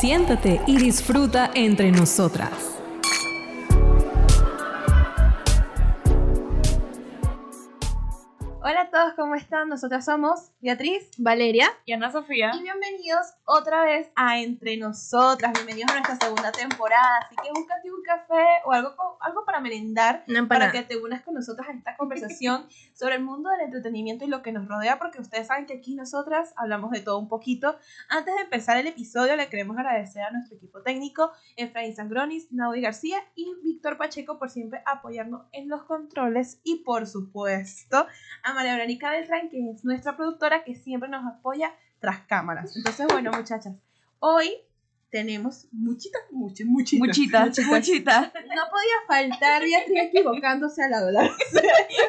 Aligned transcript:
Siéntate 0.00 0.60
y 0.68 0.76
disfruta 0.76 1.50
entre 1.56 1.90
nosotras. 1.90 2.77
Están? 9.58 9.68
Nosotras 9.68 10.04
somos 10.04 10.52
Beatriz, 10.60 11.10
Valeria. 11.18 11.68
Y 11.84 11.92
Ana 11.92 12.12
Sofía. 12.12 12.52
y 12.54 12.62
bienvenidos 12.62 13.34
otra 13.44 13.84
vez 13.84 14.10
a 14.14 14.40
Entre 14.40 14.76
Nosotras. 14.76 15.52
Bienvenidos 15.52 15.90
a 15.90 15.94
nuestra 15.94 16.16
segunda 16.16 16.52
temporada. 16.52 17.18
Así 17.24 17.34
que 17.42 17.50
búscate 17.50 17.90
un 17.90 18.02
café 18.02 18.44
o 18.64 18.72
algo, 18.72 18.94
algo 19.20 19.44
para 19.44 19.60
merendar 19.60 20.24
Una 20.28 20.46
para 20.46 20.70
que 20.70 20.82
te 20.82 20.96
unas 20.96 21.22
con 21.22 21.34
nosotras 21.34 21.68
a 21.68 21.72
esta 21.72 21.96
conversación 21.96 22.66
sobre 22.94 23.16
el 23.16 23.22
mundo 23.22 23.50
del 23.50 23.62
entretenimiento 23.62 24.24
y 24.24 24.28
lo 24.28 24.42
que 24.42 24.52
nos 24.52 24.68
rodea, 24.68 24.98
porque 24.98 25.20
ustedes 25.20 25.48
saben 25.48 25.66
que 25.66 25.74
aquí 25.74 25.94
nosotras 25.94 26.52
hablamos 26.56 26.90
de 26.92 27.00
todo 27.00 27.18
un 27.18 27.28
poquito. 27.28 27.76
Antes 28.08 28.34
de 28.34 28.42
empezar 28.42 28.76
el 28.76 28.86
episodio, 28.86 29.34
le 29.36 29.48
queremos 29.48 29.76
agradecer 29.76 30.22
a 30.22 30.30
nuestro 30.30 30.56
equipo 30.56 30.82
técnico, 30.82 31.32
Efraín 31.56 31.94
Sangronis, 31.94 32.52
Naudi 32.52 32.80
García 32.80 33.18
y 33.34 33.46
Víctor 33.62 33.96
Pacheco 33.96 34.38
por 34.38 34.50
siempre 34.50 34.82
apoyarnos 34.86 35.46
en 35.52 35.68
los 35.68 35.84
controles 35.84 36.60
y 36.62 36.84
por 36.84 37.06
supuesto 37.06 38.06
a 38.42 38.54
María 38.54 38.74
Verónica 38.74 39.10
Que 39.50 39.70
es 39.70 39.84
nuestra 39.84 40.16
productora 40.16 40.62
que 40.64 40.74
siempre 40.74 41.08
nos 41.08 41.24
apoya 41.26 41.72
tras 42.00 42.20
cámaras. 42.26 42.76
Entonces, 42.76 43.06
bueno, 43.08 43.30
muchachas, 43.32 43.74
hoy 44.18 44.52
tenemos 45.10 45.66
muchitas, 45.72 46.20
muchas, 46.30 46.66
muchitas. 46.66 47.06
Muchitas, 47.08 47.58
muchitas. 47.66 48.22
No 48.34 48.62
podía 48.70 48.98
faltar 49.06 49.62
Beatriz 49.62 49.98
equivocándose 50.02 50.82
al 50.84 50.92
hablar. 50.94 51.30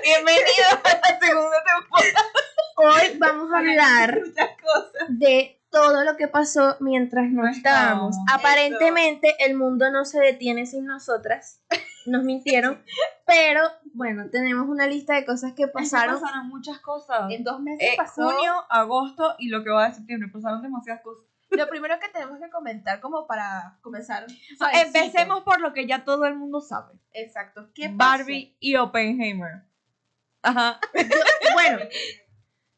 Bienvenidos 0.04 0.80
a 0.84 0.90
la 1.12 1.20
segunda 1.20 1.58
temporada. 1.64 2.26
Hoy 2.76 3.18
vamos 3.18 3.54
a 3.54 3.58
hablar 3.60 4.20
Muchas 4.26 4.50
cosas. 4.62 5.08
de 5.10 5.62
todo 5.70 6.04
lo 6.04 6.18
que 6.18 6.28
pasó 6.28 6.78
mientras 6.80 7.30
no 7.32 7.44
No 7.44 7.50
estábamos. 7.50 8.16
estábamos. 8.18 8.34
Aparentemente 8.34 9.36
el 9.46 9.56
mundo 9.56 9.90
no 9.92 10.04
se 10.06 10.20
detiene 10.20 10.66
sin 10.66 10.86
nosotras. 10.86 11.62
Nos 12.06 12.24
mintieron. 12.24 12.84
Pero 13.26 13.62
bueno, 13.94 14.30
tenemos 14.32 14.68
una 14.68 14.88
lista 14.88 15.16
de 15.16 15.26
cosas 15.26 15.54
que 15.54 15.68
Pasaron, 15.68 16.20
pasaron. 16.20 16.48
muchas 16.48 16.80
cosas. 16.80 17.32
En 17.32 17.44
dos 17.44 17.60
meses 17.62 17.88
Eh, 17.94 17.94
pasó. 17.98 18.30
junio, 18.32 18.54
agosto 18.70 19.36
y 19.38 19.50
lo 19.50 19.64
que 19.64 19.70
va 19.70 19.88
de 19.90 19.96
septiembre. 19.96 20.30
Pasaron 20.32 20.62
demasiadas 20.62 21.02
cosas. 21.04 21.24
Lo 21.52 21.68
primero 21.68 22.00
que 22.00 22.10
tenemos 22.10 22.40
que 22.40 22.50
comentar, 22.52 23.00
como 23.02 23.26
para 23.26 23.78
comenzar. 23.82 24.26
suavecito. 24.58 24.88
Empecemos 25.00 25.42
por 25.44 25.60
lo 25.62 25.74
que 25.74 25.88
ya 25.88 26.06
todo 26.06 26.26
el 26.26 26.36
mundo 26.36 26.62
sabe. 26.62 26.94
Exacto. 27.12 27.70
¿Qué 27.74 27.90
pasó? 27.90 27.98
Barbie 27.98 28.56
y 28.60 28.76
Oppenheimer. 28.76 29.64
Ajá. 30.44 30.80
Bueno, 31.54 31.80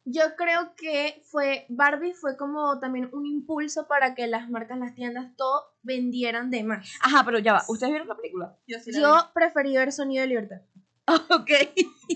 yo 0.05 0.35
creo 0.35 0.73
que 0.75 1.21
fue 1.25 1.66
Barbie 1.69 2.13
fue 2.13 2.38
como 2.38 2.80
también 2.80 3.09
un 3.13 3.25
impulso 3.25 3.88
para 3.88 4.16
que 4.16 4.27
las 4.27 4.49
marcas, 4.49 4.80
las 4.80 4.95
tiendas, 4.95 5.35
todo 5.35 5.63
vendieran 5.83 6.49
de 6.49 6.63
más. 6.63 6.89
Ajá, 7.02 7.23
pero 7.25 7.39
ya 7.39 7.53
va. 7.53 7.63
¿Ustedes 7.67 7.91
vieron 7.91 8.07
la 8.07 8.16
película? 8.16 8.57
Yo 8.67 8.79
sí 8.79 8.91
la 8.91 8.97
vi. 8.97 9.03
Yo 9.03 9.31
preferí 9.33 9.75
ver 9.75 9.91
Sonido 9.91 10.22
de 10.22 10.27
Libertad. 10.27 10.61
Ok. 11.29 11.52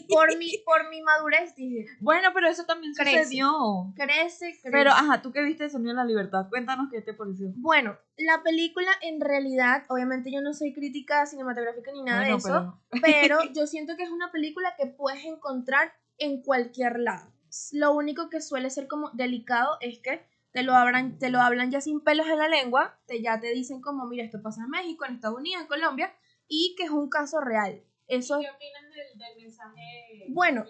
Por 0.10 0.38
mi, 0.38 0.58
por 0.66 0.90
mi 0.90 1.02
madurez 1.02 1.56
dije, 1.56 1.86
Bueno, 2.00 2.30
pero 2.34 2.48
eso 2.48 2.66
también 2.66 2.94
Crece. 2.94 3.24
sucedió. 3.24 3.94
crece, 3.96 4.52
crece. 4.52 4.70
Pero, 4.72 4.92
ajá, 4.92 5.22
tú 5.22 5.32
que 5.32 5.42
viste 5.42 5.70
Sonido 5.70 5.92
de 5.92 5.98
la 5.98 6.06
Libertad, 6.06 6.48
cuéntanos 6.50 6.90
qué 6.92 7.02
te 7.02 7.14
pareció. 7.14 7.52
Bueno, 7.56 7.98
la 8.18 8.44
película 8.44 8.88
en 9.02 9.22
realidad, 9.22 9.86
obviamente 9.90 10.32
yo 10.32 10.42
no 10.42 10.54
soy 10.54 10.74
crítica 10.74 11.26
cinematográfica 11.26 11.92
ni 11.92 12.04
nada 12.04 12.20
Bueno, 12.20 12.34
de 12.34 12.38
eso, 12.38 12.82
pero 13.02 13.40
yo 13.54 13.68
siento 13.68 13.96
que 13.96 14.04
es 14.04 14.10
una 14.10 14.32
película 14.32 14.76
que 14.78 14.88
puedes 14.88 15.24
encontrar 15.26 15.94
en 16.18 16.42
cualquier 16.42 17.00
lado. 17.00 17.35
Lo 17.72 17.94
único 17.94 18.30
que 18.30 18.42
suele 18.42 18.70
ser 18.70 18.88
como 18.88 19.10
delicado 19.12 19.78
es 19.82 20.00
que 20.00 20.26
te 20.52 20.64
lo 20.64 20.74
hablan, 20.74 21.20
te 21.20 21.30
lo 21.30 21.42
hablan 21.42 21.70
ya 21.70 21.82
sin 21.82 22.00
pelos 22.02 22.28
en 22.28 22.38
la 22.38 22.48
lengua, 22.48 22.98
te, 23.08 23.22
ya 23.22 23.40
te 23.40 23.52
dicen 23.54 23.82
como, 23.82 24.06
mira, 24.06 24.24
esto 24.24 24.42
pasa 24.42 24.64
en 24.64 24.70
México, 24.70 25.06
en 25.06 25.16
Estados 25.16 25.38
Unidos, 25.38 25.62
en 25.64 25.68
Colombia, 25.68 26.14
y 26.48 26.76
que 26.78 26.84
es 26.84 26.92
un 26.92 27.10
caso 27.10 27.42
real. 27.42 27.84
Eso 28.08 28.40
es, 28.40 28.48
opinas 28.50 28.84
del, 28.94 29.18
del 29.18 29.44
mensaje? 29.44 30.26
Bueno, 30.30 30.64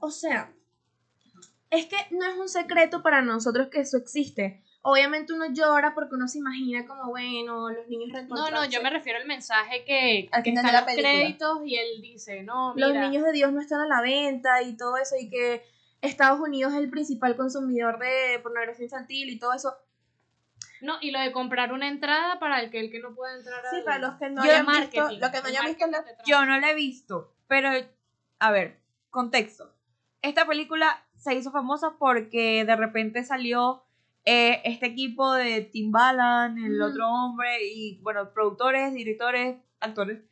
o 0.00 0.10
sea, 0.10 0.52
es 1.70 1.86
que 1.86 1.96
no 2.10 2.24
es 2.24 2.36
un 2.38 2.48
secreto 2.48 3.02
para 3.02 3.20
nosotros 3.20 3.68
que 3.68 3.80
eso 3.80 3.96
existe. 3.98 4.62
Obviamente 4.80 5.32
uno 5.32 5.46
llora 5.52 5.92
porque 5.94 6.14
uno 6.14 6.28
se 6.28 6.38
imagina 6.38 6.86
como, 6.86 7.08
bueno, 7.10 7.68
los 7.68 7.88
niños 7.88 8.10
No, 8.28 8.50
no, 8.50 8.64
yo 8.64 8.80
me 8.80 8.90
refiero 8.90 9.18
al 9.18 9.26
mensaje 9.26 9.84
que, 9.84 10.28
Al 10.32 10.42
que 10.42 10.50
están 10.50 10.72
los 10.72 10.82
película. 10.82 11.10
créditos 11.10 11.58
y 11.66 11.76
él 11.76 12.00
dice, 12.00 12.42
no, 12.44 12.74
mira, 12.74 12.88
los 12.88 12.96
niños 12.96 13.24
de 13.24 13.32
Dios 13.32 13.52
no 13.52 13.60
están 13.60 13.80
a 13.80 13.86
la 13.86 14.00
venta 14.00 14.62
y 14.62 14.76
todo 14.76 14.96
eso, 14.96 15.16
y 15.20 15.28
que 15.28 15.62
Estados 16.00 16.40
Unidos 16.40 16.72
es 16.72 16.78
el 16.78 16.90
principal 16.90 17.36
consumidor 17.36 17.98
de 17.98 18.38
pornografía 18.42 18.84
infantil 18.84 19.28
y 19.30 19.38
todo 19.38 19.52
eso. 19.54 19.74
no, 20.80 20.94
y 21.00 21.10
lo 21.10 21.18
de 21.20 21.32
comprar 21.32 21.72
una 21.72 21.88
entrada 21.88 22.38
para 22.38 22.60
el 22.60 22.70
que 22.70 22.78
el 22.80 22.90
que 22.90 23.00
no 23.00 23.14
pueda 23.14 23.36
entrar 23.36 23.62
Sí, 23.70 23.76
al- 23.78 23.84
para 23.84 23.98
los 23.98 24.14
que 24.18 24.30
no 24.30 24.42
hayan 24.42 24.66
visto, 24.66 25.00
lo 25.10 25.30
que 25.32 25.40
no 25.42 25.46
hayan 25.48 25.66
visto 25.66 25.86
la-. 25.88 26.04
Yo 26.24 26.44
no 26.46 26.58
la 26.60 26.70
he 26.70 26.74
visto, 26.74 27.34
pero 27.48 27.70
a 28.38 28.50
ver, 28.52 28.80
contexto. 29.10 29.74
Esta 30.22 30.46
película 30.46 31.04
se 31.16 31.34
hizo 31.34 31.50
famosa 31.50 31.96
porque 31.98 32.64
de 32.64 32.76
repente 32.76 33.24
salió 33.24 33.82
eh, 34.24 34.60
este 34.64 34.86
equipo 34.86 35.32
de 35.32 35.62
Timbaland, 35.62 36.58
el 36.64 36.80
otro 36.82 37.08
hombre, 37.08 37.64
y 37.66 37.98
bueno, 38.02 38.32
productores, 38.32 38.92
directores, 38.94 39.56
actores, 39.80 40.22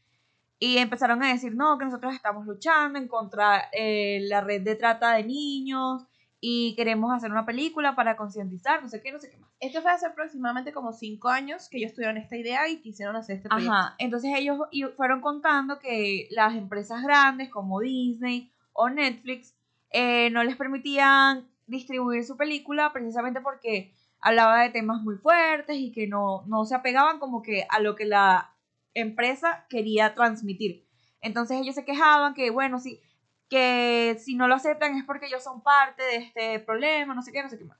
y 0.59 0.79
empezaron 0.79 1.23
a 1.23 1.33
decir, 1.33 1.55
no, 1.55 1.79
que 1.79 1.85
nosotros 1.85 2.15
estamos 2.15 2.47
luchando 2.47 2.99
en 2.99 3.09
contra 3.09 3.69
eh, 3.73 4.21
la 4.29 4.41
red 4.41 4.63
de 4.63 4.75
trata 4.75 5.13
de 5.13 5.25
niños 5.25 6.07
y 6.41 6.75
queremos 6.77 7.13
hacer 7.13 7.31
una 7.31 7.45
película 7.45 7.95
para 7.95 8.17
concientizar, 8.17 8.83
no 8.83 8.89
sé 8.89 9.03
qué, 9.03 9.13
no 9.13 9.19
sé 9.19 9.31
qué 9.31 9.39
más. 9.39 9.51
Esto 9.61 9.83
fue 9.83 9.91
hace 9.91 10.07
aproximadamente 10.07 10.73
como 10.73 10.93
cinco 10.93 11.29
años 11.29 11.69
que 11.69 11.79
ellos 11.79 11.95
tuvieron 11.95 12.17
esta 12.17 12.37
idea 12.37 12.69
y 12.69 12.81
quisieron 12.81 13.17
hacer 13.17 13.37
este 13.37 13.49
proyecto. 13.49 13.73
Ajá, 13.73 13.95
entonces 13.99 14.33
ellos 14.37 14.59
fueron 14.97 15.21
contando 15.21 15.79
que 15.79 16.29
las 16.31 16.55
empresas 16.55 17.03
grandes 17.03 17.51
como 17.51 17.81
Disney 17.81 18.53
o 18.73 18.89
Netflix 18.89 19.55
eh, 19.91 20.31
no 20.31 20.43
les 20.45 20.57
permitían 20.57 21.49
distribuir 21.67 22.25
su 22.25 22.37
película 22.37 22.93
precisamente 22.93 23.41
porque 23.41 23.93
hablaba 24.21 24.63
de 24.63 24.71
temas 24.71 25.03
muy 25.03 25.17
fuertes 25.17 25.77
y 25.77 25.93
que 25.93 26.07
no, 26.07 26.45
no 26.47 26.65
se 26.65 26.75
apegaban 26.75 27.19
como 27.19 27.43
que 27.43 27.67
a 27.69 27.81
lo 27.81 27.97
que 27.97 28.05
la 28.05 28.56
empresa 28.97 29.67
quería 29.69 30.15
transmitir. 30.15 30.87
Entonces 31.21 31.59
ellos 31.61 31.75
se 31.75 31.85
quejaban 31.85 32.35
que, 32.35 32.51
bueno, 32.51 32.79
sí, 32.79 33.01
que 33.49 34.17
si 34.19 34.35
no 34.35 34.49
lo 34.49 34.55
aceptan 34.55 34.97
es 34.97 35.05
porque 35.05 35.27
ellos 35.27 35.45
son 35.45 35.63
parte 35.63 36.03
de 36.03 36.17
este 36.17 36.61
problema, 36.61 37.15
no 37.15 37.23
sé 37.23 37.33
qué, 37.33 37.43
no 37.43 37.49
sé 37.49 37.59
qué 37.59 37.65
más. 37.65 37.79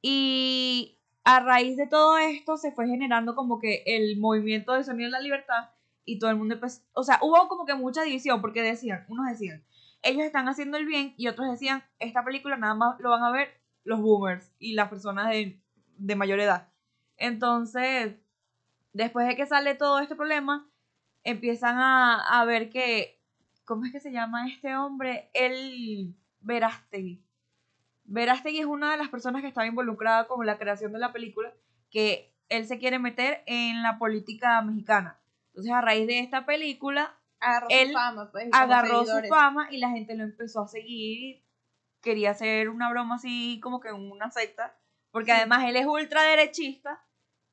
Y 0.00 0.98
a 1.24 1.40
raíz 1.40 1.76
de 1.76 1.86
todo 1.86 2.18
esto 2.18 2.56
se 2.56 2.72
fue 2.72 2.86
generando 2.86 3.34
como 3.34 3.58
que 3.58 3.82
el 3.86 4.18
movimiento 4.18 4.72
de 4.72 4.84
Sonido 4.84 5.08
de 5.08 5.12
la 5.12 5.20
Libertad 5.20 5.70
y 6.04 6.20
todo 6.20 6.30
el 6.30 6.36
mundo 6.36 6.54
empezó, 6.54 6.82
o 6.92 7.02
sea, 7.02 7.18
hubo 7.22 7.48
como 7.48 7.66
que 7.66 7.74
mucha 7.74 8.02
división 8.02 8.40
porque 8.40 8.62
decían, 8.62 9.04
unos 9.08 9.26
decían, 9.26 9.64
ellos 10.02 10.22
están 10.22 10.48
haciendo 10.48 10.76
el 10.76 10.86
bien 10.86 11.14
y 11.16 11.26
otros 11.26 11.50
decían, 11.50 11.82
esta 11.98 12.24
película 12.24 12.56
nada 12.56 12.74
más 12.74 13.00
lo 13.00 13.10
van 13.10 13.24
a 13.24 13.32
ver 13.32 13.48
los 13.82 14.00
boomers 14.00 14.52
y 14.60 14.74
las 14.74 14.88
personas 14.88 15.28
de, 15.30 15.60
de 15.98 16.16
mayor 16.16 16.38
edad. 16.38 16.68
Entonces, 17.16 18.14
después 18.96 19.26
de 19.28 19.36
que 19.36 19.46
sale 19.46 19.74
todo 19.74 19.98
este 19.98 20.16
problema, 20.16 20.66
empiezan 21.22 21.76
a, 21.78 22.40
a 22.40 22.44
ver 22.44 22.70
que, 22.70 23.20
¿cómo 23.64 23.84
es 23.84 23.92
que 23.92 24.00
se 24.00 24.10
llama 24.10 24.48
este 24.48 24.74
hombre? 24.74 25.30
El 25.34 26.14
Verástegui. 26.40 27.22
Verástegui 28.04 28.60
es 28.60 28.66
una 28.66 28.92
de 28.92 28.96
las 28.96 29.08
personas 29.08 29.42
que 29.42 29.48
estaba 29.48 29.66
involucrada 29.66 30.26
con 30.26 30.44
la 30.46 30.56
creación 30.56 30.92
de 30.92 30.98
la 30.98 31.12
película, 31.12 31.52
que 31.90 32.34
él 32.48 32.66
se 32.66 32.78
quiere 32.78 32.98
meter 32.98 33.42
en 33.46 33.82
la 33.82 33.98
política 33.98 34.62
mexicana. 34.62 35.20
Entonces, 35.48 35.72
a 35.72 35.82
raíz 35.82 36.06
de 36.06 36.20
esta 36.20 36.46
película, 36.46 37.14
Agarró 37.38 37.66
Él 37.68 37.88
su 37.88 37.92
fama, 37.92 38.30
pues. 38.32 38.48
agarró 38.50 39.04
su 39.04 39.28
fama 39.28 39.68
y 39.70 39.76
la 39.76 39.90
gente 39.90 40.14
lo 40.14 40.24
empezó 40.24 40.62
a 40.62 40.68
seguir. 40.68 41.44
Quería 42.00 42.30
hacer 42.30 42.70
una 42.70 42.88
broma 42.88 43.16
así, 43.16 43.60
como 43.62 43.78
que 43.78 43.92
una 43.92 44.30
secta, 44.30 44.74
porque 45.10 45.32
además 45.32 45.64
él 45.64 45.76
es 45.76 45.86
ultra 45.86 46.22
derechista 46.22 47.04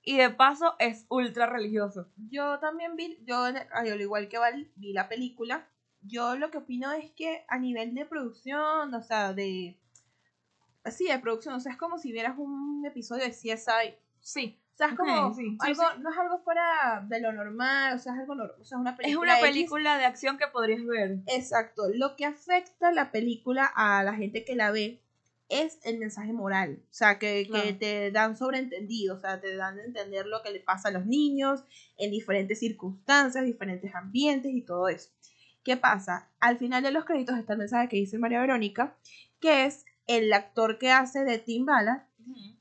y 0.04 0.18
de 0.18 0.30
paso 0.30 0.76
es 0.80 1.06
ultra 1.10 1.46
religioso. 1.46 2.10
Yo 2.30 2.60
también 2.60 2.96
vi, 2.96 3.18
yo 3.26 3.44
al 3.44 4.02
igual 4.02 4.28
que 4.28 4.38
Val, 4.38 4.70
vi 4.76 4.94
la 4.94 5.08
película. 5.08 5.68
Yo 6.02 6.36
lo 6.36 6.52
que 6.52 6.58
opino 6.58 6.92
es 6.92 7.12
que 7.12 7.46
a 7.48 7.58
nivel 7.58 7.94
de 7.96 8.06
producción, 8.06 8.94
o 8.94 9.02
sea, 9.02 9.34
de... 9.34 9.80
Sí, 10.86 11.08
de 11.08 11.20
producción, 11.20 11.56
o 11.56 11.62
sea, 11.62 11.72
es 11.72 11.78
como 11.78 11.98
si 11.98 12.12
vieras 12.12 12.36
un 12.38 12.86
episodio 12.86 13.24
de 13.24 13.32
CSI. 13.32 13.96
Sí. 14.20 14.60
O 14.74 14.76
sea, 14.76 14.88
es 14.88 14.96
como 14.96 15.34
sí, 15.34 15.52
sí, 15.52 15.58
algo, 15.60 15.84
no 16.00 16.12
es 16.12 16.18
algo 16.18 16.40
fuera 16.40 17.06
de 17.08 17.22
lo 17.22 17.32
normal, 17.32 17.96
o 17.96 18.00
sea, 18.00 18.14
es 18.14 18.20
algo 18.20 18.34
normal, 18.36 18.58
o 18.60 18.66
sea, 18.66 18.78
es 18.78 18.82
una 18.82 18.90
Es 18.92 18.98
película 18.98 19.34
una 19.34 19.40
X. 19.40 19.48
película 19.48 19.98
de 20.00 20.06
acción 20.06 20.38
que 20.38 20.48
podrías 20.48 20.84
ver. 20.84 21.20
Exacto. 21.28 21.84
Lo 21.94 22.16
que 22.16 22.26
afecta 22.26 22.92
la 22.92 23.12
película 23.12 23.72
a 23.74 24.04
la 24.04 24.16
gente 24.16 24.44
que 24.44 24.56
la 24.56 24.72
ve 24.72 25.02
es 25.50 25.80
el 25.84 26.00
mensaje 26.00 26.34
moral. 26.34 26.80
O 26.84 26.94
sea, 26.94 27.20
que, 27.20 27.48
que 27.52 27.74
te 27.74 28.12
dan 28.12 28.38
sobreentendido, 28.38 29.16
o 29.16 29.20
sea, 29.20 29.40
te 29.40 29.56
dan 29.56 29.80
a 29.80 29.84
entender 29.84 30.26
lo 30.26 30.42
que 30.42 30.52
le 30.52 30.60
pasa 30.60 30.90
a 30.90 30.92
los 30.92 31.06
niños 31.06 31.64
en 31.98 32.12
diferentes 32.12 32.60
circunstancias, 32.60 33.46
diferentes 33.46 33.94
ambientes 33.94 34.52
y 34.54 34.62
todo 34.62 34.88
eso. 34.88 35.10
¿Qué 35.64 35.78
pasa? 35.78 36.30
Al 36.40 36.58
final 36.58 36.84
de 36.84 36.92
los 36.92 37.06
créditos 37.06 37.38
está 37.38 37.54
el 37.54 37.60
mensaje 37.60 37.88
que 37.88 37.98
dice 37.98 38.18
María 38.18 38.42
Verónica, 38.42 38.98
que 39.40 39.66
es 39.66 39.86
el 40.08 40.32
actor 40.34 40.78
que 40.78 40.92
hace 40.92 41.24
de 41.24 41.40
Tim 41.40 41.66
Bala, 41.66 42.10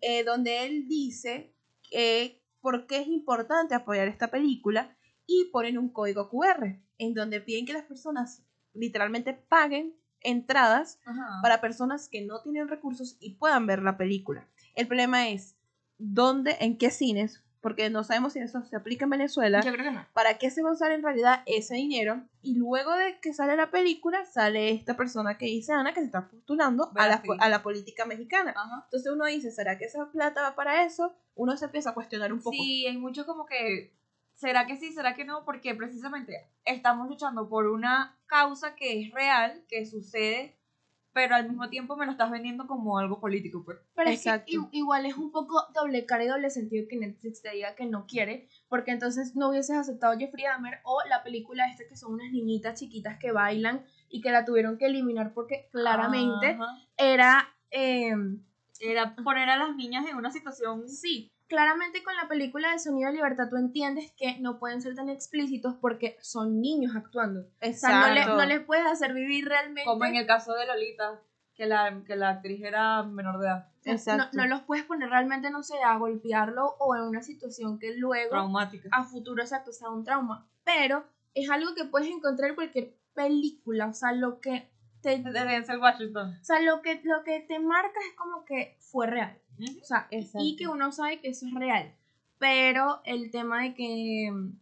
eh, 0.01 0.25
donde 0.25 0.67
él 0.67 0.87
dice 0.89 1.53
que 1.91 2.43
por 2.61 2.87
qué 2.87 3.01
es 3.01 3.09
importante 3.09 3.75
apoyar 3.75 4.09
esta 4.09 4.31
película 4.31 4.97
y 5.27 5.47
ponen 5.47 5.79
un 5.79 5.89
código 5.89 6.29
QR 6.29 6.81
en 6.99 7.15
donde 7.15 7.41
piden 7.41 7.67
que 7.67 7.73
las 7.73 7.85
personas 7.85 8.45
literalmente 8.75 9.35
paguen 9.35 9.95
entradas 10.25 10.99
para 11.43 11.61
personas 11.61 12.09
que 12.09 12.23
no 12.23 12.41
tienen 12.43 12.69
recursos 12.69 13.17
y 13.21 13.35
puedan 13.35 13.67
ver 13.67 13.83
la 13.83 13.97
película. 13.97 14.47
El 14.75 14.87
problema 14.87 15.29
es 15.29 15.57
dónde, 15.99 16.57
en 16.61 16.79
qué 16.79 16.91
cines, 16.91 17.43
porque 17.63 17.91
no 17.91 18.03
sabemos 18.03 18.33
si 18.33 18.41
eso 18.41 18.61
se 18.65 18.75
aplica 18.77 19.05
en 19.05 19.11
Venezuela. 19.11 19.61
Yo 19.61 19.73
creo 19.73 19.85
que 19.85 19.93
no. 19.93 20.05
¿Para 20.13 20.37
qué 20.37 20.51
se 20.51 20.63
va 20.63 20.71
a 20.71 20.73
usar 20.73 20.91
en 20.91 21.03
realidad 21.03 21.43
ese 21.47 21.77
dinero? 21.77 22.21
Y 22.43 22.57
luego 22.57 22.93
de 22.93 23.21
que 23.21 23.33
sale 23.33 23.57
la 23.57 23.71
película, 23.71 24.25
sale 24.25 24.73
esta 24.73 24.97
persona 24.97 25.39
que 25.39 25.47
dice 25.47 25.73
Ana 25.73 25.95
que 25.95 26.01
se 26.01 26.07
está 26.07 26.29
postulando 26.29 26.91
a 26.97 27.07
la, 27.07 27.17
Brasil. 27.19 27.37
a 27.39 27.49
la 27.49 27.63
política 27.63 28.05
mexicana. 28.05 28.53
Ajá. 28.57 28.83
Entonces 28.87 29.13
uno 29.13 29.27
dice, 29.27 29.53
¿será 29.53 29.79
que 29.79 29.85
esa 29.85 30.11
plata 30.11 30.43
va 30.43 30.57
para 30.57 30.85
eso? 30.85 31.15
Uno 31.37 31.57
se 31.57 31.67
empieza 31.67 31.91
a 31.91 31.95
cuestionar 31.95 32.33
un 32.33 32.41
poco. 32.41 32.57
Sí, 32.57 32.85
hay 32.87 32.99
mucho 32.99 33.25
como 33.27 33.47
que, 33.47 33.95
¿será 34.43 34.67
que 34.67 34.77
sí, 34.77 34.93
será 34.93 35.15
que 35.15 35.25
no? 35.25 35.45
Porque 35.45 35.73
precisamente 35.75 36.33
estamos 36.65 37.09
luchando 37.09 37.49
por 37.49 37.69
una 37.69 38.19
causa 38.27 38.75
que 38.75 39.01
es 39.01 39.13
real, 39.13 39.63
que 39.69 39.87
sucede, 39.87 40.59
pero 41.13 41.37
al 41.37 41.49
mismo 41.49 41.69
tiempo 41.69 41.95
me 41.95 42.07
lo 42.07 42.13
estás 42.13 42.29
vendiendo 42.31 42.67
como 42.67 42.99
algo 42.99 43.21
político, 43.21 43.63
pues. 43.65 43.79
Pero 43.95 44.11
es 44.11 44.25
que 44.25 44.59
igual 44.73 45.07
es 45.07 45.17
un 45.17 45.31
poco 45.31 45.63
doble 45.73 46.07
cara 46.07 46.25
y 46.25 46.27
doble 46.27 46.51
sentido 46.51 46.89
que 46.89 46.97
Netflix 46.97 47.41
te 47.41 47.53
diga 47.53 47.77
que 47.77 47.87
no 47.87 48.07
quiere, 48.07 48.49
porque 48.69 48.91
entonces 48.91 49.37
no 49.37 49.51
hubieses 49.51 49.77
aceptado 49.77 50.19
Jeffrey 50.19 50.45
Dahmer 50.45 50.81
o 50.83 50.99
la 51.09 51.23
película 51.23 51.69
esta 51.71 51.85
que 51.89 51.97
son 51.97 52.15
unas 52.15 52.33
niñitas 52.33 52.81
chiquitas 52.81 53.19
que 53.19 53.31
bailan 53.31 53.85
y 54.09 54.21
que 54.23 54.33
la 54.33 54.45
tuvieron 54.45 54.77
que 54.77 54.87
eliminar 54.87 55.33
porque 55.35 55.69
claramente 55.71 56.49
Ajá. 56.49 56.67
era... 56.97 57.49
eh, 57.71 58.17
Era 58.81 59.15
poner 59.15 59.49
a 59.49 59.57
las 59.57 59.77
niñas 59.77 60.05
en 60.09 60.17
una 60.17 60.33
situación... 60.33 60.89
sí, 60.89 61.31
claramente 61.53 62.03
con 62.03 62.17
la 62.17 62.29
película 62.29 62.73
de 62.73 62.79
Sonido 62.79 63.09
de 63.11 63.17
Libertad 63.17 63.49
tú 63.51 63.57
entiendes 63.57 64.11
que 64.17 64.39
no 64.41 64.59
pueden 64.59 64.81
ser 64.81 64.95
tan 64.95 65.11
explícitos 65.11 65.75
porque 65.83 66.17
son 66.23 66.63
niños 66.63 66.97
actuando. 66.97 67.41
O 67.43 67.73
sea, 67.75 68.01
no, 68.09 68.15
le- 68.15 68.21
Exacto. 68.21 68.37
no 68.41 68.47
les 68.47 68.61
puedes 68.61 68.87
hacer 68.87 69.13
vivir 69.13 69.47
realmente... 69.47 69.85
Como 69.85 70.07
en 70.07 70.17
el 70.17 70.27
caso 70.27 70.55
de 70.55 70.67
Lolita, 70.67 71.21
que 71.55 71.67
la, 71.67 72.03
que 72.07 72.17
la 72.17 72.31
actriz 72.31 72.63
era 72.63 73.03
menor 73.03 73.39
de 73.39 73.49
edad, 73.49 73.69
o 73.69 73.83
sea, 73.83 73.93
Exacto. 73.93 74.29
No, 74.33 74.45
no 74.45 74.49
los 74.49 74.63
puedes 74.63 74.87
poner 74.87 75.11
realmente, 75.11 75.51
no 75.51 75.63
sé, 75.63 75.75
a 75.85 75.99
golpearlo 75.99 76.75
o 76.79 76.97
en 76.97 77.03
una 77.03 77.23
situación 77.23 77.79
que 77.79 77.95
luego... 77.97 78.31
traumática. 78.31 78.89
a 78.91 79.05
futuro 79.05 79.43
exacto 79.43 79.73
sea 79.73 79.91
un 79.91 80.05
trauma, 80.05 80.49
pero 80.65 81.05
es 81.35 81.51
algo 81.51 81.75
que 81.75 81.85
puedes 81.85 82.09
encontrar 82.09 82.49
en 82.49 82.55
cualquier 82.57 82.95
película, 83.13 83.89
o 83.89 83.93
sea, 83.93 84.13
lo 84.13 84.41
que 84.41 84.71
te, 85.03 85.19
De 85.19 85.45
Denzel 85.45 85.79
Washington. 85.81 86.39
o 86.41 86.45
sea, 86.45 86.61
lo 86.61 86.81
que, 86.81 87.01
lo 87.05 87.23
que 87.25 87.41
te 87.41 87.59
marca 87.59 87.99
es 88.09 88.17
como 88.17 88.45
que 88.45 88.77
fue 88.81 89.07
real, 89.07 89.39
o 89.81 89.85
sea, 89.85 90.07
y 90.11 90.17
Exacto. 90.19 90.49
que 90.57 90.69
uno 90.69 90.93
sabe 90.93 91.21
que 91.21 91.29
eso 91.29 91.47
es 91.47 91.55
real, 91.55 91.95
pero 92.39 93.03
el 93.05 93.31
tema 93.31 93.63
de 93.63 93.75
que 93.75 94.31
mm, 94.33 94.59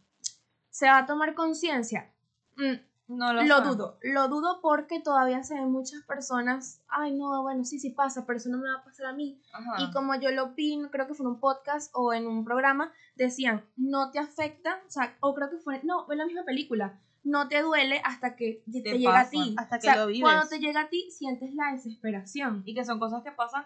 se 0.69 0.87
va 0.87 0.99
a 0.99 1.05
tomar 1.05 1.33
conciencia, 1.35 2.11
mm, 2.57 3.15
No 3.15 3.33
lo, 3.33 3.43
lo 3.43 3.61
dudo, 3.61 3.97
lo 4.01 4.27
dudo 4.29 4.59
porque 4.61 4.99
todavía 4.99 5.43
se 5.43 5.53
ven 5.55 5.71
muchas 5.71 6.01
personas, 6.03 6.81
ay 6.87 7.13
no, 7.13 7.41
bueno, 7.43 7.63
sí, 7.63 7.79
sí 7.79 7.89
pasa, 7.91 8.25
pero 8.25 8.37
eso 8.37 8.49
no 8.49 8.57
me 8.57 8.69
va 8.69 8.79
a 8.79 8.83
pasar 8.83 9.07
a 9.07 9.13
mí, 9.13 9.39
Ajá. 9.53 9.83
y 9.83 9.91
como 9.91 10.15
yo 10.15 10.31
lo 10.31 10.53
vi, 10.53 10.81
creo 10.91 11.07
que 11.07 11.13
fue 11.13 11.25
en 11.25 11.31
un 11.33 11.39
podcast 11.39 11.91
o 11.93 12.13
en 12.13 12.25
un 12.27 12.43
programa, 12.45 12.91
decían, 13.15 13.63
no 13.77 14.11
te 14.11 14.19
afecta, 14.19 14.81
o 14.87 14.89
sea, 14.89 15.15
o 15.21 15.33
creo 15.35 15.49
que 15.49 15.57
fue, 15.57 15.81
no, 15.83 16.05
fue 16.05 16.15
la 16.15 16.25
misma 16.25 16.43
película, 16.43 16.99
no 17.23 17.47
te 17.47 17.61
duele 17.61 18.01
hasta 18.03 18.35
que 18.35 18.63
te, 18.71 18.81
Te 18.81 18.97
llega 18.97 19.21
a 19.21 19.29
ti. 19.29 19.55
hasta 19.57 19.75
O 19.75 19.79
que 19.79 19.85
sea, 19.85 19.95
lo 19.97 20.07
vives. 20.07 20.21
Cuando 20.21 20.47
te 20.47 20.59
llega 20.59 20.81
a 20.81 20.89
ti, 20.89 21.09
sientes 21.11 21.53
la 21.53 21.71
desesperación. 21.73 22.63
Y 22.65 22.73
que 22.73 22.85
son 22.85 22.99
cosas 22.99 23.23
que 23.23 23.31
pasan 23.31 23.65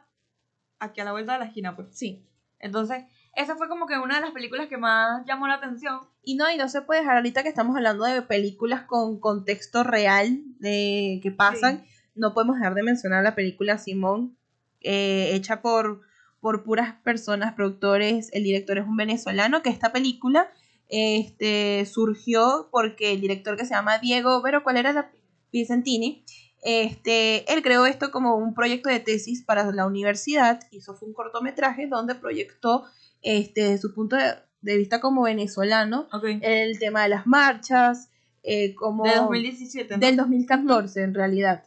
aquí 0.79 1.01
a 1.01 1.05
la 1.05 1.11
vuelta 1.11 1.33
de 1.33 1.39
la 1.39 1.45
esquina, 1.45 1.75
pues. 1.75 1.87
Sí. 1.91 2.25
Entonces, 2.59 3.05
esa 3.35 3.55
fue 3.55 3.67
como 3.67 3.85
que 3.85 3.97
una 3.97 4.15
de 4.15 4.21
las 4.21 4.31
películas 4.31 4.67
que 4.67 4.77
más 4.77 5.25
llamó 5.25 5.47
la 5.47 5.55
atención. 5.55 5.99
Y 6.23 6.35
no, 6.35 6.49
y 6.51 6.57
no 6.57 6.67
se 6.69 6.81
puede 6.81 7.01
dejar 7.01 7.17
ahorita 7.17 7.43
que 7.43 7.49
estamos 7.49 7.75
hablando 7.75 8.05
de 8.05 8.21
películas 8.21 8.83
con 8.83 9.19
contexto 9.19 9.83
real 9.83 10.41
de 10.59 11.19
que 11.21 11.31
pasan. 11.31 11.83
No 12.15 12.33
podemos 12.33 12.57
dejar 12.57 12.75
de 12.75 12.83
mencionar 12.83 13.23
la 13.23 13.35
película 13.35 13.77
Simón, 13.77 14.37
eh, 14.81 15.31
hecha 15.33 15.61
por, 15.61 16.01
por 16.39 16.63
puras 16.63 16.95
personas, 17.03 17.53
productores. 17.53 18.29
El 18.33 18.43
director 18.43 18.77
es 18.77 18.85
un 18.85 18.95
venezolano, 18.95 19.61
que 19.61 19.69
esta 19.69 19.91
película 19.91 20.49
este, 20.89 21.85
surgió 21.85 22.69
porque 22.71 23.11
el 23.13 23.21
director 23.21 23.57
que 23.57 23.65
se 23.65 23.73
llama 23.73 23.97
Diego, 23.99 24.41
pero 24.43 24.63
¿cuál 24.63 24.77
era 24.77 24.93
la 24.93 25.11
Vicentini? 25.51 26.23
Este, 26.63 27.51
él 27.53 27.61
creó 27.61 27.85
esto 27.85 28.11
como 28.11 28.35
un 28.37 28.53
proyecto 28.55 28.89
de 28.89 28.99
tesis 28.99 29.43
para 29.43 29.71
la 29.71 29.85
universidad, 29.85 30.59
hizo 30.71 30.95
fue 30.95 31.07
un 31.07 31.13
cortometraje 31.13 31.87
donde 31.87 32.15
proyectó 32.15 32.85
este, 33.21 33.61
desde 33.63 33.77
su 33.79 33.93
punto 33.93 34.15
de, 34.15 34.33
de 34.61 34.77
vista 34.77 34.99
como 34.99 35.23
venezolano 35.23 36.07
el 36.41 36.79
tema 36.79 37.03
de 37.03 37.09
las 37.09 37.27
marchas, 37.27 38.09
eh, 38.43 38.73
como 38.75 39.03
de 39.03 39.11
2017, 39.17 39.93
¿no? 39.97 39.99
del 40.05 40.15
2014 40.17 41.01
en 41.03 41.13
realidad. 41.13 41.63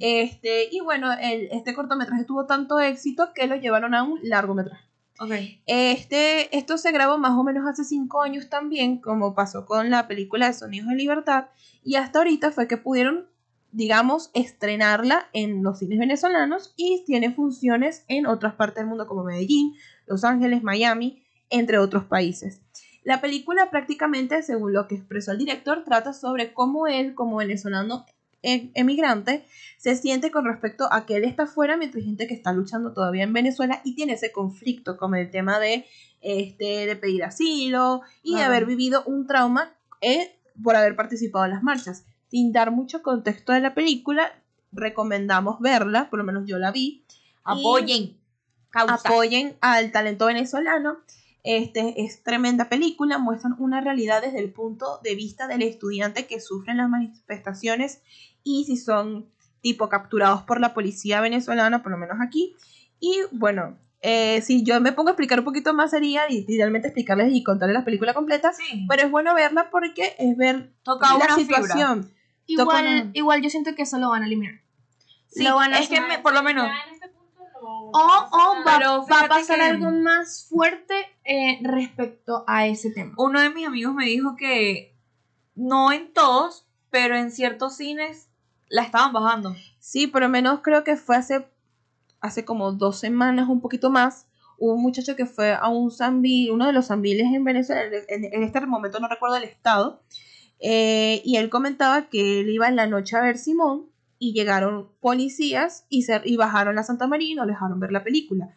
Este, 0.00 0.68
y 0.72 0.80
bueno, 0.80 1.12
el- 1.12 1.48
este 1.52 1.72
cortometraje 1.74 2.24
tuvo 2.24 2.46
tanto 2.46 2.80
éxito 2.80 3.30
que 3.34 3.46
lo 3.46 3.54
llevaron 3.56 3.94
a 3.94 4.02
un 4.02 4.18
largometraje. 4.24 4.84
Este, 5.66 6.56
esto 6.56 6.78
se 6.78 6.92
grabó 6.92 7.18
más 7.18 7.32
o 7.32 7.44
menos 7.44 7.66
hace 7.66 7.84
cinco 7.84 8.22
años 8.22 8.48
también, 8.48 8.98
como 8.98 9.34
pasó 9.34 9.66
con 9.66 9.90
la 9.90 10.08
película 10.08 10.46
de 10.46 10.54
Sonidos 10.54 10.88
de 10.88 10.96
Libertad, 10.96 11.46
y 11.84 11.96
hasta 11.96 12.18
ahorita 12.18 12.50
fue 12.50 12.68
que 12.68 12.76
pudieron, 12.76 13.26
digamos, 13.70 14.30
estrenarla 14.34 15.28
en 15.32 15.62
los 15.62 15.78
cines 15.78 15.98
venezolanos 15.98 16.74
y 16.76 17.04
tiene 17.06 17.32
funciones 17.32 18.04
en 18.08 18.26
otras 18.26 18.54
partes 18.54 18.76
del 18.76 18.86
mundo 18.86 19.06
como 19.06 19.24
Medellín, 19.24 19.74
Los 20.06 20.24
Ángeles, 20.24 20.62
Miami, 20.62 21.22
entre 21.50 21.78
otros 21.78 22.04
países. 22.04 22.60
La 23.04 23.20
película 23.20 23.68
prácticamente, 23.70 24.42
según 24.42 24.72
lo 24.72 24.86
que 24.86 24.94
expresó 24.94 25.32
el 25.32 25.38
director, 25.38 25.82
trata 25.84 26.12
sobre 26.12 26.52
cómo 26.52 26.86
él, 26.86 27.14
como 27.14 27.36
venezolano 27.36 28.06
emigrante, 28.42 29.46
se 29.78 29.96
siente 29.96 30.30
con 30.30 30.44
respecto 30.44 30.88
a 30.92 31.06
que 31.06 31.16
él 31.16 31.24
está 31.24 31.44
afuera 31.44 31.76
mientras 31.76 32.02
hay 32.02 32.06
gente 32.06 32.26
que 32.26 32.34
está 32.34 32.52
luchando 32.52 32.92
todavía 32.92 33.24
en 33.24 33.32
Venezuela 33.32 33.80
y 33.84 33.94
tiene 33.94 34.14
ese 34.14 34.32
conflicto 34.32 34.96
con 34.96 35.14
el 35.14 35.30
tema 35.30 35.58
de, 35.58 35.86
este, 36.20 36.86
de 36.86 36.96
pedir 36.96 37.24
asilo 37.24 38.02
y 38.22 38.36
de 38.36 38.42
haber 38.42 38.66
vivido 38.66 39.02
un 39.06 39.26
trauma 39.26 39.72
eh, 40.00 40.36
por 40.62 40.76
haber 40.76 40.96
participado 40.96 41.44
en 41.46 41.52
las 41.52 41.62
marchas. 41.62 42.04
Sin 42.28 42.52
dar 42.52 42.70
mucho 42.70 43.02
contexto 43.02 43.52
de 43.52 43.60
la 43.60 43.74
película, 43.74 44.32
recomendamos 44.72 45.60
verla, 45.60 46.08
por 46.10 46.18
lo 46.18 46.24
menos 46.24 46.44
yo 46.46 46.58
la 46.58 46.70
vi. 46.70 47.04
Apoyen. 47.44 48.18
Causa. 48.70 48.94
Apoyen 48.94 49.56
al 49.60 49.92
talento 49.92 50.26
venezolano. 50.26 50.98
Este 51.44 52.04
es 52.04 52.22
tremenda 52.22 52.68
película, 52.68 53.18
muestran 53.18 53.56
una 53.58 53.80
realidad 53.80 54.22
desde 54.22 54.38
el 54.38 54.52
punto 54.52 55.00
de 55.02 55.16
vista 55.16 55.48
del 55.48 55.62
estudiante 55.62 56.26
que 56.26 56.40
sufre 56.40 56.72
las 56.74 56.88
manifestaciones 56.88 58.00
y 58.44 58.64
si 58.64 58.76
son 58.76 59.30
tipo 59.60 59.88
capturados 59.88 60.42
por 60.42 60.60
la 60.60 60.74
policía 60.74 61.20
venezolana, 61.20 61.82
por 61.82 61.92
lo 61.92 61.98
menos 61.98 62.16
aquí. 62.20 62.54
Y 63.00 63.20
bueno, 63.30 63.78
eh, 64.00 64.42
si 64.42 64.64
yo 64.64 64.80
me 64.80 64.92
pongo 64.92 65.10
a 65.10 65.12
explicar 65.12 65.38
un 65.38 65.44
poquito 65.44 65.72
más 65.74 65.90
sería 65.92 66.26
literalmente 66.28 66.88
explicarles 66.88 67.32
y 67.32 67.44
contarles 67.44 67.74
la 67.78 67.84
película 67.84 68.14
completa, 68.14 68.52
Sí. 68.52 68.84
pero 68.88 69.02
es 69.04 69.10
bueno 69.10 69.34
verla 69.34 69.70
porque 69.70 70.16
es 70.18 70.36
ver 70.36 70.72
Toca 70.82 71.06
la 71.16 71.34
fibra. 71.36 71.36
situación. 71.62 72.10
Igual, 72.46 72.86
una- 72.86 73.10
igual 73.14 73.40
yo 73.42 73.50
siento 73.50 73.74
que 73.76 73.82
eso 73.82 73.98
lo 73.98 74.10
van 74.10 74.24
a 74.24 74.26
eliminar. 74.26 74.60
Sí, 75.28 75.44
Lo 75.44 75.54
van 75.54 75.72
a 75.72 75.78
es 75.78 75.88
que 75.88 76.00
me- 76.00 76.18
por 76.18 76.34
lo 76.34 76.42
menos 76.42 76.68
este. 76.92 77.10
O, 77.64 77.90
o 77.94 78.64
va, 78.66 78.78
Pero 78.78 79.06
va 79.06 79.20
a 79.20 79.28
pasar 79.28 79.58
que- 79.58 79.64
algo 79.66 79.90
más 79.92 80.46
fuerte 80.48 80.94
eh, 81.24 81.60
respecto 81.62 82.42
a 82.48 82.66
ese 82.66 82.90
tema. 82.90 83.12
uno 83.16 83.40
de 83.40 83.50
mis 83.50 83.66
amigos 83.68 83.94
me 83.94 84.06
dijo 84.06 84.34
que 84.36 84.96
no 85.54 85.92
en 85.92 86.12
todos, 86.12 86.66
pero 86.90 87.16
en 87.16 87.30
ciertos 87.30 87.76
cines 87.76 88.28
la 88.72 88.82
estaban 88.82 89.12
bajando. 89.12 89.54
Sí, 89.78 90.06
por 90.06 90.22
lo 90.22 90.28
menos 90.30 90.60
creo 90.62 90.82
que 90.82 90.96
fue 90.96 91.16
hace, 91.16 91.46
hace 92.20 92.44
como 92.44 92.72
dos 92.72 92.98
semanas, 92.98 93.48
un 93.48 93.60
poquito 93.60 93.90
más. 93.90 94.26
Hubo 94.58 94.74
un 94.74 94.82
muchacho 94.82 95.14
que 95.14 95.26
fue 95.26 95.52
a 95.52 95.68
un 95.68 95.90
zambil, 95.90 96.50
uno 96.50 96.66
de 96.66 96.72
los 96.72 96.86
zambiles 96.86 97.26
en 97.34 97.44
Venezuela, 97.44 97.82
en, 98.08 98.24
en 98.24 98.42
este 98.42 98.64
momento 98.66 98.98
no 98.98 99.08
recuerdo 99.08 99.36
el 99.36 99.44
estado, 99.44 100.02
eh, 100.58 101.20
y 101.24 101.36
él 101.36 101.50
comentaba 101.50 102.08
que 102.08 102.40
él 102.40 102.48
iba 102.48 102.68
en 102.68 102.76
la 102.76 102.86
noche 102.86 103.16
a 103.16 103.20
ver 103.20 103.36
Simón 103.36 103.90
y 104.18 104.32
llegaron 104.32 104.88
policías 105.00 105.84
y, 105.90 106.02
se, 106.02 106.22
y 106.24 106.36
bajaron 106.36 106.78
a 106.78 106.84
Santa 106.84 107.06
María 107.06 107.32
y 107.32 107.34
no 107.34 107.44
dejaron 107.44 107.78
ver 107.78 107.92
la 107.92 108.04
película. 108.04 108.54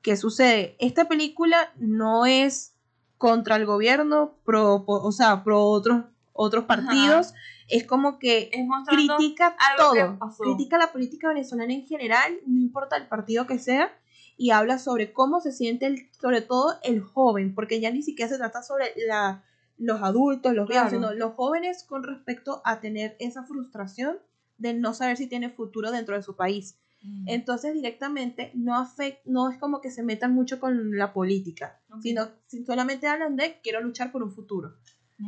¿Qué 0.00 0.16
sucede? 0.16 0.76
Esta 0.78 1.08
película 1.08 1.72
no 1.76 2.26
es 2.26 2.74
contra 3.18 3.56
el 3.56 3.66
gobierno, 3.66 4.34
pro, 4.44 4.84
o 4.86 5.10
sea, 5.10 5.42
pro 5.42 5.64
otros, 5.64 6.04
otros 6.34 6.66
partidos, 6.66 7.32
es 7.68 7.84
como 7.84 8.18
que 8.18 8.50
Es 8.52 8.66
critica 8.86 9.56
todo. 9.76 10.18
Critica 10.44 10.78
la 10.78 10.92
política 10.92 11.28
venezolana 11.28 11.72
en 11.72 11.86
general, 11.86 12.32
no 12.46 12.60
importa 12.60 12.96
el 12.96 13.06
partido 13.08 13.46
que 13.46 13.58
sea, 13.58 13.90
y 14.36 14.50
habla 14.50 14.78
sobre 14.78 15.12
cómo 15.12 15.40
se 15.40 15.52
siente, 15.52 15.86
el- 15.86 16.08
sobre 16.20 16.42
todo 16.42 16.74
el 16.82 17.00
joven, 17.00 17.54
porque 17.54 17.80
ya 17.80 17.90
ni 17.90 18.02
siquiera 18.02 18.28
se 18.30 18.36
trata 18.36 18.62
sobre 18.62 18.86
la, 19.06 19.42
los 19.78 20.02
adultos, 20.02 20.54
los 20.54 20.68
viejos, 20.68 20.90
Claro. 20.90 21.08
sino 21.08 21.14
los 21.18 21.34
jóvenes 21.34 21.84
con 21.84 22.02
respecto 22.02 22.60
a 22.64 22.80
tener 22.80 23.16
esa 23.18 23.44
frustración 23.44 24.18
de 24.58 24.74
no 24.74 24.94
saber 24.94 25.16
si 25.16 25.26
tiene 25.26 25.50
futuro 25.50 25.90
dentro 25.90 26.16
de 26.16 26.22
su 26.22 26.36
país. 26.36 26.78
Entonces 27.26 27.72
directamente 27.72 28.50
no 28.54 28.76
afect, 28.76 29.24
no 29.26 29.48
es 29.50 29.58
como 29.58 29.80
que 29.80 29.90
se 29.90 30.02
metan 30.02 30.34
mucho 30.34 30.58
con 30.58 30.96
la 30.96 31.12
política, 31.12 31.80
sino 32.02 32.28
si 32.46 32.64
solamente 32.64 33.06
hablan 33.06 33.36
de 33.36 33.60
quiero 33.62 33.80
luchar 33.80 34.10
por 34.12 34.22
un 34.22 34.32
futuro. 34.32 34.74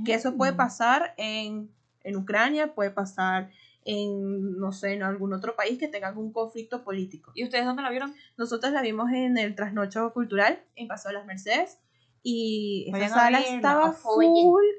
Que 0.04 0.14
eso 0.14 0.35
puede 0.37 0.52
Mm. 0.52 0.57
pasar 0.57 1.14
en, 1.18 1.71
en 2.05 2.17
Ucrania, 2.17 2.75
puede 2.75 2.90
pasar 2.90 3.50
en, 3.85 4.59
no 4.59 4.73
sé, 4.73 4.93
en 4.93 5.02
algún 5.02 5.33
otro 5.33 5.57
país 5.57 5.78
que 5.78 5.88
tenga 5.88 6.09
algún 6.09 6.33
conflicto 6.33 6.85
político. 6.85 7.33
¿Y 7.35 7.45
ustedes 7.45 7.64
dónde 7.64 7.83
la 7.83 7.90
vieron? 7.90 8.14
Nosotros 8.37 8.73
la 8.73 8.83
vimos 8.83 9.11
en 9.12 9.38
el 9.38 9.55
trasnocho 9.55 10.12
cultural, 10.12 10.62
en 10.76 10.88
Paso 10.88 11.09
de 11.09 11.14
las 11.14 11.25
Mercedes, 11.26 11.78
y 12.23 12.85
esa 12.88 12.99
Vayan 12.99 13.12
a 13.12 13.14
sala 13.14 13.38
verla, 13.40 13.57
estaba 13.57 13.93
full, 13.93 14.25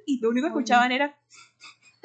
y 0.05 0.19
lo 0.21 0.29
único 0.29 0.45
que 0.45 0.49
escuchaban 0.49 0.91
era 0.91 1.17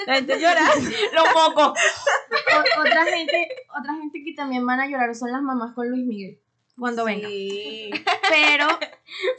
la 0.06 0.14
gente 0.14 0.40
llorar. 0.40 0.72
Los 1.14 1.24
mocos. 1.34 1.78
O- 1.78 2.80
otra 2.80 3.04
gente, 3.04 3.48
otra 3.78 3.94
gente 3.96 4.22
que 4.24 4.32
también 4.34 4.64
van 4.66 4.80
a 4.80 4.86
llorar 4.88 5.14
son 5.14 5.30
las 5.32 5.42
mamás 5.42 5.74
con 5.74 5.88
Luis 5.90 6.04
Miguel 6.06 6.40
cuando 6.78 7.04
venga. 7.04 7.28
Sí. 7.28 7.90
Pero 8.28 8.66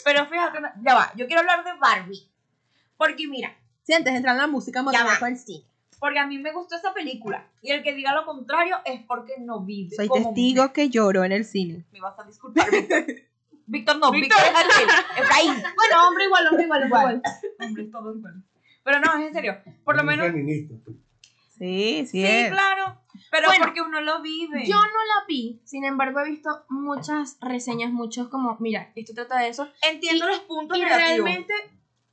Pero 0.04 0.26
fíjate, 0.28 0.60
ya 0.84 0.96
va, 0.96 1.12
yo 1.16 1.26
quiero 1.28 1.42
hablar 1.42 1.64
de 1.64 1.72
Barbie. 1.80 2.30
Porque 2.98 3.28
mira, 3.28 3.58
Sí, 3.86 3.94
antes 3.94 4.12
de 4.14 4.18
entrar 4.18 4.36
en 4.36 4.42
la 4.42 4.48
música, 4.48 4.80
Ya 4.80 4.84
motivada 4.84 5.14
va. 5.14 5.20
con 5.20 5.30
el 5.30 5.38
cine. 5.38 5.64
porque 6.00 6.20
a 6.20 6.28
mí 6.28 6.38
me 6.40 6.52
gustó 6.52 6.76
esa 6.76 6.94
película. 6.94 7.48
Y 7.62 7.72
el 7.72 7.82
que 7.84 7.94
diga 7.94 8.14
lo 8.14 8.26
contrario 8.26 8.78
es 8.86 9.02
porque 9.08 9.34
no 9.40 9.62
vive. 9.62 9.96
Soy 9.96 10.08
como 10.08 10.26
testigo 10.28 10.64
mujer. 10.64 10.74
que 10.74 10.90
lloro 10.90 11.24
en 11.24 11.32
el 11.32 11.46
cine. 11.46 11.86
Me 11.92 12.00
vas 12.02 12.18
a 12.20 12.24
disculpar, 12.24 12.70
Víctor. 13.68 13.98
No, 14.00 14.12
Víctor 14.12 14.38
es 14.40 14.50
aquel. 14.50 14.90
Efraín. 15.24 15.54
bueno, 15.76 16.08
hombre 16.08 16.26
igual, 16.26 16.48
hombre 16.48 16.64
igual, 16.66 16.84
hombre 16.84 17.00
igual. 17.00 17.22
Hombre, 17.60 17.84
todo 17.86 18.16
igual. 18.16 18.44
Pero 18.84 19.00
no, 19.00 19.18
es 19.20 19.28
en 19.28 19.34
serio. 19.34 19.58
Por 19.84 19.96
lo 19.98 20.04
menos. 20.04 20.28
feminista. 20.28 20.76
Sí, 21.58 22.02
sí. 22.06 22.08
Sí, 22.08 22.26
es. 22.26 22.52
claro. 22.52 23.02
Pero 23.32 23.48
Bueno, 23.48 23.66
porque 23.66 23.82
uno 23.82 24.02
lo 24.02 24.22
vive. 24.22 24.66
Yo 24.68 24.76
no 24.76 24.82
la 24.82 25.26
vi, 25.28 25.62
sin 25.64 25.84
embargo 25.86 26.20
he 26.20 26.30
visto 26.30 26.50
muchas 26.70 27.38
reseñas, 27.42 27.92
muchos 27.92 28.28
como, 28.28 28.56
mira, 28.60 28.92
esto 28.96 29.14
trata 29.14 29.40
de 29.40 29.48
eso. 29.50 29.68
entiendo 29.90 30.28
los 30.28 30.40
puntos 30.42 30.78
Y 30.78 30.82
negativos. 30.82 31.26
realmente 31.26 31.54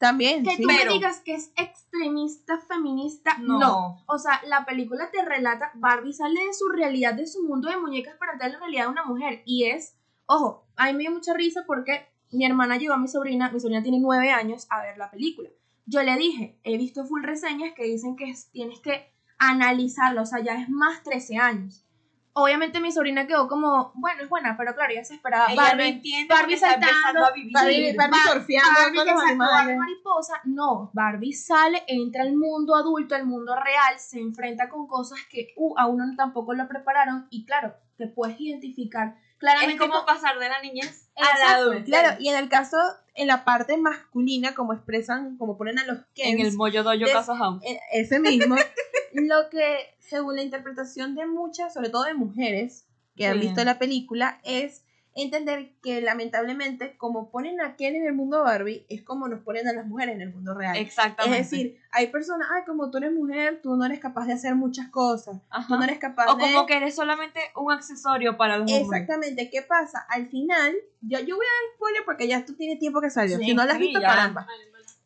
También, 0.03 0.45
que 0.45 0.57
sí. 0.57 0.63
tú 0.63 0.69
pero- 0.69 0.91
me 0.91 0.93
digas 0.99 1.21
que 1.21 1.35
es 1.35 1.53
extremista, 1.57 2.59
feminista, 2.59 3.37
No. 3.39 3.59
no. 3.59 4.05
O 4.07 4.19
sea, 4.19 4.41
la 4.47 4.65
película 4.65 5.11
te 5.11 5.25
relata, 5.25 5.71
Barbie 5.75 6.13
sale 6.13 6.45
de 6.45 6.53
su 6.53 6.69
realidad, 6.69 7.15
de 7.15 7.27
su 7.27 7.43
mundo 7.45 7.71
de 7.71 7.77
muñecas 7.79 8.17
para 8.19 8.33
entrar 8.33 8.49
en 8.51 8.55
la 8.55 8.61
realidad 8.61 8.85
de 8.85 8.91
una 8.91 9.05
mujer. 9.05 9.43
Y 9.47 9.65
es, 9.65 9.97
ojo, 10.27 10.67
a 10.77 10.87
mí 10.87 10.93
me 10.93 10.99
dio 11.01 11.11
mucha 11.13 11.35
risa 11.35 11.65
porque 11.67 12.07
mi 12.33 12.45
hermana 12.47 12.77
llevó 12.77 12.95
a 12.95 12.99
mi 12.99 13.09
sobrina, 13.09 13.51
mi 13.51 13.61
sobrina 13.61 13.83
tiene 13.83 14.01
nueve 14.01 14.31
años, 14.31 14.67
a 14.71 14.83
ver 14.83 14.99
la 14.99 15.11
película. 15.11 15.49
Yo 15.87 16.03
le 16.03 16.17
dije, 16.17 16.59
he 16.65 16.77
visto 16.79 17.05
full 17.05 17.23
reseñas 17.25 17.73
que 17.75 17.85
dicen 17.85 18.17
que 18.17 18.31
es- 18.31 18.51
tienes 18.51 18.81
que 18.81 19.13
analizarlo, 19.39 20.23
o 20.23 20.27
sea, 20.27 20.41
ya 20.41 20.55
es 20.55 20.69
más 20.69 21.03
13 21.03 21.37
años. 21.37 21.85
Obviamente 22.35 22.81
mi 22.81 22.91
sobrina 22.93 23.27
quedó 23.27 23.47
como, 23.47 23.93
bueno, 23.95 24.23
es 24.23 24.29
buena, 24.29 24.57
pero 24.57 24.75
claro, 24.75 24.95
ya 24.95 25.05
se 25.05 25.15
esperaba. 25.15 25.47
Ella 25.53 25.63
no 25.63 25.69
Barbie, 25.69 25.89
entiende 25.89 26.35
Barbie 26.35 26.55
está 26.55 26.71
saltando, 26.71 26.97
empezando 26.97 27.27
a 27.27 27.33
vivir. 27.33 27.53
Barbie, 27.53 27.97
Barbie 27.97 28.19
Bar- 28.25 28.33
surfeando 28.33 28.71
Barbie 28.81 28.97
con 28.97 29.07
que 29.07 29.13
los 29.13 29.23
animales. 29.23 29.77
mariposa. 29.79 30.41
No, 30.45 30.91
Barbie 30.95 31.33
sale, 31.35 31.83
entra 31.87 32.23
al 32.23 32.35
mundo 32.35 32.75
adulto, 32.75 33.15
al 33.15 33.27
mundo 33.27 33.55
real, 33.57 33.99
se 33.99 34.19
enfrenta 34.19 34.69
con 34.71 34.87
cosas 34.87 35.19
que 35.31 35.53
uh, 35.57 35.75
a 35.79 35.87
uno 35.87 36.05
tampoco 36.17 36.55
lo 36.55 36.67
prepararon 36.69 37.27
y 37.31 37.45
claro, 37.45 37.75
te 37.99 38.07
puedes 38.07 38.41
identificar 38.41 39.17
claramente 39.39 39.75
Es 39.75 39.91
como 39.91 40.07
pasar 40.07 40.39
de 40.39 40.49
la 40.49 40.61
niñez 40.63 41.11
a 41.17 41.39
la 41.39 41.55
adultez. 41.57 41.85
Claro, 41.85 42.17
y 42.19 42.29
en 42.29 42.37
el 42.37 42.49
caso, 42.49 42.79
en 43.15 43.27
la 43.27 43.45
parte 43.45 43.77
masculina, 43.77 44.55
como 44.55 44.73
expresan, 44.73 45.37
como 45.37 45.59
ponen 45.59 45.79
a 45.79 45.85
los 45.85 45.99
En 46.17 46.31
el 46.33 46.37
Kens, 46.39 46.55
Moyo 46.57 46.83
Dojo 46.83 46.97
Casa 47.13 47.37
House. 47.37 47.63
ese 47.93 48.21
mismo, 48.21 48.57
lo 49.13 49.51
que, 49.51 49.92
según 50.13 50.37
la 50.37 50.43
interpretación 50.43 51.15
de 51.15 51.27
muchas, 51.27 51.75
sobre 51.75 51.89
todo 51.91 52.05
de 52.05 52.15
mujeres 52.15 52.87
que 53.17 53.27
han 53.27 53.41
visto 53.41 53.65
la 53.65 53.79
película, 53.79 54.41
es 54.45 54.85
entender 55.15 55.73
que 55.83 56.01
lamentablemente, 56.01 56.97
como 56.97 57.31
ponen 57.31 57.61
a 57.61 57.77
Ken 57.77 57.95
en 57.97 58.07
el 58.07 58.15
mundo 58.15 58.43
Barbie, 58.43 58.87
es 58.89 59.03
como 59.03 59.29
nos 59.29 59.41
ponen 59.41 59.69
a 59.69 59.73
las 59.73 59.87
mujeres 59.87 60.15
en 60.15 60.23
el 60.23 60.33
mundo 60.33 60.55
real. 60.55 60.77
Exactamente. 60.77 61.41
Es 61.41 61.51
decir, 61.51 61.79
hay 61.91 62.07
personas, 62.07 62.49
ay, 62.55 62.63
como 62.65 62.91
tú 62.91 62.99
eres 62.99 63.13
mujer, 63.13 63.61
tú 63.63 63.77
no 63.77 63.85
eres 63.85 64.01
capaz 64.01 64.27
de 64.27 64.33
hacer 64.33 64.55
muchas 64.55 64.89
cosas, 64.89 65.37
Ajá. 65.51 65.67
tú 65.69 65.77
no 65.77 65.85
eres 65.85 65.99
capaz 65.99 66.33
O 66.33 66.37
de... 66.37 66.43
como 66.45 66.67
que 66.67 66.77
eres 66.77 66.95
solamente 66.95 67.41
un 67.57 67.73
accesorio 67.73 68.37
para 68.37 68.57
los 68.57 68.71
hombres. 68.71 69.03
Exactamente, 69.03 69.51
¿qué 69.51 69.63
pasa? 69.63 70.07
Al 70.09 70.29
final, 70.29 70.75
yo, 71.03 71.19
yo 71.21 71.37
voy 71.37 71.47
a 71.47 71.51
dar 71.51 71.77
spoiler 71.77 72.03
porque 72.05 72.29
ya 72.29 72.39
esto 72.39 72.55
tiene 72.55 72.77
tiempo 72.77 73.01
que 73.01 73.11
salió. 73.11 73.39
Sí, 73.39 73.45
si 73.45 73.55
no 73.55 73.65
la 73.65 73.75
has 73.75 73.79
visto, 73.79 74.01
caramba. 74.01 74.47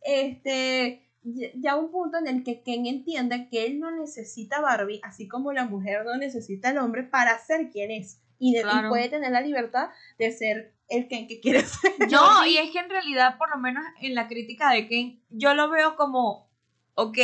Este, 0.02 1.05
ya- 1.54 1.76
un 1.76 1.90
punto 1.90 2.18
en 2.18 2.26
el 2.28 2.44
que 2.44 2.62
Ken 2.62 2.86
entiende 2.86 3.48
que 3.50 3.66
él 3.66 3.80
no 3.80 3.90
necesita 3.90 4.56
a 4.58 4.60
Barbie, 4.60 5.00
así 5.02 5.26
como 5.28 5.52
la 5.52 5.64
mujer 5.64 6.04
no 6.04 6.16
necesita 6.16 6.68
al 6.70 6.78
hombre 6.78 7.02
para 7.02 7.38
ser 7.38 7.70
quien 7.70 7.90
es. 7.90 8.20
Y, 8.38 8.52
de- 8.52 8.60
y 8.60 8.62
Claro. 8.62 8.88
puede 8.90 9.08
tener 9.08 9.32
la 9.32 9.40
libertad 9.40 9.88
de 10.18 10.30
ser 10.30 10.74
el 10.88 11.08
Ken 11.08 11.26
que 11.26 11.40
quiere 11.40 11.60
ser. 11.66 11.92
No, 12.10 12.46
y 12.46 12.58
es 12.58 12.70
que 12.70 12.78
en 12.78 12.90
realidad, 12.90 13.38
por 13.38 13.50
lo 13.50 13.56
menos 13.58 13.82
en 14.00 14.14
la 14.14 14.28
crítica 14.28 14.70
de 14.70 14.86
Ken, 14.88 15.22
yo 15.30 15.54
lo 15.54 15.70
veo 15.70 15.96
como, 15.96 16.48
ok, 16.94 17.18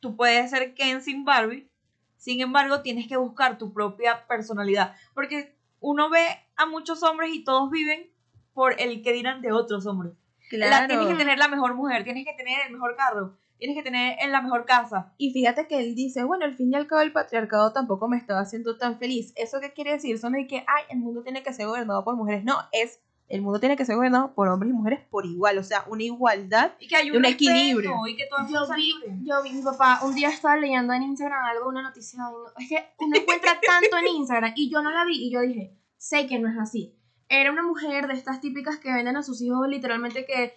tú 0.00 0.16
puedes 0.16 0.50
ser 0.50 0.74
Ken 0.74 1.00
sin 1.02 1.24
Barbie, 1.24 1.68
sin 2.16 2.40
embargo, 2.40 2.82
tienes 2.82 3.08
que 3.08 3.16
buscar 3.16 3.58
tu 3.58 3.72
propia 3.72 4.26
personalidad, 4.26 4.94
porque 5.14 5.54
uno 5.80 6.08
ve 6.10 6.24
a 6.56 6.66
muchos 6.66 7.02
hombres 7.02 7.30
y 7.34 7.44
todos 7.44 7.70
viven 7.70 8.10
por 8.54 8.80
el 8.80 9.02
que 9.02 9.12
dirán 9.12 9.42
de 9.42 9.52
otros 9.52 9.86
hombres. 9.86 10.12
La, 10.58 10.86
tienes 10.86 11.06
que 11.06 11.14
tener 11.14 11.38
la 11.38 11.48
mejor 11.48 11.74
mujer, 11.74 12.04
tienes 12.04 12.24
que 12.24 12.34
tener 12.34 12.66
el 12.66 12.72
mejor 12.72 12.96
carro, 12.96 13.36
tienes 13.58 13.76
que 13.76 13.82
tener 13.82 14.16
en 14.20 14.32
la 14.32 14.42
mejor 14.42 14.64
casa. 14.64 15.12
Y 15.18 15.32
fíjate 15.32 15.68
que 15.68 15.78
él 15.78 15.94
dice, 15.94 16.24
bueno, 16.24 16.44
al 16.44 16.54
fin 16.54 16.72
y 16.72 16.74
al 16.74 16.86
cabo 16.86 17.02
el 17.02 17.12
patriarcado 17.12 17.72
tampoco 17.72 18.08
me 18.08 18.16
estaba 18.16 18.40
haciendo 18.40 18.76
tan 18.76 18.98
feliz. 18.98 19.32
¿Eso 19.36 19.60
qué 19.60 19.72
quiere 19.72 19.92
decir? 19.92 20.16
Eso 20.16 20.30
no 20.30 20.38
es 20.38 20.48
que, 20.48 20.64
ay, 20.66 20.84
el 20.90 20.98
mundo 20.98 21.22
tiene 21.22 21.42
que 21.42 21.52
ser 21.52 21.66
gobernado 21.66 22.04
por 22.04 22.16
mujeres. 22.16 22.44
No, 22.44 22.56
es, 22.72 23.00
el 23.28 23.40
mundo 23.40 23.60
tiene 23.60 23.76
que 23.76 23.84
ser 23.84 23.96
gobernado 23.96 24.34
por 24.34 24.48
hombres 24.48 24.70
y 24.70 24.74
mujeres 24.74 25.00
por 25.08 25.26
igual. 25.26 25.58
O 25.58 25.62
sea, 25.62 25.84
una 25.88 26.02
igualdad. 26.02 26.72
Y 26.80 26.88
que 26.88 26.96
hay 26.96 27.10
un, 27.10 27.18
Un 27.18 27.22
respeto, 27.22 27.50
equilibrio. 27.50 28.06
Y 28.08 28.16
que 28.16 28.28
Yo 28.52 28.74
vi, 28.74 28.94
yo 29.22 29.42
vi, 29.42 29.52
mi 29.52 29.62
papá 29.62 30.00
un 30.02 30.14
día 30.14 30.28
estaba 30.28 30.56
leyendo 30.56 30.92
en 30.92 31.02
Instagram 31.04 31.44
algo, 31.44 31.68
una 31.68 31.82
noticia, 31.82 32.20
es 32.58 32.68
que 32.68 32.84
uno 32.98 33.16
encuentra 33.16 33.60
tanto 33.64 33.96
en 33.96 34.08
Instagram 34.08 34.52
y 34.56 34.70
yo 34.70 34.82
no 34.82 34.90
la 34.90 35.04
vi 35.04 35.28
y 35.28 35.32
yo 35.32 35.40
dije, 35.40 35.78
sé 35.96 36.26
que 36.26 36.38
no 36.38 36.48
es 36.48 36.58
así. 36.58 36.98
Era 37.34 37.50
una 37.50 37.62
mujer 37.62 38.06
de 38.08 38.14
estas 38.14 38.40
típicas 38.40 38.76
que 38.78 38.92
venden 38.92 39.16
a 39.16 39.22
sus 39.22 39.40
hijos 39.40 39.66
literalmente 39.68 40.26
que 40.26 40.54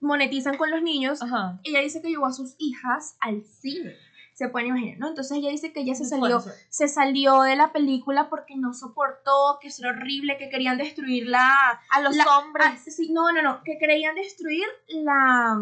monetizan 0.00 0.56
con 0.56 0.70
los 0.70 0.82
niños. 0.82 1.22
Ajá. 1.22 1.60
Ella 1.64 1.80
dice 1.80 2.00
que 2.00 2.08
llevó 2.08 2.26
a 2.26 2.32
sus 2.32 2.54
hijas 2.58 3.16
al 3.20 3.44
cine. 3.44 3.94
Se 4.34 4.48
pueden 4.48 4.68
imaginar, 4.68 4.98
¿no? 4.98 5.08
Entonces 5.08 5.36
ella 5.36 5.50
dice 5.50 5.70
que 5.74 5.80
ella 5.80 5.94
se 5.94 6.06
salió, 6.06 6.42
se 6.70 6.88
salió 6.88 7.42
de 7.42 7.56
la 7.56 7.72
película 7.72 8.30
porque 8.30 8.56
no 8.56 8.72
soportó, 8.72 9.58
que 9.60 9.68
eso 9.68 9.82
era 9.82 9.90
horrible, 9.90 10.38
que 10.38 10.48
querían 10.48 10.78
destruir 10.78 11.26
la, 11.26 11.46
A 11.90 12.00
los 12.00 12.16
la- 12.16 12.38
hombres. 12.38 12.66
Ah, 12.70 12.78
sí, 12.78 13.12
no, 13.12 13.30
no, 13.32 13.42
no, 13.42 13.62
que 13.62 13.76
querían 13.76 14.14
destruir 14.14 14.64
la, 14.88 15.58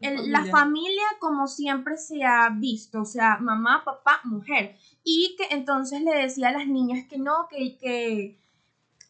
el- 0.00 0.32
la 0.32 0.38
familia. 0.40 0.50
familia 0.52 1.02
como 1.20 1.46
siempre 1.46 1.96
se 1.96 2.24
ha 2.24 2.48
visto, 2.50 3.02
o 3.02 3.04
sea, 3.04 3.36
mamá, 3.38 3.84
papá, 3.84 4.20
mujer. 4.24 4.74
Y 5.04 5.36
que 5.38 5.54
entonces 5.54 6.02
le 6.02 6.12
decía 6.16 6.48
a 6.48 6.52
las 6.52 6.66
niñas 6.66 7.06
que 7.08 7.18
no, 7.18 7.46
que, 7.48 7.78
que... 7.78 8.40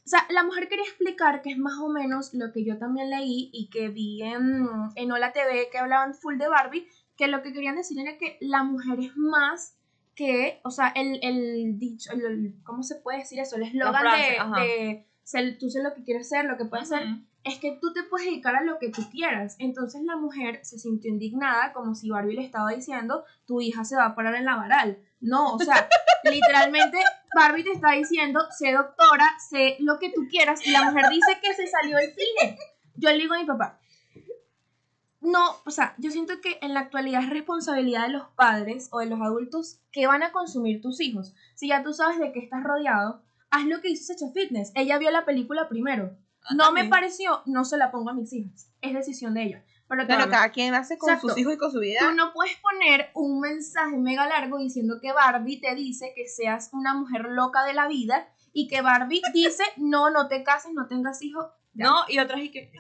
O 0.08 0.10
sea, 0.10 0.26
la 0.30 0.42
mujer 0.42 0.68
quería 0.70 0.86
explicar 0.86 1.42
que 1.42 1.50
es 1.50 1.58
más 1.58 1.76
o 1.80 1.90
menos 1.90 2.32
lo 2.32 2.50
que 2.50 2.64
yo 2.64 2.78
también 2.78 3.10
leí 3.10 3.50
y 3.52 3.68
que 3.68 3.90
vi 3.90 4.22
en, 4.22 4.66
en 4.94 5.12
Hola 5.12 5.34
TV 5.34 5.68
que 5.70 5.76
hablaban 5.76 6.14
full 6.14 6.38
de 6.38 6.48
Barbie, 6.48 6.88
que 7.14 7.28
lo 7.28 7.42
que 7.42 7.52
querían 7.52 7.76
decir 7.76 8.00
era 8.00 8.16
que 8.16 8.38
la 8.40 8.62
mujer 8.62 9.00
es 9.00 9.14
más 9.18 9.76
que, 10.14 10.60
o 10.64 10.70
sea, 10.70 10.88
el, 10.96 11.18
el 11.22 11.78
dicho, 11.78 12.10
el- 12.14 12.24
el- 12.24 12.54
¿cómo 12.64 12.82
se 12.84 12.94
puede 12.94 13.18
decir 13.18 13.38
eso? 13.38 13.56
El 13.56 13.64
eslogan 13.64 14.02
de, 14.18 14.62
de 14.62 15.06
ser- 15.24 15.58
tú 15.58 15.68
sé 15.68 15.82
lo 15.82 15.92
que 15.92 16.02
quieres 16.04 16.26
ser, 16.26 16.46
lo 16.46 16.56
que 16.56 16.64
puedes 16.64 16.88
ser, 16.88 17.02
Ujú. 17.06 17.20
es 17.44 17.58
que 17.58 17.76
tú 17.78 17.92
te 17.92 18.02
puedes 18.04 18.28
dedicar 18.28 18.56
a 18.56 18.62
lo 18.64 18.78
que 18.78 18.88
tú 18.88 19.02
quieras. 19.10 19.56
Entonces 19.58 20.00
la 20.04 20.16
mujer 20.16 20.60
se 20.64 20.78
sintió 20.78 21.10
indignada 21.10 21.74
como 21.74 21.94
si 21.94 22.08
Barbie 22.08 22.36
le 22.36 22.44
estaba 22.46 22.70
diciendo, 22.70 23.24
tu 23.44 23.60
hija 23.60 23.84
se 23.84 23.94
va 23.96 24.06
a 24.06 24.14
parar 24.14 24.36
en 24.36 24.46
la 24.46 24.56
varal. 24.56 25.00
No, 25.20 25.54
o 25.54 25.58
sea, 25.58 25.88
literalmente 26.24 26.98
Barbie 27.34 27.64
te 27.64 27.72
está 27.72 27.92
diciendo, 27.92 28.40
sé 28.56 28.72
doctora, 28.72 29.26
sé 29.50 29.76
lo 29.80 29.98
que 29.98 30.10
tú 30.10 30.28
quieras, 30.30 30.64
y 30.64 30.70
la 30.70 30.84
mujer 30.84 31.08
dice 31.10 31.38
que 31.42 31.54
se 31.54 31.66
salió 31.66 31.96
del 31.96 32.14
cine. 32.14 32.58
Yo 32.94 33.10
le 33.10 33.18
digo 33.18 33.34
a 33.34 33.38
mi 33.38 33.44
papá, 33.44 33.78
no, 35.20 35.56
o 35.66 35.70
sea, 35.70 35.94
yo 35.98 36.10
siento 36.10 36.40
que 36.40 36.58
en 36.62 36.74
la 36.74 36.80
actualidad 36.80 37.24
es 37.24 37.30
responsabilidad 37.30 38.06
de 38.06 38.12
los 38.12 38.28
padres 38.36 38.88
o 38.92 39.00
de 39.00 39.06
los 39.06 39.20
adultos 39.20 39.80
que 39.90 40.06
van 40.06 40.22
a 40.22 40.30
consumir 40.30 40.80
tus 40.80 41.00
hijos. 41.00 41.34
Si 41.54 41.68
ya 41.68 41.82
tú 41.82 41.92
sabes 41.92 42.18
de 42.18 42.32
qué 42.32 42.38
estás 42.38 42.62
rodeado, 42.62 43.22
haz 43.50 43.66
lo 43.66 43.80
que 43.80 43.90
hizo 43.90 44.04
Sacha 44.04 44.32
Fitness. 44.32 44.70
Ella 44.74 44.98
vio 44.98 45.10
la 45.10 45.24
película 45.24 45.68
primero. 45.68 46.16
No 46.56 46.72
me 46.72 46.84
pareció, 46.84 47.42
no 47.46 47.64
se 47.64 47.76
la 47.76 47.90
pongo 47.90 48.10
a 48.10 48.14
mis 48.14 48.32
hijas. 48.32 48.70
Es 48.80 48.94
decisión 48.94 49.34
de 49.34 49.42
ella. 49.42 49.64
Pero 49.88 50.06
Claro, 50.06 50.30
cada 50.30 50.50
quien 50.50 50.74
hace 50.74 50.98
con 50.98 51.08
Exacto. 51.08 51.28
sus 51.30 51.38
hijos 51.38 51.54
y 51.54 51.58
con 51.58 51.72
su 51.72 51.80
vida. 51.80 52.00
Tú 52.00 52.14
no 52.14 52.32
puedes 52.32 52.56
poner 52.58 53.10
un 53.14 53.40
mensaje 53.40 53.96
mega 53.96 54.26
largo 54.26 54.58
diciendo 54.58 54.98
que 55.00 55.12
Barbie 55.12 55.60
te 55.60 55.74
dice 55.74 56.12
que 56.14 56.26
seas 56.28 56.70
una 56.72 56.94
mujer 56.94 57.26
loca 57.30 57.64
de 57.64 57.72
la 57.72 57.88
vida 57.88 58.28
y 58.52 58.68
que 58.68 58.82
Barbie 58.82 59.22
dice, 59.34 59.64
no, 59.76 60.10
no 60.10 60.28
te 60.28 60.42
cases, 60.44 60.72
no 60.74 60.86
tengas 60.86 61.22
hijos. 61.22 61.46
Ya. 61.72 61.86
No, 61.86 62.04
y 62.08 62.18
otras 62.18 62.40
y 62.40 62.50
que 62.50 62.70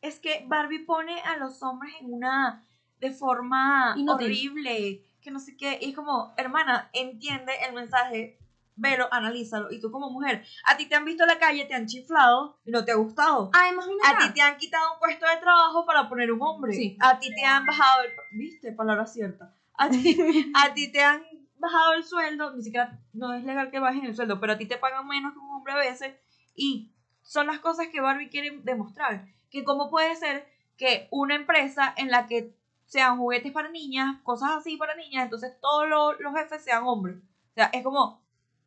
es 0.00 0.20
que 0.20 0.44
Barbie 0.46 0.84
pone 0.84 1.18
a 1.22 1.38
los 1.38 1.62
hombres 1.62 1.94
en 2.00 2.12
una 2.12 2.62
de 3.00 3.10
forma 3.10 3.94
Inútil. 3.96 4.26
horrible, 4.26 5.02
que 5.22 5.30
no 5.30 5.40
sé 5.40 5.56
qué, 5.56 5.78
y 5.80 5.90
es 5.90 5.96
como, 5.96 6.34
hermana, 6.36 6.90
entiende 6.92 7.52
el 7.66 7.74
mensaje 7.74 8.38
velo, 8.76 9.08
analízalo. 9.10 9.70
Y 9.70 9.80
tú 9.80 9.90
como 9.90 10.10
mujer, 10.10 10.44
a 10.64 10.76
ti 10.76 10.86
te 10.86 10.94
han 10.94 11.04
visto 11.04 11.22
en 11.24 11.28
la 11.28 11.38
calle, 11.38 11.64
te 11.64 11.74
han 11.74 11.86
chiflado 11.86 12.58
y 12.64 12.70
no 12.70 12.84
te 12.84 12.92
ha 12.92 12.96
gustado. 12.96 13.50
Además, 13.52 13.86
ven 13.86 13.96
A 14.04 14.18
ti 14.18 14.34
te 14.34 14.40
han 14.40 14.56
quitado 14.56 14.94
un 14.94 14.98
puesto 14.98 15.26
de 15.26 15.36
trabajo 15.40 15.86
para 15.86 16.08
poner 16.08 16.32
un 16.32 16.42
hombre. 16.42 16.72
Sí. 16.72 16.96
A 17.00 17.18
ti 17.18 17.34
te 17.34 17.44
han 17.44 17.66
bajado 17.66 18.02
el... 18.02 18.10
¿Viste? 18.38 18.72
Palabra 18.72 19.06
cierta. 19.06 19.54
A 19.74 19.88
ti, 19.88 20.16
a 20.54 20.74
ti 20.74 20.90
te 20.90 21.02
han 21.02 21.22
bajado 21.58 21.94
el 21.94 22.04
sueldo. 22.04 22.54
Ni 22.54 22.62
siquiera... 22.62 22.98
No 23.12 23.32
es 23.32 23.44
legal 23.44 23.70
que 23.70 23.78
bajen 23.78 24.04
el 24.04 24.14
sueldo, 24.14 24.40
pero 24.40 24.54
a 24.54 24.58
ti 24.58 24.66
te 24.66 24.76
pagan 24.76 25.06
menos 25.06 25.32
que 25.32 25.38
un 25.38 25.50
hombre 25.50 25.72
a 25.72 25.76
veces. 25.76 26.14
Y 26.54 26.92
son 27.22 27.46
las 27.46 27.60
cosas 27.60 27.88
que 27.88 28.00
Barbie 28.00 28.28
quiere 28.28 28.58
demostrar. 28.62 29.26
Que 29.50 29.64
cómo 29.64 29.90
puede 29.90 30.14
ser 30.16 30.46
que 30.76 31.08
una 31.10 31.36
empresa 31.36 31.94
en 31.96 32.10
la 32.10 32.26
que 32.26 32.56
sean 32.86 33.18
juguetes 33.18 33.52
para 33.52 33.70
niñas, 33.70 34.20
cosas 34.22 34.50
así 34.58 34.76
para 34.76 34.94
niñas, 34.94 35.24
entonces 35.24 35.58
todos 35.60 35.88
los, 35.88 36.20
los 36.20 36.34
jefes 36.34 36.62
sean 36.62 36.84
hombres. 36.84 37.16
O 37.16 37.54
sea, 37.54 37.66
es 37.66 37.82
como... 37.82 38.23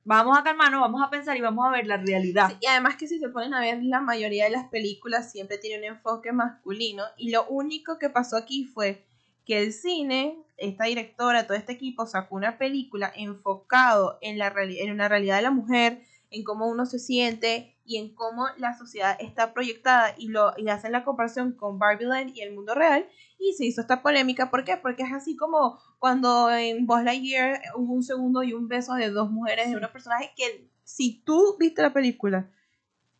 Vamos 0.10 0.38
a 0.38 0.42
calmarnos, 0.42 0.80
vamos 0.80 1.02
a 1.06 1.10
pensar 1.10 1.36
y 1.36 1.42
vamos 1.42 1.68
a 1.68 1.70
ver 1.70 1.86
la 1.86 1.98
realidad. 1.98 2.54
Y 2.62 2.68
además 2.68 2.96
que 2.96 3.10
si 3.10 3.20
se 3.20 3.28
ponen 3.28 3.54
a 3.54 3.60
ver 3.60 3.84
la 3.84 4.00
mayoría 4.00 4.46
de 4.46 4.52
las 4.52 4.70
películas 4.70 5.34
siempre 5.34 5.58
tiene 5.58 5.80
un 5.80 5.96
enfoque 5.96 6.32
masculino 6.32 7.04
y 7.18 7.32
lo 7.32 7.46
único 7.50 8.00
que 8.00 8.10
pasó 8.10 8.38
aquí 8.38 8.64
fue 8.64 9.06
que 9.46 9.62
el 9.62 9.74
cine, 9.74 10.38
esta 10.56 10.86
directora, 10.86 11.46
todo 11.46 11.58
este 11.58 11.74
equipo 11.74 12.06
sacó 12.06 12.38
una 12.38 12.58
película 12.58 13.12
enfocado 13.18 14.18
en, 14.22 14.38
la 14.38 14.54
en 14.56 14.94
una 14.94 15.10
realidad 15.10 15.36
de 15.36 15.42
la 15.42 15.52
mujer, 15.52 16.02
en 16.32 16.46
cómo 16.46 16.70
uno 16.70 16.86
se 16.86 17.00
siente 17.00 17.76
y 17.88 17.98
en 17.98 18.14
cómo 18.14 18.46
la 18.58 18.78
sociedad 18.78 19.16
está 19.20 19.54
proyectada 19.54 20.14
y 20.18 20.28
lo 20.28 20.52
y 20.58 20.68
hacen 20.70 20.92
la 20.92 21.04
comparación 21.06 21.54
con 21.54 21.80
Barbieland 21.80 22.36
y 22.36 22.42
el 22.42 22.54
mundo 22.54 22.76
real 22.76 23.08
y 23.40 23.54
se 23.54 23.66
hizo 23.66 23.82
esta 23.82 24.02
polémica, 24.04 24.52
¿por 24.52 24.64
qué? 24.66 24.76
Porque 24.78 25.04
es 25.04 25.12
así 25.14 25.36
como 25.38 25.80
cuando 25.98 26.52
en 26.52 26.86
Buzz 26.86 27.04
Lightyear 27.04 27.62
hubo 27.76 27.94
un 27.94 28.04
segundo 28.04 28.44
y 28.44 28.54
un 28.54 28.68
beso 28.68 28.94
de 28.96 29.10
dos 29.10 29.32
mujeres 29.32 29.70
de 29.70 29.78
unos 29.78 29.92
personajes 29.92 30.30
que 30.36 30.70
si 30.84 31.22
tú 31.24 31.56
viste 31.58 31.82
la 31.82 31.94
película 31.94 32.50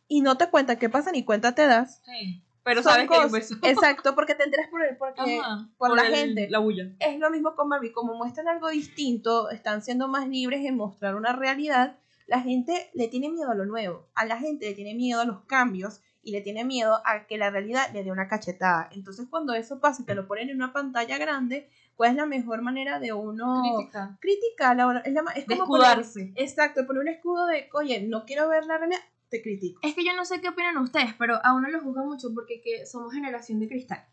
y 0.06 0.20
no 0.20 0.36
te 0.36 0.48
cuentas 0.50 0.76
qué 0.78 0.88
pasa 0.88 1.12
ni 1.12 1.24
cuenta 1.24 1.54
te 1.54 1.66
das. 1.66 2.02
Sí. 2.04 2.42
Pero 2.64 2.82
son 2.82 2.92
sabes 2.92 3.08
que 3.08 3.14
un 3.16 3.22
cosas- 3.22 3.32
beso. 3.32 3.54
Exacto, 3.62 4.14
porque 4.14 4.34
te 4.34 4.44
enteras 4.44 4.68
por, 4.68 4.84
el- 4.84 4.96
porque 4.98 5.38
Ajá, 5.38 5.68
por 5.78 5.96
la 5.96 6.02
el- 6.06 6.14
gente. 6.14 6.48
La 6.50 6.58
bulla. 6.58 6.90
es 7.00 7.18
lo 7.18 7.30
mismo 7.30 7.54
con 7.54 7.70
Barbie, 7.70 7.92
como 7.92 8.14
muestran 8.14 8.46
algo 8.48 8.68
distinto, 8.68 9.48
están 9.50 9.80
siendo 9.82 10.06
más 10.08 10.28
libres 10.28 10.62
en 10.66 10.76
mostrar 10.76 11.14
una 11.14 11.32
realidad, 11.32 11.96
la 12.28 12.40
gente 12.40 12.90
le 12.94 13.08
tiene 13.08 13.28
miedo 13.30 13.50
a 13.50 13.54
lo 13.56 13.64
nuevo, 13.66 14.06
a 14.14 14.24
la 14.24 14.38
gente 14.38 14.66
le 14.68 14.74
tiene 14.74 14.94
miedo 14.94 15.20
a 15.20 15.24
los 15.24 15.40
cambios 15.46 16.00
y 16.22 16.30
le 16.30 16.40
tiene 16.42 16.64
miedo 16.64 17.00
a 17.06 17.26
que 17.26 17.38
la 17.38 17.50
realidad 17.50 17.90
le 17.92 18.04
dé 18.04 18.12
una 18.12 18.28
cachetada. 18.28 18.88
Entonces 18.92 19.26
cuando 19.30 19.54
eso 19.54 19.80
pasa 19.80 20.02
y 20.02 20.04
te 20.04 20.14
lo 20.14 20.26
ponen 20.28 20.50
en 20.50 20.56
una 20.56 20.72
pantalla 20.72 21.16
grande, 21.18 21.68
¿cuál 21.96 22.10
es 22.10 22.16
la 22.16 22.26
mejor 22.26 22.60
manera 22.62 23.00
de 23.00 23.12
uno 23.12 23.62
Crítica. 23.76 24.18
criticarla? 24.20 25.02
Es, 25.04 25.12
la 25.12 25.22
es 25.34 25.46
De 25.46 25.56
como 25.56 25.66
poner- 25.68 26.00
escudarse. 26.00 26.32
exacto, 26.36 26.86
poner 26.86 27.02
un 27.02 27.08
escudo 27.08 27.46
de, 27.46 27.68
oye, 27.72 28.02
no 28.02 28.24
quiero 28.26 28.48
ver 28.48 28.66
la 28.66 28.76
realidad, 28.78 29.00
te 29.30 29.40
critico. 29.42 29.80
Es 29.82 29.94
que 29.94 30.04
yo 30.04 30.14
no 30.14 30.24
sé 30.24 30.40
qué 30.40 30.48
opinan 30.48 30.76
ustedes, 30.78 31.14
pero 31.18 31.38
a 31.42 31.54
uno 31.54 31.68
lo 31.68 31.80
juzga 31.80 32.02
mucho 32.02 32.28
porque 32.34 32.60
que 32.60 32.84
somos 32.86 33.12
generación 33.12 33.58
de 33.60 33.68
cristal. 33.68 34.04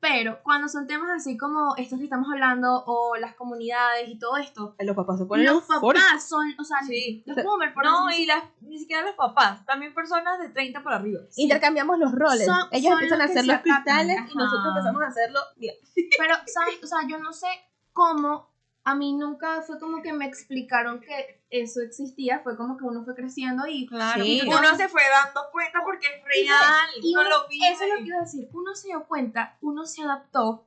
Pero 0.00 0.40
cuando 0.42 0.66
son 0.68 0.86
temas 0.86 1.10
así 1.10 1.36
como 1.36 1.76
estos 1.76 1.98
que 1.98 2.04
estamos 2.04 2.26
hablando, 2.32 2.82
o 2.86 3.16
las 3.16 3.34
comunidades 3.34 4.08
y 4.08 4.18
todo 4.18 4.38
esto, 4.38 4.74
Los 4.78 4.96
papás 4.96 5.18
se 5.18 5.26
ponen 5.26 5.44
los 5.46 5.62
papás 5.64 6.26
son, 6.26 6.46
o 6.58 6.64
sea, 6.64 6.78
Sí. 6.86 7.22
los 7.26 7.36
boomers, 7.44 7.74
por 7.74 7.84
No, 7.84 8.10
y 8.10 8.24
las, 8.24 8.42
ni 8.62 8.78
siquiera 8.78 9.02
los 9.02 9.14
papás, 9.14 9.64
también 9.66 9.92
personas 9.94 10.38
de 10.40 10.48
30 10.48 10.82
para 10.82 10.96
arriba. 10.96 11.20
Intercambiamos 11.36 11.98
los 11.98 12.12
roles. 12.12 12.46
Son- 12.46 12.68
Ellos 12.70 12.84
son 12.84 12.92
empiezan 12.94 13.20
a 13.20 13.24
los 13.24 13.32
que 13.32 13.38
hacer 13.38 13.44
se 13.44 13.52
los 13.52 13.60
cristales 13.62 14.16
y 14.16 14.18
ajá. 14.18 14.30
nosotros 14.34 14.66
empezamos 14.68 15.02
a 15.02 15.06
hacerlo. 15.06 15.40
Mira, 15.56 15.74
Pero, 16.18 16.34
¿sabes? 16.46 16.82
O 16.82 16.86
sea, 16.86 16.98
yo 17.06 17.18
no 17.18 17.32
sé 17.32 17.48
cómo, 17.92 18.49
a 18.84 18.94
mí 18.94 19.12
nunca 19.12 19.62
fue 19.62 19.78
como 19.78 20.02
que 20.02 20.12
me 20.12 20.26
explicaron 20.26 21.00
que 21.00 21.42
eso 21.50 21.80
existía, 21.82 22.40
fue 22.40 22.56
como 22.56 22.76
que 22.76 22.84
uno 22.84 23.04
fue 23.04 23.14
creciendo 23.14 23.66
y... 23.66 23.86
Claro. 23.86 24.24
Sí. 24.24 24.40
Y 24.42 24.48
uno 24.48 24.76
se 24.76 24.88
fue 24.88 25.02
dando 25.10 25.42
cuenta 25.52 25.80
porque 25.84 26.06
es 26.06 26.24
real. 26.24 26.88
y 27.02 27.12
no 27.12 27.22
lo 27.24 27.46
vive. 27.48 27.68
Eso 27.68 27.84
es 27.84 27.90
lo 27.90 27.96
que 27.96 28.06
iba 28.06 28.18
a 28.18 28.22
decir, 28.22 28.48
uno 28.52 28.74
se 28.74 28.88
dio 28.88 29.04
cuenta, 29.04 29.58
uno 29.60 29.84
se 29.84 30.02
adaptó 30.02 30.66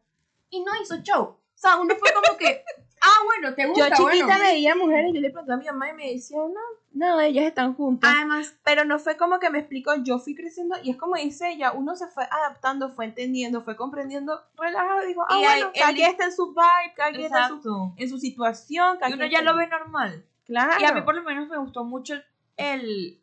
y 0.50 0.64
no 0.64 0.72
hizo 0.82 0.98
show. 0.98 1.24
O 1.24 1.40
sea, 1.56 1.78
uno 1.78 1.96
fue 1.96 2.12
como 2.14 2.38
que, 2.38 2.64
ah, 3.02 3.20
bueno, 3.26 3.56
te 3.56 3.64
yo 3.64 3.70
gusta, 3.70 3.96
chiquita 3.96 4.26
bueno. 4.26 4.40
veía 4.42 4.76
mujeres 4.76 5.12
y 5.12 5.16
yo 5.16 5.22
le 5.22 5.30
preguntaba 5.32 5.56
a 5.56 5.60
mi 5.60 5.66
mamá 5.66 5.90
y 5.90 5.94
me 5.94 6.14
decía, 6.14 6.38
no, 6.38 6.62
no, 6.94 7.20
ellas 7.22 7.46
están 7.46 7.74
juntas. 7.74 8.14
Además, 8.16 8.56
Pero 8.64 8.86
no 8.86 9.00
fue 9.00 9.18
como 9.18 9.40
que 9.40 9.50
me 9.50 9.60
explicó, 9.60 9.96
yo 10.04 10.20
fui 10.20 10.36
creciendo 10.36 10.76
y 10.84 10.92
es 10.92 10.98
como 10.98 11.16
dice 11.16 11.50
ella, 11.52 11.72
uno 11.74 11.96
se 11.96 12.08
fue 12.08 12.24
adaptando, 12.30 12.90
fue 12.90 13.06
entendiendo, 13.06 13.64
fue 13.64 13.76
comprendiendo, 13.76 14.40
relajado, 14.58 15.06
dijo, 15.06 15.26
ah, 15.28 15.40
Y 15.40 15.44
hay- 15.46 15.60
bueno, 15.62 15.72
cada 15.78 15.90
el- 15.90 15.96
quien 15.96 16.12
está 16.12 16.26
en 16.26 16.32
su 16.34 16.48
vibe, 16.50 16.94
cada 16.96 17.10
quien 17.12 17.24
está 17.26 17.42
en 17.44 17.48
su, 17.50 17.56
Exacto. 17.56 17.94
en 17.98 18.10
su 18.10 18.18
situación. 18.20 18.98
cada 19.00 19.10
Y 19.10 19.14
uno 19.14 19.26
ya 19.26 19.40
está- 19.40 19.52
lo 19.52 19.58
ve 19.58 19.68
normal. 19.68 20.26
Claro. 20.46 20.74
Y 20.80 20.86
a 20.86 20.94
mí 20.94 21.02
por 21.02 21.16
lo 21.16 21.24
menos 21.24 21.48
me 21.50 21.58
gustó 21.58 21.84
mucho 21.84 22.16
el, 22.58 23.22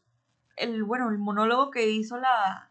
el, 0.56 0.82
bueno, 0.84 1.08
el 1.10 1.18
monólogo 1.18 1.70
que 1.70 1.88
hizo 1.90 2.16
la, 2.18 2.70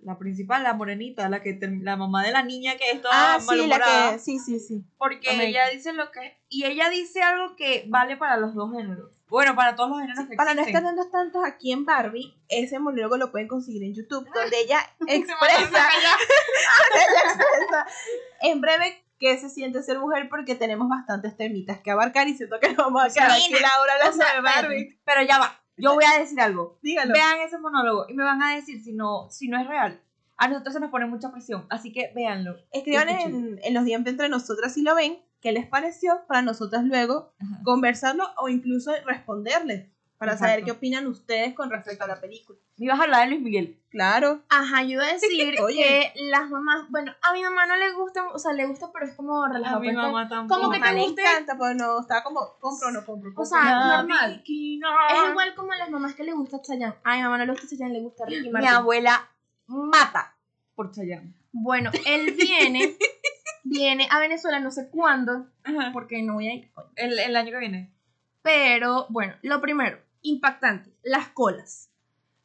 la 0.00 0.18
principal, 0.18 0.62
la 0.62 0.74
morenita, 0.74 1.28
la 1.28 1.42
que 1.42 1.58
la 1.82 1.96
mamá 1.96 2.22
de 2.22 2.30
la 2.30 2.42
niña 2.42 2.76
que 2.76 2.90
es 2.92 3.02
toda 3.02 3.34
Ah, 3.34 3.40
sí, 3.40 3.66
la 3.66 3.78
que, 4.12 4.18
sí, 4.20 4.38
sí, 4.38 4.60
sí. 4.60 4.84
Porque 4.98 5.30
América. 5.30 5.64
ella 5.66 5.74
dice 5.74 5.92
lo 5.92 6.10
que 6.12 6.38
y 6.48 6.64
ella 6.66 6.88
dice 6.90 7.22
algo 7.22 7.56
que 7.56 7.84
vale 7.88 8.16
para 8.16 8.36
los 8.36 8.54
dos 8.54 8.70
géneros. 8.72 9.10
Bueno, 9.28 9.56
para 9.56 9.74
todos 9.74 9.90
los 9.90 10.00
géneros 10.00 10.26
que 10.28 10.36
Para 10.36 10.54
no 10.54 10.62
estar 10.62 10.82
dando 10.82 11.08
tantos 11.08 11.44
aquí 11.44 11.72
en 11.72 11.84
Barbie, 11.84 12.34
ese 12.48 12.78
monólogo 12.78 13.16
lo 13.16 13.32
pueden 13.32 13.48
conseguir 13.48 13.82
en 13.82 13.94
YouTube, 13.94 14.28
donde 14.32 14.60
ella 14.60 14.78
expresa, 15.08 15.88
ella 15.96 17.20
expresa 17.24 17.86
en 18.42 18.60
breve 18.60 19.02
qué 19.18 19.36
se 19.38 19.48
siente 19.48 19.82
ser 19.82 19.98
mujer, 19.98 20.28
porque 20.28 20.54
tenemos 20.54 20.88
bastantes 20.88 21.36
temitas 21.36 21.80
que 21.80 21.90
abarcar 21.90 22.28
y 22.28 22.36
siento 22.36 22.60
que 22.60 22.68
nos 22.68 22.76
vamos 22.76 23.02
a 23.02 23.08
quedar 23.08 23.32
aquí 23.32 23.52
la 23.52 23.80
hora 23.80 23.94
hablando 23.94 24.24
de 24.24 24.40
Barbie. 24.40 25.00
Pero 25.04 25.22
ya 25.22 25.38
va. 25.38 25.60
Yo 25.76 25.94
voy 25.94 26.04
a 26.04 26.18
decir 26.18 26.40
algo. 26.40 26.78
Dígalo. 26.82 27.12
Vean 27.12 27.40
ese 27.40 27.58
monólogo 27.58 28.06
y 28.08 28.14
me 28.14 28.24
van 28.24 28.42
a 28.42 28.54
decir 28.54 28.82
si 28.82 28.92
no, 28.92 29.28
si 29.30 29.48
no 29.48 29.60
es 29.60 29.66
real. 29.66 30.00
A 30.38 30.48
nosotros 30.48 30.74
se 30.74 30.80
nos 30.80 30.90
pone 30.90 31.06
mucha 31.06 31.32
presión, 31.32 31.66
así 31.70 31.92
que 31.92 32.12
véanlo. 32.14 32.56
Escriban 32.70 33.08
en, 33.08 33.58
en 33.62 33.74
los 33.74 33.84
DM 33.84 34.06
entre 34.06 34.28
nosotras 34.28 34.74
si 34.74 34.82
lo 34.82 34.94
ven, 34.94 35.18
qué 35.40 35.52
les 35.52 35.66
pareció, 35.66 36.20
para 36.26 36.42
nosotras 36.42 36.84
luego 36.84 37.32
Ajá. 37.40 37.60
conversarlo 37.64 38.24
o 38.38 38.48
incluso 38.48 38.92
responderles, 39.04 39.88
para 40.18 40.32
Exacto. 40.32 40.50
saber 40.52 40.64
qué 40.64 40.70
opinan 40.72 41.06
ustedes 41.06 41.54
con 41.54 41.70
respecto 41.70 42.04
a 42.04 42.06
la 42.08 42.20
película. 42.20 42.58
Me 42.78 42.86
ibas 42.86 42.98
a 43.00 43.02
hablar 43.04 43.20
de 43.24 43.30
Luis 43.32 43.42
Miguel. 43.42 43.82
Claro. 43.90 44.42
ajá, 44.50 44.82
yo 44.82 44.90
iba 44.92 45.04
a 45.04 45.12
decir 45.12 45.56
Oye. 45.62 45.82
que 45.82 46.12
las 46.30 46.50
mamás, 46.50 46.90
bueno, 46.90 47.12
a 47.22 47.32
mi 47.32 47.42
mamá 47.42 47.66
no 47.66 47.76
le 47.76 47.92
gusta, 47.94 48.26
o 48.28 48.38
sea, 48.38 48.52
le 48.52 48.66
gusta, 48.66 48.90
pero 48.92 49.06
es 49.06 49.14
como 49.14 49.46
relajado. 49.46 49.80
pero 49.80 49.90
es 49.92 49.96
que- 50.24 50.28
tampoco. 50.28 50.60
¿Cómo 50.60 50.70
que 50.72 50.78
Mamá 50.78 50.90
te 50.92 50.98
le 50.98 51.02
guste? 51.06 51.22
encanta, 51.22 51.56
pues 51.56 51.76
no, 51.76 52.00
está 52.00 52.22
como, 52.22 52.40
compro 52.60 52.88
o 52.88 52.90
no 52.90 53.04
compro. 53.06 53.30
O 53.30 53.34
compro. 53.34 53.44
sea, 53.46 53.64
La 53.64 53.96
normal. 53.98 54.42
Es 54.44 55.30
igual 55.30 55.54
como 55.54 55.72
a 55.72 55.76
las 55.76 55.90
mamás 55.90 56.14
que 56.14 56.24
le 56.24 56.32
gusta 56.32 56.60
Chayanne. 56.60 56.96
Ay, 57.04 57.22
mamá 57.22 57.38
no 57.38 57.46
le 57.46 57.52
gusta 57.52 57.68
Chayanne, 57.68 57.92
le 57.94 58.00
gusta 58.02 58.24
Ricky 58.26 58.42
Mi 58.46 58.50
Martin. 58.50 58.70
abuela 58.70 59.30
mata 59.66 60.36
por 60.74 60.90
Chayanne. 60.92 61.34
Bueno, 61.52 61.90
él 62.06 62.32
viene, 62.38 62.96
viene 63.68 64.08
a 64.10 64.18
Venezuela 64.20 64.60
no 64.60 64.70
sé 64.70 64.88
cuándo, 64.90 65.48
Ajá. 65.64 65.90
porque 65.92 66.22
no 66.22 66.34
voy 66.34 66.48
a 66.48 66.54
ir. 66.54 66.70
El, 66.96 67.18
el 67.18 67.36
año 67.36 67.50
que 67.50 67.58
viene. 67.58 67.92
Pero, 68.42 69.06
bueno, 69.10 69.34
lo 69.42 69.60
primero, 69.60 69.98
impactante, 70.22 70.92
las 71.02 71.28
colas. 71.28 71.90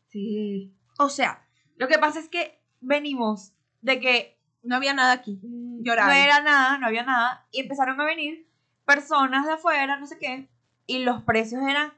Sí. 0.09 0.73
O 0.97 1.09
sea, 1.09 1.45
Lo 1.77 1.87
que 1.87 1.97
pasa 1.99 2.19
es 2.19 2.27
que 2.27 2.59
venimos 2.79 3.53
de 3.81 3.99
que 3.99 4.37
no 4.63 4.75
había 4.75 4.93
nada 4.93 5.13
aquí. 5.13 5.39
mm, 5.41 5.83
Llorar. 5.83 6.07
no 6.07 6.13
era 6.13 6.41
nada, 6.41 6.77
no 6.77 6.87
había 6.87 7.03
nada, 7.03 7.47
y 7.51 7.61
empezaron 7.61 7.99
a 7.99 8.05
venir 8.05 8.47
personas 8.85 9.45
de 9.47 9.53
afuera, 9.53 9.97
no 9.99 10.05
sé 10.07 10.17
qué, 10.19 10.47
y 10.85 10.99
los 10.99 11.23
precios 11.23 11.61
eran 11.67 11.93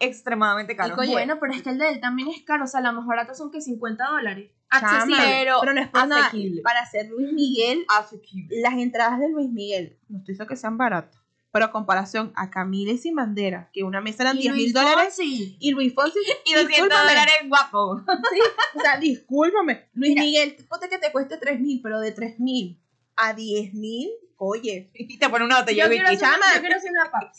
extremadamente 0.00 0.76
caros. 0.76 0.98
Oye, 0.98 1.12
bueno, 1.12 1.38
pero 1.40 1.52
es 1.52 1.62
que 1.62 1.70
el 1.70 1.78
de 1.78 1.90
él 1.90 2.00
también 2.00 2.28
es 2.28 2.42
caro, 2.42 2.64
o 2.64 2.66
sea, 2.66 2.80
la 2.80 2.92
más 2.92 3.06
barata 3.06 3.34
son 3.34 3.50
que 3.50 3.60
50 3.60 4.04
dólares. 4.08 4.50
Accesible. 4.70 5.16
pero 5.26 5.56
pero 5.60 5.72
no 5.74 5.80
es 5.80 5.88
asequible. 5.92 6.60
Para 6.62 6.80
hacer 6.80 7.08
Luis 7.08 7.32
Miguel, 7.32 7.84
Asequible. 7.88 8.60
las 8.60 8.74
entradas 8.74 9.18
de 9.18 9.30
Luis 9.30 9.48
Miguel, 9.50 9.98
no 10.08 10.18
estoy 10.18 10.34
diciendo 10.34 10.46
que 10.48 10.56
sean 10.56 10.76
baratas, 10.76 11.18
pero 11.50 11.64
a 11.64 11.70
comparación 11.70 12.32
a 12.36 12.50
Camila 12.50 12.92
y 12.92 12.98
Sin 12.98 13.14
Bandera, 13.14 13.70
que 13.72 13.82
una 13.82 14.02
mesa 14.02 14.24
eran 14.24 14.36
Y 14.36 14.42
10 14.42 14.54
mil 14.54 14.72
dólares, 14.74 15.16
Fonsi. 15.16 15.56
y 15.58 15.70
Luis 15.70 15.94
Fonsi, 15.94 16.18
Y 16.44 16.52
200 16.52 16.68
discúlpame, 16.68 17.08
dólares 17.08 17.34
guapo. 17.48 18.02
O 18.74 18.80
sea, 18.80 18.98
discúlpame, 18.98 19.88
Luis 19.94 20.10
Mira. 20.10 20.22
Miguel, 20.22 20.56
ponte 20.68 20.88
que 20.90 20.98
te 20.98 21.10
cueste 21.12 21.38
3 21.38 21.60
mil, 21.60 21.80
pero 21.82 21.98
de 22.00 22.12
3 22.12 22.38
mil 22.38 22.78
a 23.16 23.32
10 23.32 23.72
mil, 23.72 24.10
oye, 24.38 24.90
Y 24.94 25.18
te 25.18 25.28
pone 25.28 25.44
una 25.44 25.60
botella 25.60 25.84
Yo 25.84 25.90
de 25.90 25.96
whisky. 25.98 26.16
chama. 26.18 26.46
yo 26.54 26.60
quiero 26.60 26.76
hacer 26.76 26.90
una 26.90 27.10
pausa. 27.10 27.32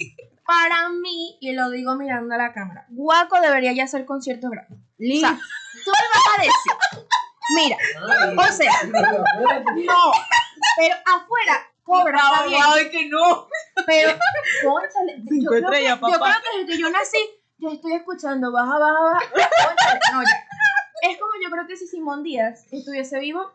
Para 0.46 0.90
mí, 0.90 1.38
y 1.42 1.54
lo 1.54 1.70
digo 1.70 1.96
mirando 1.96 2.34
a 2.34 2.38
la 2.38 2.54
cámara, 2.54 2.86
Guaco 2.90 3.40
debería 3.42 3.72
ya 3.74 3.84
hacer 3.86 4.06
conciertos 4.06 4.50
gratis. 4.52 4.78
O 4.78 5.20
sea, 5.20 5.40
tú 5.84 5.92
me 5.92 6.08
vas 6.14 6.38
a 6.38 6.42
decir, 6.42 7.08
mira, 7.56 7.78
o 8.38 8.52
sea, 8.52 8.72
no, 8.84 10.12
pero 10.78 10.96
afuera 11.06 11.68
cobra, 11.84 12.18
está 12.20 12.46
bien, 12.48 12.62
Ay, 12.64 12.90
que 12.90 13.10
no. 13.10 13.48
pero, 13.86 14.12
cónchale, 14.64 15.24
yo, 15.26 15.50
creo 15.50 15.70
que, 15.72 15.84
yo 15.88 16.00
creo 16.00 16.20
que 16.20 16.60
desde 16.60 16.72
que 16.72 16.78
yo 16.80 16.90
nací, 16.90 17.18
yo 17.58 17.72
estoy 17.72 17.94
escuchando, 17.94 18.52
baja, 18.52 18.78
baja, 18.78 19.00
baja, 19.02 20.00
no, 20.14 20.22
ya. 20.24 20.48
Es 21.02 21.18
como 21.18 21.32
yo 21.42 21.50
creo 21.50 21.66
que 21.66 21.78
si 21.78 21.88
Simón 21.88 22.24
Díaz 22.24 22.66
estuviese 22.72 23.20
vivo, 23.20 23.52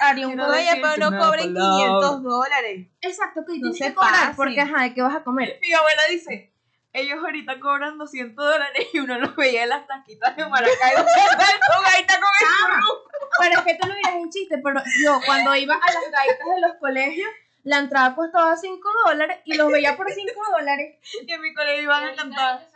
haría 0.00 0.28
un 0.28 0.40
oye, 0.40 0.80
pero 0.80 1.10
no 1.10 1.18
cobren 1.18 1.54
palabra. 1.54 1.84
500 1.84 2.22
dólares. 2.22 2.88
Exacto, 3.00 3.44
que 3.46 3.52
No 3.58 3.70
tienes 3.70 3.78
se 3.78 3.84
que 3.86 3.94
cobrar, 3.94 4.36
porque 4.36 4.60
ajá, 4.60 4.82
¿de 4.82 4.94
qué 4.94 5.02
vas 5.02 5.16
a 5.16 5.24
comer? 5.24 5.58
Mi 5.60 5.72
abuela 5.72 6.02
dice, 6.10 6.52
ellos 6.92 7.18
ahorita 7.22 7.58
cobran 7.60 7.98
200 7.98 8.36
dólares 8.36 8.88
y 8.92 8.98
uno 8.98 9.18
los 9.18 9.34
veía 9.36 9.62
en 9.64 9.70
las 9.70 9.86
taquitas 9.86 10.36
de 10.36 10.46
Maracaibo. 10.46 11.02
con 11.74 11.82
gaita 11.84 12.14
con 12.20 12.30
el 12.40 12.48
churro. 12.48 13.04
Pero 13.40 13.58
es 13.58 13.64
que 13.64 13.78
tú 13.80 13.88
lo 13.88 13.94
dirás 13.94 14.14
en 14.14 14.30
chiste, 14.30 14.58
pero 14.58 14.82
yo 15.04 15.20
cuando 15.24 15.54
iba 15.56 15.74
a 15.74 15.92
las 15.92 16.10
gaitas 16.10 16.46
de 16.54 16.60
los 16.60 16.74
colegios, 16.76 17.30
la 17.64 17.78
entrada 17.78 18.14
costaba 18.14 18.56
5 18.56 18.88
dólares 19.06 19.38
y 19.44 19.54
los 19.54 19.70
veía 19.70 19.96
por 19.96 20.10
5 20.10 20.32
dólares. 20.58 20.98
Y 21.26 21.32
en 21.32 21.40
mi 21.40 21.54
colegio 21.54 21.82
iban 21.82 22.04
a 22.04 22.14
cantar. 22.14 22.68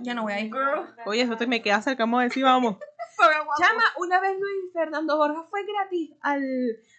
Ya 0.00 0.14
no 0.14 0.22
voy 0.22 0.32
a 0.32 0.40
ir. 0.40 0.52
Oye, 1.06 1.22
eso 1.22 1.36
te 1.36 1.46
me 1.46 1.62
queda 1.62 1.80
cerca, 1.82 2.04
vamos 2.04 2.20
a 2.20 2.24
decir, 2.24 2.44
vamos. 2.44 2.76
Chama, 3.58 3.84
una 3.98 4.20
vez 4.20 4.38
Luis 4.38 4.72
Fernando 4.72 5.16
Borja 5.16 5.44
fue 5.50 5.64
gratis 5.64 6.10
al, 6.20 6.42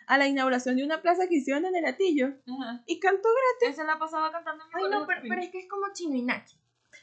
a 0.07 0.17
la 0.17 0.27
inauguración 0.27 0.75
de 0.75 0.83
una 0.83 1.01
plaza 1.01 1.27
que 1.27 1.35
hicieron 1.35 1.65
en 1.65 1.75
el 1.75 1.85
Atillo 1.85 2.27
Ajá. 2.47 2.83
y 2.85 2.99
cantó 2.99 3.29
gratis. 3.29 3.75
Esa 3.75 3.85
la 3.85 3.97
pasaba 3.97 4.31
cantando 4.31 4.63
en 4.63 4.69
mi 4.69 4.83
Ay, 4.83 4.89
no, 4.91 5.07
pero, 5.07 5.41
es 5.41 5.49
que 5.49 5.59
es 5.59 5.69
como 5.69 5.85
Chino 5.93 6.15
y 6.15 6.21
Nacho. 6.23 6.57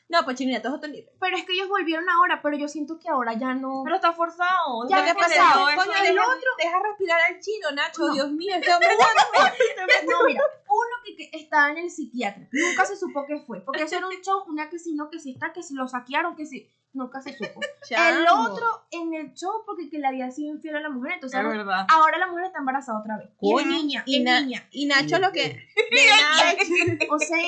No, 0.08 0.24
pues 0.24 0.36
chinita, 0.36 0.68
es 0.68 0.74
otro 0.74 0.88
nivel. 0.88 1.10
Pero 1.18 1.36
es 1.36 1.44
que 1.44 1.52
ellos 1.52 1.68
volvieron 1.68 2.08
ahora, 2.08 2.40
pero 2.40 2.56
yo 2.56 2.68
siento 2.68 2.98
que 2.98 3.08
ahora 3.08 3.34
ya 3.34 3.54
no. 3.54 3.82
Pero 3.84 3.96
está 3.96 4.12
forzado. 4.12 4.88
Ya 4.88 5.02
¿Qué 5.02 5.10
está 5.10 5.20
pasa? 5.20 5.34
forzado. 5.34 5.68
Eso 5.68 5.78
Coño, 5.78 5.92
el 6.04 6.18
otro, 6.18 6.50
deja 6.58 6.80
respirar 6.80 7.20
al 7.28 7.40
chino, 7.40 7.70
Nacho, 7.72 8.06
No. 8.06 8.14
Dios 8.14 8.30
mío, 8.30 8.54
ese 8.60 8.72
hombre 8.72 8.88
no, 8.96 10.12
No, 10.12 10.26
mira, 10.26 10.42
uno 10.76 10.96
que, 11.04 11.16
que 11.16 11.30
estaba 11.38 11.70
en 11.70 11.78
el 11.78 11.90
psiquiatra, 11.90 12.48
nunca 12.52 12.84
se 12.86 12.96
supo 12.96 13.24
qué 13.26 13.38
fue, 13.40 13.60
porque 13.64 13.82
eso 13.84 13.96
era 13.96 14.06
un 14.08 14.14
show, 14.22 14.44
una 14.48 14.68
que 14.68 14.78
sí, 14.78 14.94
no, 14.94 15.10
que 15.10 15.18
sí 15.18 15.32
está, 15.32 15.52
que 15.52 15.62
si 15.62 15.74
lo 15.74 15.86
saquearon, 15.88 16.36
que 16.36 16.46
sí, 16.46 16.68
nunca 16.92 17.20
se 17.20 17.32
supo. 17.36 17.60
El 17.90 18.26
otro 18.28 18.66
en 18.90 19.14
el 19.14 19.32
show 19.34 19.62
porque 19.64 19.88
que 19.88 19.98
le 19.98 20.06
había 20.08 20.30
sido 20.30 20.54
infiel 20.54 20.76
a 20.76 20.80
la 20.80 20.88
mujer, 20.90 21.12
entonces 21.14 21.38
Es 21.38 21.44
ahora, 21.44 21.58
verdad. 21.58 21.86
ahora 21.90 22.18
la 22.18 22.26
mujer 22.26 22.46
está 22.46 22.58
embarazada 22.58 22.98
otra 23.00 23.16
vez. 23.18 23.28
Y 23.40 23.58
es 23.60 23.66
niña, 23.66 24.02
y 24.06 24.20
na- 24.24 24.40
niña. 24.40 24.66
Y 24.72 24.86
Nacho 24.86 25.18
lo 25.18 25.30
que... 25.32 25.68
O 27.10 27.18
sea, 27.18 27.38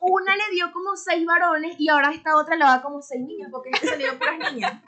una 0.00 0.36
le 0.36 0.42
dio 0.52 0.72
como 0.72 0.96
seis 0.96 1.24
varones 1.26 1.76
y 1.78 1.88
ahora 1.88 2.10
esta 2.12 2.36
otra 2.36 2.56
le 2.56 2.64
va 2.64 2.82
como 2.82 3.02
seis 3.02 3.22
niñas, 3.26 3.48
porque 3.50 3.70
es 3.72 3.80
que 3.80 3.88
se 3.88 3.96
le 3.96 4.04
dio 4.04 4.18
puras 4.18 4.52
niñas. 4.52 4.82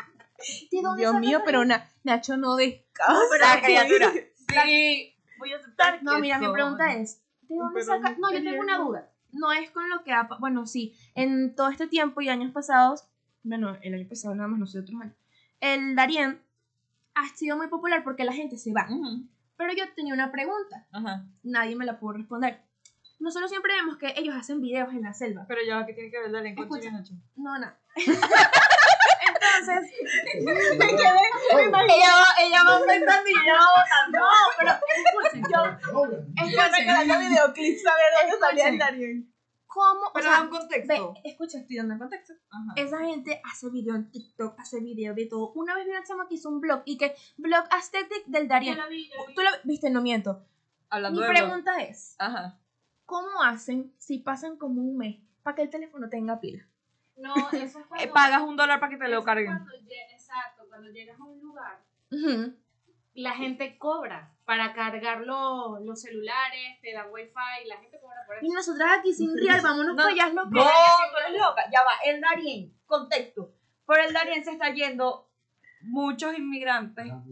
¿De 0.70 0.82
dónde 0.82 1.02
Dios 1.02 1.14
mío, 1.20 1.42
pero 1.44 1.64
na- 1.64 1.88
Nacho 2.04 2.36
no 2.36 2.56
descansa. 2.56 3.14
La 3.40 3.60
criatura. 3.60 4.12
Sí. 4.12 5.14
Voy 5.38 5.52
a 5.52 5.56
aceptar 5.56 6.02
No, 6.02 6.14
que 6.14 6.20
mira, 6.22 6.38
mi 6.38 6.50
pregunta 6.52 6.94
es, 6.94 7.20
¿de 7.48 7.56
dónde 7.56 7.82
saca? 7.82 8.16
No, 8.18 8.32
yo 8.32 8.42
tengo 8.42 8.60
una 8.60 8.78
duda. 8.78 9.10
No 9.32 9.52
es 9.52 9.70
con 9.70 9.88
lo 9.90 10.02
que 10.02 10.12
ha, 10.12 10.28
bueno, 10.40 10.66
sí, 10.66 10.94
en 11.14 11.54
todo 11.54 11.68
este 11.68 11.86
tiempo 11.86 12.20
y 12.20 12.28
años 12.28 12.52
pasados, 12.52 13.08
bueno, 13.42 13.76
el 13.82 13.94
año 13.94 14.08
pasado 14.08 14.34
nada 14.34 14.48
más, 14.48 14.58
no 14.58 14.66
sé, 14.66 14.78
otros 14.78 15.00
años, 15.00 15.14
el 15.60 15.94
Darien 15.94 16.40
ha 17.14 17.28
sido 17.34 17.56
muy 17.56 17.68
popular 17.68 18.04
porque 18.04 18.24
la 18.24 18.32
gente 18.32 18.56
se 18.56 18.72
va. 18.72 18.88
Pero 19.56 19.72
yo 19.74 19.84
tenía 19.94 20.14
una 20.14 20.30
pregunta, 20.30 20.86
Ajá. 20.92 21.26
nadie 21.42 21.76
me 21.76 21.84
la 21.84 21.98
pudo 21.98 22.12
responder. 22.14 22.60
Nosotros 23.18 23.50
siempre 23.50 23.72
vemos 23.74 23.96
que 23.96 24.12
ellos 24.16 24.34
hacen 24.34 24.60
videos 24.60 24.92
en 24.92 25.02
la 25.02 25.14
selva. 25.14 25.46
Pero 25.48 25.62
ya, 25.66 25.86
¿qué 25.86 25.94
tiene 25.94 26.10
que 26.10 26.20
ver 26.20 26.30
la 26.30 26.42
lengua 26.42 26.64
Escucha. 26.64 26.90
china, 29.64 29.74
Nacho? 29.74 29.92
No, 30.42 30.52
nada. 30.52 31.62
Entonces, 31.62 31.96
Ella 31.96 32.12
va, 32.16 32.44
ella 32.44 32.60
va 32.64 32.80
pensando 32.86 33.28
y 33.28 33.32
ella 33.32 33.54
va 33.54 33.66
votando. 33.76 34.18
no, 34.18 34.26
pero 34.58 34.70
escuchen, 34.96 35.44
escuchen, 36.36 36.90
Haga 36.90 37.18
videoclips 37.18 37.86
a 37.86 37.92
ver 37.94 38.30
dónde 38.30 38.38
salía 38.46 38.68
el. 38.68 38.78
Darien. 38.78 39.32
¿cómo? 39.66 40.06
O 40.06 40.12
Pero 40.14 40.24
sea, 40.26 40.36
da 40.38 40.42
un 40.42 40.48
contexto. 40.48 41.12
ve, 41.12 41.20
escucha, 41.24 41.58
estoy 41.58 41.76
dando 41.76 41.94
el 41.94 42.00
contexto. 42.00 42.32
Ajá. 42.50 42.72
Esa 42.76 42.98
gente 43.00 43.42
hace 43.44 43.68
video 43.68 43.94
en 43.94 44.10
TikTok, 44.10 44.58
hace 44.58 44.80
video 44.80 45.12
de 45.14 45.26
todo. 45.26 45.52
Una 45.52 45.74
vez 45.74 45.84
vi 45.84 45.90
una 45.90 46.02
chama 46.02 46.26
que 46.28 46.36
hizo 46.36 46.48
un 46.48 46.60
blog 46.60 46.80
y 46.86 46.96
que 46.96 47.14
blog 47.36 47.64
aesthetic 47.70 48.24
del 48.26 48.48
Darien. 48.48 48.78
Tú 49.34 49.42
lo 49.42 49.50
viste, 49.64 49.90
no 49.90 50.00
miento. 50.00 50.42
Hablando 50.88 51.20
Mi 51.20 51.26
de 51.26 51.32
blog. 51.32 51.42
pregunta 51.44 51.82
es, 51.82 52.14
Ajá. 52.18 52.58
¿cómo 53.04 53.42
hacen 53.42 53.92
si 53.98 54.18
pasan 54.20 54.56
como 54.56 54.80
un 54.80 54.96
mes 54.96 55.16
para 55.42 55.56
que 55.56 55.62
el 55.62 55.68
teléfono 55.70 56.08
tenga 56.08 56.40
pila? 56.40 56.66
No, 57.16 57.34
eso 57.52 57.80
es 57.80 57.86
cuando... 57.86 58.04
Eh, 58.04 58.10
pagas 58.12 58.42
un 58.42 58.56
dólar 58.56 58.78
para 58.80 58.90
que 58.90 58.98
te 58.98 59.08
lo 59.08 59.22
carguen. 59.24 59.46
cuando 59.58 59.72
exacto, 60.12 60.64
cuando 60.68 60.88
llegas 60.90 61.18
a 61.18 61.24
un 61.24 61.40
lugar, 61.40 61.82
Ujú. 62.10 62.54
la 63.14 63.32
gente 63.32 63.78
cobra 63.78 64.32
para 64.44 64.72
cargar 64.74 65.22
los, 65.22 65.80
los 65.82 66.00
celulares, 66.00 66.80
te 66.82 66.92
dan 66.92 67.06
wifi, 67.10 67.66
la 67.66 67.78
gente 67.78 67.98
cobra 68.00 68.18
por 68.26 68.36
Y 68.42 68.46
eso. 68.46 68.54
nosotras 68.54 68.98
aquí 68.98 69.12
sin 69.12 69.36
real, 69.36 69.60
vámonos 69.62 69.96
No, 69.96 70.02
para 70.02 70.12
allá, 70.14 70.28
loco. 70.28 70.50
No, 70.50 70.62
tú 70.62 71.16
eres 71.26 71.40
loca. 71.40 71.62
Ya 71.72 71.80
va, 71.82 71.92
el 72.04 72.20
Darien, 72.20 72.72
contexto. 72.86 73.52
Por 73.84 73.98
el 74.00 74.12
Darien 74.12 74.44
se 74.44 74.52
está 74.52 74.72
yendo 74.72 75.28
muchos 75.82 76.36
inmigrantes. 76.36 77.06
Ah, 77.10 77.22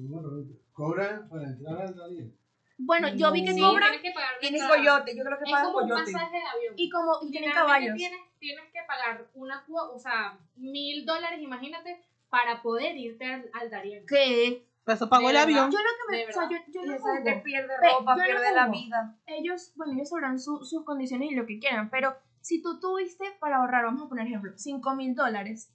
Cobran 0.72 1.28
para 1.28 1.44
entrar 1.44 1.82
al 1.82 1.94
Daniel. 1.94 2.36
Bueno, 2.76 3.08
yo 3.08 3.30
vi 3.32 3.44
que 3.44 3.52
Sí, 3.52 3.60
cobran 3.60 3.90
tienes 3.90 4.02
que 4.02 4.10
pagar 4.12 4.38
Tienes 4.40 4.64
coyote, 4.64 5.16
yo 5.16 5.24
creo 5.24 5.38
que 5.38 5.44
Es 5.44 5.50
pagas 5.50 5.66
como 5.68 5.78
un 5.78 5.88
coyote. 5.90 6.12
pasaje 6.12 6.36
de 6.36 6.42
avión. 6.46 6.74
y 6.76 6.90
como 6.90 7.12
y 7.22 7.30
tienen 7.30 7.50
Generalmente 7.50 7.54
caballos. 7.54 7.96
Tienes, 7.96 8.20
tienes 8.38 8.64
que 8.72 8.80
pagar 8.86 9.26
una 9.34 9.64
cuota, 9.64 9.92
o 9.92 9.98
sea, 9.98 10.38
mil 10.56 11.06
dólares, 11.06 11.40
imagínate, 11.40 12.04
para 12.28 12.62
poder 12.62 12.96
irte 12.96 13.24
al, 13.26 13.48
al 13.52 13.70
Darien. 13.70 14.04
¿Qué? 14.06 14.66
Por 14.84 14.94
eso 14.94 15.08
pagó 15.08 15.28
De 15.28 15.30
el 15.30 15.46
verdad. 15.46 15.64
avión. 15.64 15.70
Yo 15.70 15.78
lo 15.78 15.84
que 15.84 16.10
me, 16.10 16.18
De 16.24 16.28
o 16.28 16.32
sea, 16.32 16.48
yo, 16.50 16.56
yo 16.72 16.82
Y 16.82 16.86
no 16.86 16.94
esa 16.94 17.14
gente 17.14 17.30
juzgo. 17.30 17.42
pierde 17.44 17.74
Ve, 17.80 17.88
ropa, 17.90 18.12
yo 18.16 18.18
no 18.18 18.24
pierde 18.24 18.52
la 18.54 18.66
juzgo. 18.66 18.78
vida. 18.82 19.16
ellos, 19.26 19.72
bueno, 19.76 19.92
ellos 19.94 20.08
sabrán 20.10 20.38
su- 20.40 20.64
sus 20.64 20.84
condiciones 20.84 21.30
y 21.30 21.34
lo 21.34 21.46
que 21.46 21.58
quieran, 21.60 21.88
pero 21.90 22.16
si 22.40 22.60
tú 22.60 22.80
tuviste 22.80 23.24
para 23.40 23.58
ahorrar, 23.58 23.84
vamos 23.84 24.04
a 24.04 24.08
poner 24.08 24.26
ejemplo, 24.26 24.52
5 24.56 24.94
mil 24.94 25.14
dólares, 25.14 25.72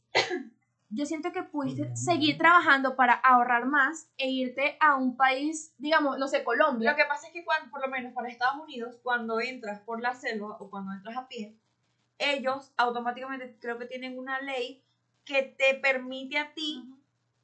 yo 0.92 1.06
siento 1.06 1.32
que 1.32 1.44
pudiste 1.44 1.96
seguir 1.96 2.38
trabajando 2.38 2.96
para 2.96 3.14
ahorrar 3.14 3.66
más 3.66 4.10
e 4.18 4.30
irte 4.30 4.78
a 4.80 4.96
un 4.96 5.16
país, 5.16 5.74
digamos, 5.78 6.18
no 6.18 6.28
sé, 6.28 6.44
Colombia. 6.44 6.92
Lo 6.92 6.98
que 6.98 7.06
pasa 7.06 7.28
es 7.28 7.34
que 7.34 7.46
cuando, 7.46 7.70
por 7.70 7.82
lo 7.82 7.90
menos 7.90 8.14
para 8.14 8.28
Estados 8.30 8.62
Unidos, 8.62 8.98
cuando 9.04 9.40
entras 9.40 9.80
por 9.82 10.02
la 10.02 10.16
selva 10.16 10.58
o 10.60 10.70
cuando 10.70 10.92
entras 10.94 11.16
a 11.16 11.28
pie, 11.28 11.56
ellos 12.18 12.74
automáticamente 12.78 13.56
creo 13.60 13.78
que 13.78 13.86
tienen 13.86 14.18
una 14.18 14.42
ley 14.42 14.84
que 15.26 15.44
te 15.44 15.76
permite 15.76 16.40
a 16.40 16.54
ti 16.54 16.92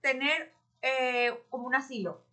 tener 0.01 0.51
eh, 0.81 1.33
como 1.49 1.67
un 1.67 1.75
asilo. 1.75 2.23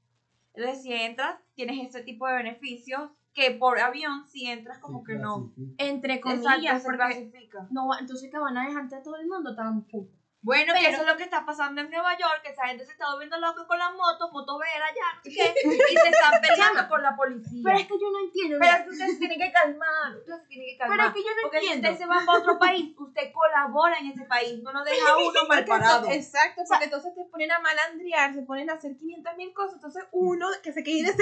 Entonces, 0.54 0.82
si 0.82 0.92
entras, 0.92 1.38
tienes 1.54 1.88
ese 1.88 2.02
tipo 2.02 2.26
de 2.26 2.34
beneficios 2.34 3.10
que 3.34 3.50
por 3.50 3.78
avión, 3.80 4.26
si 4.28 4.46
entras, 4.46 4.78
como 4.78 5.04
que 5.04 5.14
no. 5.14 5.52
Entre 5.78 6.14
Exacto, 6.14 6.42
comillas, 6.42 6.82
se 6.82 6.88
porque 6.88 6.96
clasifica. 6.98 7.66
no, 7.70 7.88
entonces 7.98 8.30
que 8.30 8.38
van 8.38 8.56
a 8.58 8.66
dejarte 8.66 8.96
a 8.96 9.02
todo 9.02 9.16
el 9.16 9.26
mundo 9.26 9.54
tampoco. 9.54 10.08
Bueno, 10.42 10.74
que 10.74 10.88
eso 10.88 11.02
es 11.02 11.06
lo 11.06 11.16
que 11.16 11.22
está 11.22 11.46
pasando 11.46 11.80
en 11.82 11.88
Nueva 11.90 12.18
York, 12.18 12.40
que 12.42 12.50
esa 12.50 12.66
gente 12.66 12.84
se 12.84 12.90
está 12.92 13.06
volviendo 13.12 13.38
loca 13.38 13.64
con 13.64 13.78
las 13.78 13.94
motos, 13.94 14.32
motovera 14.32 14.86
ya, 14.92 15.16
no 15.16 15.22
sé 15.22 15.30
qué, 15.30 15.54
y 15.64 15.96
se 15.96 16.08
están 16.08 16.40
peleando 16.40 16.88
con 16.88 17.00
la 17.00 17.14
policía. 17.14 17.62
Pero 17.64 17.78
es 17.78 17.86
que 17.86 17.94
yo 17.94 18.10
no 18.10 18.18
entiendo. 18.24 18.56
Pero 18.58 18.76
es 18.76 18.82
que 18.82 18.90
ustedes 18.90 19.12
se 19.12 19.18
tienen 19.18 19.38
que 19.38 19.52
calmar, 19.52 20.16
ustedes 20.18 20.42
se 20.42 20.46
tienen 20.48 20.66
que 20.66 20.78
calmar. 20.78 20.98
pero 20.98 21.08
es 21.08 21.14
que 21.14 21.22
yo 21.22 21.30
no 21.30 21.42
Porque 21.42 21.60
si 21.60 21.66
entiendo. 21.66 21.92
usted 21.92 22.04
se 22.04 22.08
va 22.10 22.26
para 22.26 22.38
otro 22.40 22.58
país, 22.58 22.94
usted 22.98 23.32
colabora 23.32 23.98
en 23.98 24.06
ese 24.10 24.24
país, 24.24 24.60
no 24.64 24.72
nos 24.72 24.84
deja 24.84 25.10
a 25.12 25.16
uno 25.18 25.40
mal 25.48 25.64
parado. 25.64 26.10
Exacto, 26.10 26.62
porque 26.68 26.84
entonces 26.86 27.14
te 27.14 27.24
ponen 27.30 27.52
a 27.52 27.60
malandrear, 27.60 28.34
se 28.34 28.42
ponen 28.42 28.68
a 28.68 28.74
hacer 28.74 28.96
500 28.96 29.36
mil 29.36 29.54
cosas, 29.54 29.74
entonces 29.76 30.02
uno 30.10 30.48
que 30.60 30.72
se 30.72 30.82
quede 30.82 31.14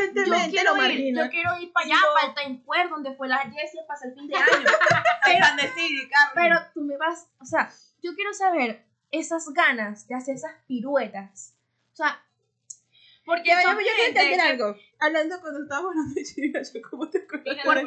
quiero 0.51 0.75
lo 0.75 0.77
ir, 0.77 0.83
margina. 0.83 1.25
yo 1.25 1.31
quiero 1.31 1.59
ir 1.61 1.71
para 1.73 1.85
allá, 1.87 1.97
para 2.15 2.27
el 2.29 2.35
Time 2.35 2.61
Square, 2.63 2.89
donde 2.89 3.15
fue 3.15 3.29
la 3.29 3.39
Jessie 3.39 3.81
a 3.81 3.87
pasar 3.87 4.09
el 4.09 4.15
fin 4.15 4.29
de 4.29 4.35
año. 4.37 4.67
Pero. 5.27 5.47
Pero 6.35 6.57
tú 6.73 6.81
me 6.81 6.97
vas, 6.97 7.29
o 7.39 7.45
sea, 7.45 7.71
yo 8.03 8.15
quiero 8.15 8.33
saber 8.33 8.87
esas 9.11 9.49
ganas 9.53 10.07
de 10.09 10.15
hacer 10.15 10.37
esas 10.37 10.53
piruetas. 10.67 11.57
O 11.93 11.97
sea, 11.97 12.25
porque 13.25 13.51
yo, 13.51 13.57
yo 13.71 13.77
quiero 13.79 14.03
entender 14.09 14.41
algo. 14.41 14.77
Hablando 14.99 15.41
cuando 15.41 15.63
estábamos 15.63 15.91
hablando 15.91 16.15
de 16.15 16.25
Chirigacho, 16.25 16.73
¿cómo 16.91 17.09
te 17.11 17.19
acuerdas 17.19 17.57
por 17.65 17.79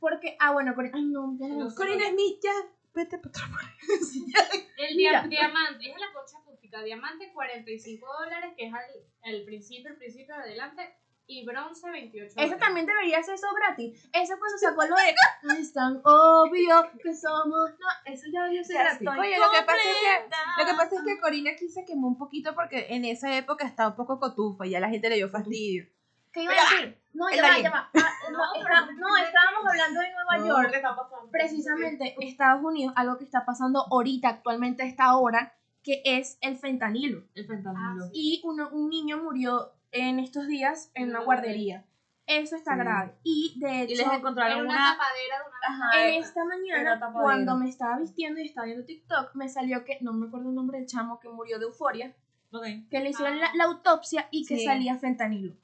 porque, 0.00 0.36
ah, 0.40 0.52
bueno, 0.52 0.74
Corina, 0.74 0.96
ay, 0.96 1.04
no, 1.04 1.36
ya 1.38 1.48
no. 1.48 1.74
Corina 1.74 2.08
Smith, 2.08 2.38
ya, 2.42 2.52
vete 2.94 3.18
para. 3.18 3.34
El 4.78 4.96
dia- 4.96 5.26
diamante, 5.28 5.90
es 5.90 5.98
la 5.98 6.12
concha 6.12 6.38
acústica. 6.38 6.82
Diamante 6.82 7.32
45 7.32 8.06
dólares, 8.20 8.52
que 8.56 8.66
es 8.66 8.72
al, 8.74 8.84
el 9.24 9.44
principio, 9.44 9.90
el 9.90 9.96
principio 9.96 10.34
de 10.34 10.40
adelante. 10.42 10.96
Y 11.26 11.44
bronce 11.46 11.90
28 11.90 12.34
Eso 12.36 12.56
también 12.58 12.84
debería 12.86 13.22
ser 13.22 13.34
eso 13.36 13.46
gratis. 13.56 14.08
Eso 14.12 14.34
cuando 14.38 14.58
sacó 14.58 14.82
lo 14.84 14.94
de, 14.96 15.14
no 15.42 15.52
es 15.54 15.72
tan 15.72 16.00
obvio 16.04 16.90
que 17.02 17.14
somos, 17.14 17.70
no, 17.78 18.12
eso 18.12 18.24
ya 18.30 18.42
debería 18.42 18.62
ser 18.64 18.76
gratis. 18.76 19.08
Oye, 19.08 19.38
lo 19.38 19.50
que 19.50 19.62
pasa 19.64 19.78
es 19.78 19.96
que-. 19.96 20.62
Lo 20.62 20.66
que 20.66 20.74
pasa 20.74 20.96
es 20.96 21.02
que 21.06 21.20
Corina 21.20 21.50
aquí 21.52 21.68
se 21.68 21.84
quemó 21.86 22.08
un 22.08 22.18
poquito 22.18 22.54
porque 22.54 22.88
en 22.90 23.04
esa 23.06 23.34
época 23.36 23.66
estaba 23.66 23.90
un 23.90 23.96
poco 23.96 24.20
cotufa 24.20 24.66
y 24.66 24.70
ya 24.70 24.80
la 24.80 24.90
gente 24.90 25.08
le 25.08 25.16
dio 25.16 25.30
fastidio. 25.30 25.86
¿Qué 26.30 26.42
iba 26.42 26.52
a 26.52 26.56
decir? 26.56 26.98
No, 27.14 27.28
El 27.28 27.36
ya 27.36 27.42
va, 27.42 27.58
ya 27.60 27.70
va. 27.70 27.90
Ah, 27.94 28.12
no, 28.32 28.54
está- 28.60 28.92
no, 28.92 29.16
estábamos 29.16 29.66
hablando 29.70 30.00
de 30.00 30.12
Nueva 30.12 30.36
No, 30.38 30.46
York. 30.46 30.70
¿qué 30.72 30.76
está 30.78 30.96
precisamente 31.30 32.14
Estados 32.20 32.62
Unidos, 32.64 32.92
algo 32.96 33.18
que 33.18 33.24
está 33.24 33.44
pasando 33.44 33.86
ahorita, 33.90 34.28
actualmente 34.28 34.82
a 34.82 34.86
esta 34.86 35.16
hora, 35.16 35.54
que 35.82 36.02
es 36.04 36.38
el 36.40 36.56
fentanilo. 36.56 37.22
El 37.34 37.46
fentanilo. 37.46 38.10
Y 38.12 38.40
uno- 38.44 38.68
un 38.72 38.88
niño 38.88 39.18
murió 39.18 39.73
en 39.94 40.18
estos 40.18 40.46
días 40.48 40.90
en 40.94 41.10
una 41.10 41.20
guardería. 41.20 41.84
Eso 42.26 42.56
está 42.56 42.72
Sí. 42.72 42.78
grave. 42.78 43.14
Y 43.22 43.54
de 43.60 43.84
y 43.84 43.88
les 43.88 44.00
hecho, 44.00 44.12
encontraron 44.12 44.60
una, 44.62 44.74
una... 44.74 44.92
tapadera 44.92 45.38
de 45.38 45.44
una 45.48 45.84
Ajá, 45.86 46.06
en 46.08 46.22
esta 46.22 46.44
mañana, 46.44 47.12
cuando 47.12 47.56
me 47.56 47.68
estaba 47.68 47.98
vistiendo 47.98 48.40
y 48.40 48.46
estaba 48.46 48.66
viendo 48.66 48.84
TikTok, 48.84 49.34
me 49.34 49.48
salió 49.48 49.84
que, 49.84 49.98
no 50.00 50.12
me 50.12 50.26
acuerdo 50.26 50.48
el 50.48 50.54
nombre 50.54 50.78
del 50.78 50.86
chamo 50.86 51.20
que 51.20 51.28
murió 51.28 51.58
de 51.58 51.66
euforia, 51.66 52.14
Ok. 52.50 52.64
que 52.90 53.00
le 53.00 53.10
hicieron 53.10 53.38
la, 53.40 53.50
la 53.54 53.64
autopsia 53.64 54.28
y 54.30 54.46
que 54.46 54.56
Sí. 54.58 54.64
salía 54.64 54.96
fentanilo. 54.98 55.54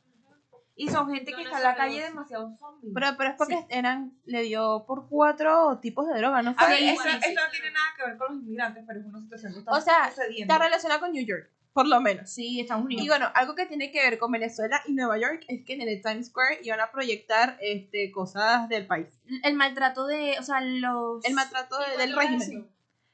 Y 0.76 0.88
son 0.88 1.10
gente 1.12 1.30
No, 1.32 1.36
que 1.36 1.44
no 1.44 1.48
está 1.50 1.58
en 1.58 1.64
la 1.64 1.74
calle 1.76 2.02
demasiado 2.02 2.56
zombies. 2.58 2.92
Pero, 2.94 3.06
pero 3.18 3.30
es 3.30 3.36
porque 3.36 3.66
eran, 3.68 4.12
le 4.24 4.42
dio 4.42 4.84
por 4.86 5.08
cuatro 5.08 5.78
tipos 5.78 6.06
de 6.08 6.18
droga, 6.18 6.40
¿no 6.42 6.50
A 6.50 6.54
fue? 6.54 6.68
ver, 6.68 6.78
Sí, 6.78 6.88
eso, 6.88 7.02
sí, 7.02 7.08
eso 7.08 7.18
sí. 7.28 7.34
no 7.34 7.42
tiene 7.50 7.70
nada 7.72 7.86
que 7.96 8.04
ver 8.06 8.16
con 8.16 8.28
los 8.34 8.42
inmigrantes, 8.44 8.84
pero 8.86 9.00
es 9.00 9.06
una 9.06 9.20
situación 9.20 9.52
que 9.54 9.58
está 9.60 9.72
O 9.72 9.80
sea, 9.80 10.08
sucediendo. 10.10 10.52
Está 10.54 10.64
relacionado 10.64 11.00
con 11.00 11.12
New 11.12 11.24
York, 11.26 11.50
por 11.72 11.86
lo 11.86 12.00
menos. 12.00 12.28
Sí, 12.30 12.60
Estados 12.60 12.84
Unidos. 12.84 13.04
Y 13.04 13.08
bueno, 13.08 13.28
algo 13.34 13.54
que 13.54 13.66
tiene 13.66 13.92
que 13.92 14.00
ver 14.02 14.18
con 14.18 14.32
Venezuela 14.32 14.82
y 14.86 14.92
Nueva 14.92 15.18
York 15.18 15.44
es 15.48 15.64
que 15.64 15.74
en 15.74 15.82
el 15.82 16.02
Times 16.02 16.26
Square 16.28 16.60
iban 16.62 16.80
a 16.80 16.90
proyectar 16.90 17.56
este, 17.60 18.10
cosas 18.10 18.68
del 18.68 18.86
país. 18.86 19.06
el 19.44 19.54
maltrato 19.54 20.06
de, 20.06 20.36
o 20.38 20.42
sea, 20.42 20.60
los... 20.60 21.24
El 21.24 21.34
maltrato 21.34 21.76
de- 21.78 21.96
del 21.98 22.14
¿Cuándo 22.14 22.32
era 22.34 22.38
régimen. 22.44 22.58
eso? 22.58 22.68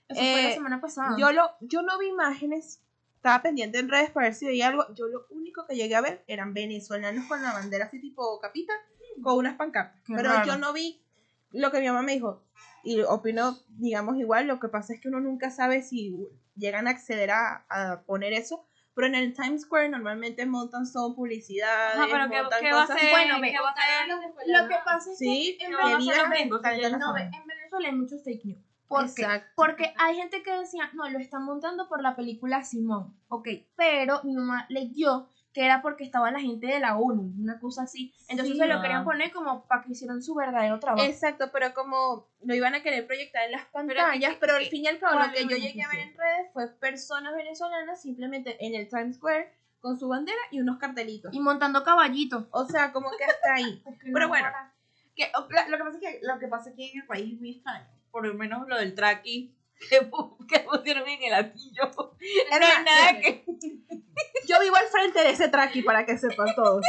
Eso 0.09 0.21
fue 0.21 0.43
la 0.43 0.49
eh, 0.51 0.55
semana 0.55 0.81
pasada. 0.81 1.17
Yo, 1.19 1.33
lo, 1.33 1.51
yo 1.61 1.83
no 1.83 1.99
vi 1.99 2.07
imágenes, 2.09 2.81
estaba 3.17 3.43
pendiente 3.43 3.79
en 3.79 3.89
redes 3.89 4.11
para 4.11 4.27
ver 4.29 4.35
si 4.35 4.47
veía 4.47 4.69
algo. 4.69 4.85
Yo 4.95 5.07
lo 5.09 5.27
único 5.31 5.67
que 5.67 5.75
llegué 5.75 5.97
a 5.97 6.01
ver 6.01 6.23
eran 6.29 6.55
venezolanos 6.55 7.27
con 7.27 7.43
la 7.43 7.53
bandera 7.53 7.87
así 7.87 8.01
tipo 8.01 8.39
capita, 8.41 8.73
con 9.23 9.37
unas 9.37 9.57
pancartas. 9.57 10.01
Qué 10.07 10.15
Pero 10.15 10.29
raro. 10.31 10.47
yo 10.47 10.59
no 10.59 10.73
vi 10.73 11.03
lo 11.51 11.71
que 11.73 11.81
mi 11.81 11.89
mamá 11.89 12.03
me 12.03 12.13
dijo. 12.13 12.43
Y 12.83 13.01
opino, 13.03 13.57
digamos, 13.69 14.17
igual. 14.19 14.47
Lo 14.47 14.61
que 14.61 14.69
pasa 14.69 14.93
es 14.95 15.01
que 15.01 15.09
uno 15.09 15.21
nunca 15.21 15.51
sabe 15.51 15.83
si 15.83 16.17
llegan 16.55 16.87
a 16.87 16.91
acceder 16.91 17.31
a, 17.31 17.67
a 17.69 18.03
poner 18.03 18.33
eso. 18.33 18.67
Pero 18.95 19.09
en 19.09 19.15
el 19.15 19.35
Times 19.35 19.63
Square 19.63 19.91
normalmente 19.91 20.47
montan 20.47 20.87
son 20.87 21.15
publicidades, 21.15 21.97
Ajá, 21.99 22.07
pero 22.11 22.31
¿qué- 22.31 22.41
montan 22.41 22.61
qué 22.63 22.73
va 22.73 22.83
a 22.83 22.87
cosas. 22.87 23.01
ser? 23.01 23.11
Bueno, 23.11 23.35
¿Qué 23.43 23.53
va 23.61 23.69
a 23.71 23.75
ser? 23.75 24.09
Lo 24.63 24.69
que 24.69 24.75
pasa 24.87 25.11
es 25.13 25.19
Sí, 25.19 25.57
que 25.59 25.65
en 25.67 25.71
¿qué 25.71 25.77
va 25.77 25.83
a 25.83 25.93
pasar 25.99 26.31
Venezuela, 26.31 26.99
no, 26.99 27.13
no 27.13 27.17
en 27.19 27.47
Venezuela 27.47 27.89
hay 27.89 27.95
mucho 27.95 28.17
fake 28.25 28.45
news. 28.47 28.63
¿Por 28.89 29.01
qué? 29.15 29.23
Exacto. 29.23 29.51
Porque 29.57 29.93
hay 29.99 30.17
gente 30.17 30.43
que 30.43 30.51
decía, 30.61 30.89
no, 30.95 31.11
lo 31.11 31.19
están 31.19 31.45
montando 31.45 31.89
por 31.89 32.01
la 32.01 32.17
película 32.17 32.63
Simón. 32.65 33.19
Ok, 33.29 33.49
pero 33.77 34.23
mi 34.25 34.35
mamá 34.35 34.65
leyó 34.71 35.29
que 35.57 35.65
era 35.65 35.81
porque 35.81 36.05
estaba 36.05 36.31
la 36.31 36.39
gente 36.39 36.67
de 36.67 36.79
la 36.81 36.99
ONU, 36.99 37.33
una 37.43 37.59
cosa 37.59 37.85
así. 37.85 38.13
Entonces 38.29 38.53
Sí. 38.57 38.61
se 38.61 38.67
lo 38.67 38.75
Ah. 38.79 38.83
querían 38.83 39.05
poner 39.05 39.33
como 39.33 39.65
para 39.67 39.81
que 39.83 39.93
hicieran 39.93 40.21
su 40.23 40.35
verdadero 40.35 40.79
trabajo. 40.79 41.03
Exacto, 41.03 41.49
pero 41.51 41.73
como 41.73 42.29
lo 42.43 42.55
iban 42.55 42.75
a 42.75 42.83
querer 42.83 43.07
proyectar 43.07 43.43
en 43.47 43.53
las 43.53 43.63
¿qué- 43.63 43.71
pantallas, 43.73 44.33
qué- 44.33 44.37
pero, 44.39 44.57
al 44.57 44.67
fin 44.67 44.85
y 44.85 44.89
al 44.89 44.99
cabo 44.99 45.19
lo 45.19 45.33
que 45.33 45.45
yo 45.45 45.57
llegué 45.57 45.83
a 45.83 45.89
ver 45.89 46.01
en 46.01 46.15
redes 46.15 46.53
fue 46.53 46.69
personas 46.79 47.35
venezolanas 47.35 48.03
simplemente 48.03 48.67
en 48.67 48.75
el 48.75 48.87
Times 48.87 49.17
Square 49.17 49.51
con 49.81 49.99
su 49.99 50.09
bandera 50.09 50.37
y 50.51 50.61
unos 50.61 50.77
cartelitos. 50.77 51.33
Y 51.33 51.41
montando 51.41 51.83
caballitos. 51.83 52.45
O 52.51 52.67
sea, 52.67 52.93
como 52.93 53.09
que 53.17 53.25
hasta 53.25 53.55
ahí. 53.55 53.83
Pero 54.13 54.29
bueno, 54.29 54.49
Que, 55.15 55.33
lo 55.71 55.79
que 55.79 55.85
pasa 55.85 55.97
es 55.97 56.01
que 56.03 56.21
lo 56.23 56.39
que 56.39 56.49
pasa 56.49 56.69
aquí 56.69 56.91
en 56.93 57.01
el 57.01 57.07
país 57.07 57.33
es 57.33 57.41
muy 57.41 57.53
extraño. 57.53 57.87
Por 58.11 58.27
lo 58.27 58.35
menos 58.35 58.69
lo 58.69 58.77
del 58.77 58.95
tracking 58.95 59.56
que, 59.91 60.11
pu- 60.11 60.37
que 60.49 60.61
pusieron 60.61 61.09
en 61.09 61.23
el 61.23 61.35
atillo. 61.35 61.91
No 62.51 62.67
hay 62.67 62.85
nada 62.85 63.21
que. 63.21 63.45
yo 64.49 64.61
vivo 64.61 64.77
al 64.77 64.87
frente 64.89 65.21
de 65.21 65.31
ese 65.31 65.49
traqui 65.49 65.83
para 65.83 66.05
que 66.07 66.19
sepan 66.19 66.55
todos. 66.55 66.85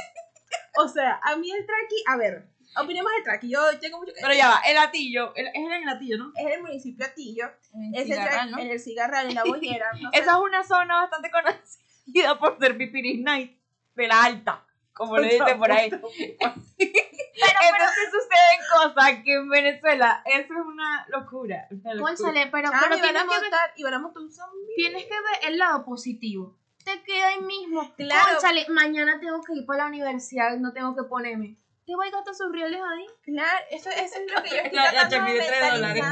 O 0.80 0.88
sea, 0.88 1.20
a 1.24 1.36
mí 1.36 1.52
el 1.52 1.66
traqui, 1.66 1.96
a 2.08 2.18
ver, 2.18 2.48
opinemos 2.78 3.12
del 3.14 3.24
traqui. 3.24 3.50
Yo 3.50 3.60
tengo 3.80 4.00
mucho 4.00 4.14
que 4.14 4.22
Pero 4.22 4.34
ya 4.34 4.50
va, 4.50 4.62
el 4.68 4.78
atillo. 4.78 5.34
el- 5.36 5.48
es 5.48 5.56
en 5.56 5.72
el 5.72 5.90
atillo, 5.90 6.18
¿no? 6.18 6.32
Es 6.36 6.56
el 6.56 6.62
municipio 6.62 7.06
Atillo, 7.06 7.52
En 7.74 7.94
es 7.96 8.02
el 8.02 8.08
Cigarral, 8.08 8.48
tra- 8.48 8.52
¿no? 8.52 8.60
en 8.60 8.70
el 8.72 8.80
Cigarral, 8.80 9.28
en 9.30 9.36
la 9.36 9.44
Bollera. 9.46 9.92
no 9.94 10.12
sé. 10.12 10.20
Esa 10.20 10.32
es 10.32 10.38
una 10.38 10.64
zona 10.64 11.02
bastante 11.02 11.30
conocida 11.32 12.40
por 12.40 12.58
ser 12.60 12.78
Pipiris 12.78 13.20
Night 13.22 13.58
de 13.96 14.08
la 14.08 14.24
alta, 14.24 14.66
como 14.94 15.18
le 15.18 15.34
dicen 15.34 15.58
por 15.60 15.72
ahí. 15.72 15.90
Entonces 17.42 18.06
suceden 18.12 18.94
cosas 18.94 19.12
que 19.24 19.34
en 19.34 19.50
Venezuela, 19.50 20.22
eso 20.26 20.42
es 20.54 20.66
una 20.66 21.06
locura. 21.10 21.68
una 21.72 21.94
locura. 21.94 22.50
Pero, 22.52 22.70
Ah, 22.74 22.80
pero 22.82 22.92
van 22.92 23.02
tienes, 23.02 23.22
a 23.22 23.24
que 23.26 23.30
ver, 23.30 23.42
montar 23.42 23.74
y 23.76 23.84
van 23.84 23.94
a 23.94 24.00
montar 24.00 24.24
un 24.24 24.32
zombie. 24.32 24.76
tienes 24.76 25.04
que 25.06 25.10
ver 25.14 25.52
el 25.52 25.58
lado 25.58 25.86
positivo. 25.86 26.56
Te 26.84 27.02
queda 27.04 27.28
ahí 27.28 27.42
mismo. 27.42 27.94
Claro. 27.96 28.34
Cónchale, 28.36 28.66
mañana 28.70 29.20
tengo 29.20 29.42
que 29.44 29.54
ir 29.56 29.66
para 29.66 29.84
la 29.84 29.90
universidad, 29.90 30.56
no 30.58 30.72
tengo 30.74 30.96
que 30.96 31.04
ponerme. 31.04 31.58
Te 31.88 31.96
voy 31.96 32.08
a 32.10 32.12
gastar 32.12 32.36
sus 32.36 32.52
reales 32.52 32.82
ahí. 32.82 33.06
Claro, 33.24 33.66
eso, 33.72 33.90
eso 33.90 34.16
es 34.20 34.32
lo 34.36 34.44
que 34.44 34.50
yo 34.50 34.56
estoy 34.58 34.76
La- 34.76 34.92
de 34.92 35.40
tres 35.40 35.72
dólares. 35.72 36.04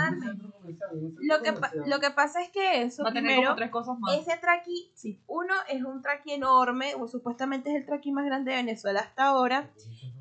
Lo 1.19 1.41
que, 1.41 1.53
lo 1.85 1.99
que 1.99 2.11
pasa 2.11 2.41
es 2.41 2.49
que 2.49 2.81
eso, 2.83 3.03
Va 3.03 3.09
a 3.09 3.13
tener 3.13 3.31
primero, 3.31 3.49
como 3.49 3.55
tres 3.57 3.71
cosas 3.71 3.99
más. 3.99 4.17
ese 4.17 4.37
traqui, 4.37 4.91
sí, 4.95 5.21
uno 5.27 5.53
es 5.67 5.83
un 5.83 6.01
traqui 6.01 6.31
enorme, 6.31 6.95
o 6.95 7.09
supuestamente 7.09 7.71
es 7.71 7.75
el 7.75 7.85
traqui 7.85 8.13
más 8.13 8.25
grande 8.25 8.51
de 8.51 8.57
Venezuela 8.57 9.01
hasta 9.01 9.25
ahora. 9.25 9.69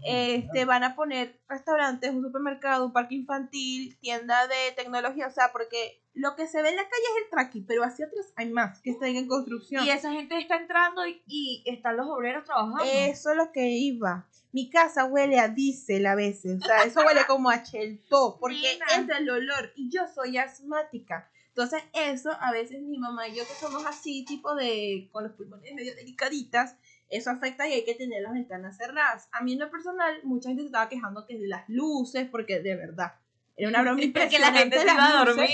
Este, 0.05 0.65
van 0.65 0.83
a 0.83 0.97
poner 0.97 1.39
restaurantes, 1.49 2.11
un 2.11 2.23
supermercado, 2.23 2.85
un 2.87 2.93
parque 2.93 3.15
infantil, 3.15 3.97
tienda 4.01 4.49
de 4.49 4.73
tecnología, 4.77 5.29
o 5.29 5.31
sea, 5.31 5.53
porque 5.53 6.03
lo 6.15 6.35
que 6.37 6.47
se 6.49 6.63
ve 6.63 6.71
en 6.71 6.77
la 6.77 6.83
calle 6.83 7.03
es 7.17 7.25
el 7.25 7.31
traqui, 7.31 7.61
pero 7.63 7.85
hacia 7.85 8.07
atrás 8.07 8.33
hay 8.37 8.51
más 8.51 8.81
que 8.83 8.91
están 8.91 9.11
en 9.17 9.29
construcción. 9.29 9.85
Y 9.85 9.91
esa 9.91 10.11
gente 10.13 10.37
está 10.37 10.57
entrando 10.57 11.07
y, 11.07 11.23
y 11.27 11.63
están 11.67 11.97
los 11.97 12.07
obreros 12.09 12.45
trabajando. 12.45 12.83
Eso 12.85 13.31
es 13.31 13.37
lo 13.37 13.53
que 13.53 13.69
iba. 13.69 14.27
Mi 14.55 14.71
casa 14.71 15.05
huele 15.05 15.41
a 15.41 15.49
diésel 15.49 16.07
a 16.07 16.15
veces, 16.15 16.63
o 16.63 16.65
sea, 16.65 16.85
eso 16.85 17.01
huele 17.01 17.27
como 17.27 17.51
a 17.51 17.65
chelto, 17.65 18.39
porque 18.39 18.79
entra 18.97 19.19
el 19.19 19.29
olor 19.29 19.73
y 19.75 19.91
yo 19.91 20.03
soy 20.15 20.39
asmática. 20.39 21.29
Entonces, 21.49 21.83
eso 21.93 22.31
a 22.41 22.53
veces 22.53 22.81
mi 22.83 22.99
mamá 22.99 23.27
y 23.27 23.35
yo 23.35 23.43
que 23.43 23.55
somos 23.55 23.85
así, 23.85 24.25
tipo 24.25 24.55
de, 24.55 25.09
con 25.11 25.25
los 25.25 25.33
pulmones 25.33 25.75
medio 25.75 25.93
delicaditas, 25.97 26.77
eso 27.09 27.31
afecta 27.31 27.69
y 27.69 27.73
hay 27.73 27.85
que 27.85 27.97
tener 27.97 28.23
las 28.23 28.33
ventanas 28.33 28.77
cerradas. 28.77 29.29
A 29.33 29.43
mí 29.43 29.55
en 29.55 29.59
lo 29.59 29.71
personal, 29.73 30.21
mucha 30.23 30.51
gente 30.51 30.63
se 30.63 30.67
estaba 30.67 30.89
quejando 30.89 31.27
que 31.27 31.37
de 31.37 31.49
las 31.49 31.69
luces, 31.69 32.29
porque 32.31 32.61
de 32.61 32.77
verdad, 32.77 33.15
era 33.57 33.69
una 33.69 33.83
broma 33.83 33.97
Porque 34.13 34.39
la 34.39 34.51
impresionante. 34.51 34.59
gente 34.61 34.79
se 34.79 34.85
las 34.85 34.95
iba 34.95 35.21
a 35.21 35.25
dormir. 35.25 35.51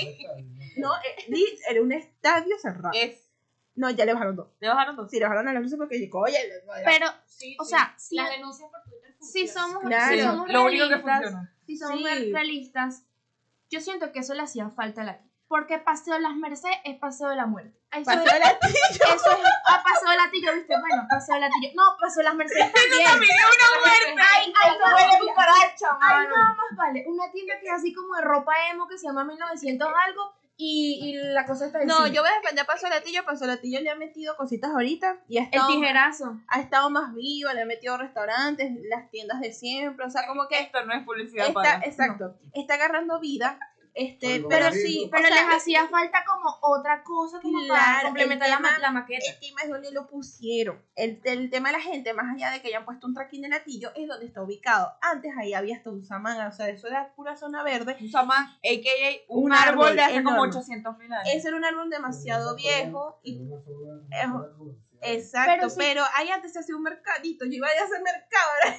No, 0.76 0.94
eh, 0.94 1.44
era 1.70 1.82
un 1.82 1.92
estadio 1.92 2.58
cerrado. 2.58 2.92
Es. 2.94 3.29
No, 3.80 3.90
ya 3.90 4.04
le 4.04 4.12
bajaron 4.12 4.36
dos. 4.36 4.48
¿Le 4.60 4.68
bajaron 4.68 4.94
dos? 4.96 5.10
Sí, 5.10 5.18
le 5.18 5.24
bajaron 5.24 5.48
a 5.48 5.52
las 5.54 5.62
luces 5.62 5.78
porque 5.78 5.98
llegó, 5.98 6.20
oye, 6.20 6.36
no 6.66 6.72
Pero, 6.84 7.06
Sí, 7.26 7.56
o 7.58 7.64
sí. 7.64 7.70
sea, 7.70 7.94
si, 7.96 8.16
Las 8.16 8.30
denuncias 8.30 8.70
por 8.70 8.82
Twitter 8.84 9.16
si 9.20 9.48
somos, 9.48 9.82
Claro. 9.82 10.12
si 10.12 10.20
Sí, 10.20 10.26
somos 10.26 10.48
lo 10.50 10.64
único 10.64 10.84
que 10.88 10.96
realistas, 10.96 11.20
funciona. 11.22 11.54
si 11.66 11.76
somos 11.78 11.98
Sí. 11.98 12.32
realistas, 12.32 13.02
yo 13.70 13.80
siento 13.80 14.12
que 14.12 14.18
eso 14.20 14.34
le 14.34 14.42
hacía 14.42 14.68
falta 14.70 15.00
a 15.02 15.04
la 15.04 15.20
porque 15.48 15.78
Paseo 15.78 16.14
de 16.14 16.20
las 16.20 16.36
Mercedes 16.36 16.76
es 16.84 16.96
Paseo 16.98 17.28
de 17.28 17.34
la 17.34 17.44
Muerte. 17.46 17.76
Eso 17.90 18.04
Paseo 18.04 18.22
es, 18.24 18.32
de 18.34 18.38
la- 18.38 18.50
eso 18.50 19.30
es 19.32 19.48
ah, 19.68 19.82
Paseo 19.82 20.10
de 20.10 20.16
Latillo, 20.16 20.54
¿viste? 20.54 20.74
Bueno, 20.78 21.06
Paseo 21.10 21.34
de 21.34 21.40
Latillo. 21.40 21.68
No, 21.74 21.82
Paseo 22.00 22.18
de 22.20 22.24
las 22.24 22.34
Mercedes 22.36 22.72
también. 22.72 23.06
Ay, 23.08 24.52
ay, 24.62 24.76
no, 24.78 24.84
huele 24.94 25.04
a 25.04 25.18
mira, 25.18 25.32
cucaracha, 25.32 25.88
Ahí 26.00 26.16
mano. 26.26 26.36
nada 26.36 26.54
más 26.54 26.76
vale. 26.76 27.04
Una 27.08 27.30
tienda 27.32 27.58
que 27.58 27.66
es 27.66 27.72
así 27.72 27.92
como 27.92 28.14
de 28.14 28.22
ropa 28.22 28.52
emo 28.70 28.86
que 28.86 28.96
se 28.96 29.06
llama 29.08 29.24
1900 29.24 29.88
algo 30.06 30.34
y, 30.60 31.10
y 31.10 31.14
la 31.14 31.46
cosa 31.46 31.66
está 31.66 31.78
No, 31.84 32.00
encima. 32.00 32.08
yo 32.08 32.22
voy 32.22 32.30
a 32.30 32.40
defender 32.40 32.62
a 32.64 32.66
Paso 32.66 32.88
Latillo. 32.88 33.24
Paso 33.24 33.46
Latillo 33.46 33.80
le 33.80 33.90
ha 33.90 33.94
metido 33.96 34.36
cositas 34.36 34.70
ahorita 34.70 35.18
y 35.28 35.38
ha 35.38 35.42
El 35.42 35.46
estado, 35.46 35.68
tijerazo. 35.68 36.40
ha 36.48 36.60
estado 36.60 36.90
más 36.90 37.14
vivo, 37.14 37.50
le 37.52 37.62
ha 37.62 37.66
metido 37.66 37.96
restaurantes, 37.96 38.70
las 38.88 39.10
tiendas 39.10 39.40
de 39.40 39.52
siempre, 39.52 40.04
o 40.04 40.10
sea, 40.10 40.26
como 40.26 40.46
que 40.48 40.58
Esto 40.60 40.84
no 40.84 40.92
es 40.94 41.04
publicidad 41.04 41.46
está, 41.48 41.54
para. 41.62 41.78
exacto, 41.86 42.36
está 42.54 42.74
agarrando 42.74 43.18
vida, 43.20 43.58
este, 43.94 44.34
Algo 44.34 44.48
pero 44.48 44.70
sí. 44.72 45.08
Pero 45.10 45.24
o 45.24 45.26
sea, 45.28 45.46
les 45.46 45.56
hacía 45.56 45.88
falta 45.88 46.24
como 46.24 46.56
otra 46.62 47.02
cosa 47.02 47.40
como 47.40 47.58
para 47.68 47.80
Claro, 47.82 48.06
complementar 48.08 48.48
el 48.48 48.54
la, 48.54 48.60
ma- 48.60 48.68
tema- 48.68 48.78
la 48.78 48.90
maqueta. 48.90 49.24
el 49.32 49.38
tema 49.40 49.60
es 49.62 49.68
donde 49.70 49.90
lo 49.92 50.06
pusieron. 50.06 50.80
El, 50.96 51.20
el 51.24 51.50
tema 51.50 51.70
de 51.70 51.78
la 51.78 51.82
gente, 51.82 52.12
más 52.14 52.34
allá 52.34 52.50
de 52.50 52.60
que 52.62 52.68
hayan 52.68 52.84
puesto 52.84 53.06
un 53.06 53.14
traquín 53.14 53.42
de 53.42 53.48
latillo, 53.48 53.90
es 53.94 54.06
donde 54.08 54.26
está 54.26 54.42
ubicado. 54.42 54.92
Antes 55.00 55.32
ahí 55.38 55.54
había 55.54 55.76
hasta 55.76 55.90
un 55.90 56.04
samán, 56.04 56.46
o 56.46 56.52
sea, 56.52 56.68
eso 56.68 56.86
era 56.88 57.12
pura 57.14 57.36
zona 57.36 57.62
verde. 57.62 57.96
Un 58.00 58.10
samán, 58.10 58.44
a.k.a. 58.46 59.24
un, 59.28 59.44
Un 59.46 59.52
árbol, 59.52 59.84
árbol 59.86 59.96
de 59.96 60.02
hace 60.02 60.22
como 60.22 60.36
enorme. 60.44 60.56
800 60.58 60.98
mil 60.98 61.12
años. 61.12 61.28
Ese 61.34 61.48
era 61.48 61.56
un 61.56 61.64
árbol 61.64 61.90
demasiado 61.90 62.54
viejo 62.56 63.20
y 63.22 63.40
Exacto, 65.02 65.52
Pero 65.60 65.74
pero, 65.76 66.02
ahí 66.14 66.28
antes 66.28 66.52
se 66.52 66.58
hacía 66.60 66.76
un 66.76 66.82
mercadito, 66.82 67.44
yo 67.44 67.52
iba 67.52 67.66
a 67.68 67.70
hacer 67.84 68.02
mercado, 68.02 68.50
ahora 68.64 68.78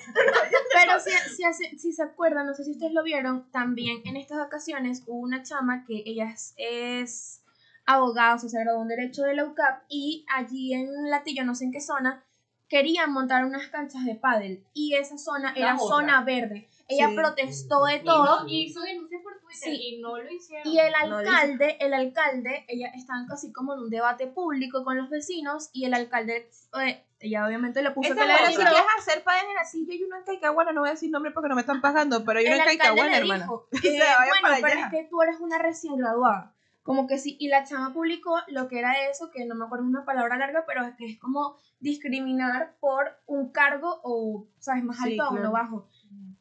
Pero 0.74 1.00
si, 1.00 1.36
si, 1.36 1.44
hace- 1.44 1.78
si 1.78 1.94
se 1.94 2.04
acuerdan, 2.04 2.46
no 2.48 2.54
sé 2.54 2.64
si 2.64 2.72
ustedes 2.72 2.94
lo 2.94 3.04
vieron, 3.04 3.50
también 3.52 4.02
en 4.06 4.18
estas 4.18 4.38
vacaciones 4.38 5.04
hubo 5.08 5.20
una 5.20 5.44
chama 5.44 5.86
que 5.86 6.04
ella 6.06 6.30
es, 6.30 6.54
es 6.58 7.44
abogada, 7.86 8.36
o 8.36 8.40
sea, 8.40 8.50
se 8.50 8.60
graduó 8.60 8.82
en 8.84 8.88
Derecho 8.90 9.24
de 9.24 9.34
la 9.36 9.46
UCAP 9.46 9.84
y 9.90 10.26
allí 10.36 10.74
en 10.74 11.10
Latillo, 11.10 11.44
no 11.44 11.56
sé 11.56 11.66
en 11.66 11.72
qué 11.72 11.82
zona, 11.82 12.24
querían 12.70 13.12
montar 13.12 13.44
unas 13.44 13.68
canchas 13.68 14.06
de 14.06 14.16
pádel 14.16 14.64
y 14.74 14.96
esa 14.96 15.18
zona 15.18 15.54
era 15.56 15.76
otra. 15.76 15.88
zona 15.88 16.22
verde. 16.24 16.70
Ella 16.92 17.10
Sí. 17.10 17.16
protestó 17.16 17.86
de 17.86 17.96
Y 17.98 18.04
todo 18.04 18.42
no- 18.44 18.48
y 18.48 18.64
hizo 18.66 18.82
denuncias 18.82 19.22
por 19.24 19.34
Twitter 19.40 19.70
Sí. 19.74 19.80
y 19.98 20.02
no 20.02 20.18
lo 20.18 20.32
hicieron. 20.32 20.68
y 20.72 20.80
el 20.80 20.92
No, 21.10 21.18
alcalde, 21.18 21.78
el 21.80 21.94
alcalde, 21.94 22.66
ella 22.68 22.92
estaban 22.96 23.28
casi 23.28 23.52
como 23.52 23.74
en 23.74 23.80
un 23.82 23.90
debate 23.90 24.28
público 24.28 24.84
con 24.84 24.98
los 24.98 25.10
vecinos 25.10 25.70
y 25.74 25.86
el 25.86 25.94
alcalde, 25.94 26.50
eh, 26.86 27.04
ella 27.20 27.46
obviamente 27.46 27.82
le 27.84 27.92
puso 27.92 28.10
que 28.16 28.16
la 28.26 28.38
si 28.38 28.44
decía- 28.46 28.66
quieres 28.66 28.82
hacer 28.98 29.24
padre 29.24 29.42
en 29.50 29.56
la 29.56 29.64
silla 29.66 29.94
y 29.94 30.04
uno 30.04 30.18
en 30.18 30.24
Caicahuana, 30.24 30.72
no 30.72 30.82
voy 30.82 30.90
a 30.90 30.94
decir 30.94 31.10
nombre 31.12 31.32
porque 31.32 31.50
no 31.50 31.56
me 31.56 31.62
están 31.62 31.82
pagando, 31.82 32.24
pero 32.26 32.40
hay 32.40 32.46
uno 32.48 32.56
en 32.56 32.64
Caicahuana, 32.64 33.18
hermana. 33.18 33.44
dijo, 33.44 33.68
sea, 33.72 34.14
eh, 34.14 34.16
vaya 34.18 34.32
bueno, 34.32 34.42
para 34.42 34.56
pero 34.56 34.68
allá. 34.74 34.86
es 34.86 34.92
que 34.92 35.08
tú 35.10 35.22
eres 35.22 35.40
una 35.40 35.58
recién 35.60 35.96
graduada. 35.98 36.54
Como 36.84 37.06
que 37.06 37.20
sí, 37.20 37.38
y 37.40 37.48
la 37.50 37.64
chama 37.64 37.94
publicó 37.94 38.40
lo 38.48 38.68
que 38.68 38.80
era 38.80 39.08
eso, 39.08 39.30
que 39.30 39.46
no 39.46 39.54
me 39.54 39.66
acuerdo 39.66 39.86
una 39.86 40.04
palabra 40.04 40.36
larga, 40.38 40.64
pero 40.66 40.84
es 40.84 40.96
que 40.96 41.06
es 41.06 41.20
como 41.20 41.56
discriminar 41.80 42.76
por 42.80 43.20
un 43.28 43.52
cargo 43.52 44.00
o, 44.04 44.48
¿sabes? 44.58 44.84
Más 44.84 44.98
Sí, 44.98 45.12
alto 45.12 45.26
o 45.26 45.30
claro. 45.30 45.42
uno 45.44 45.52
bajo. 45.52 45.88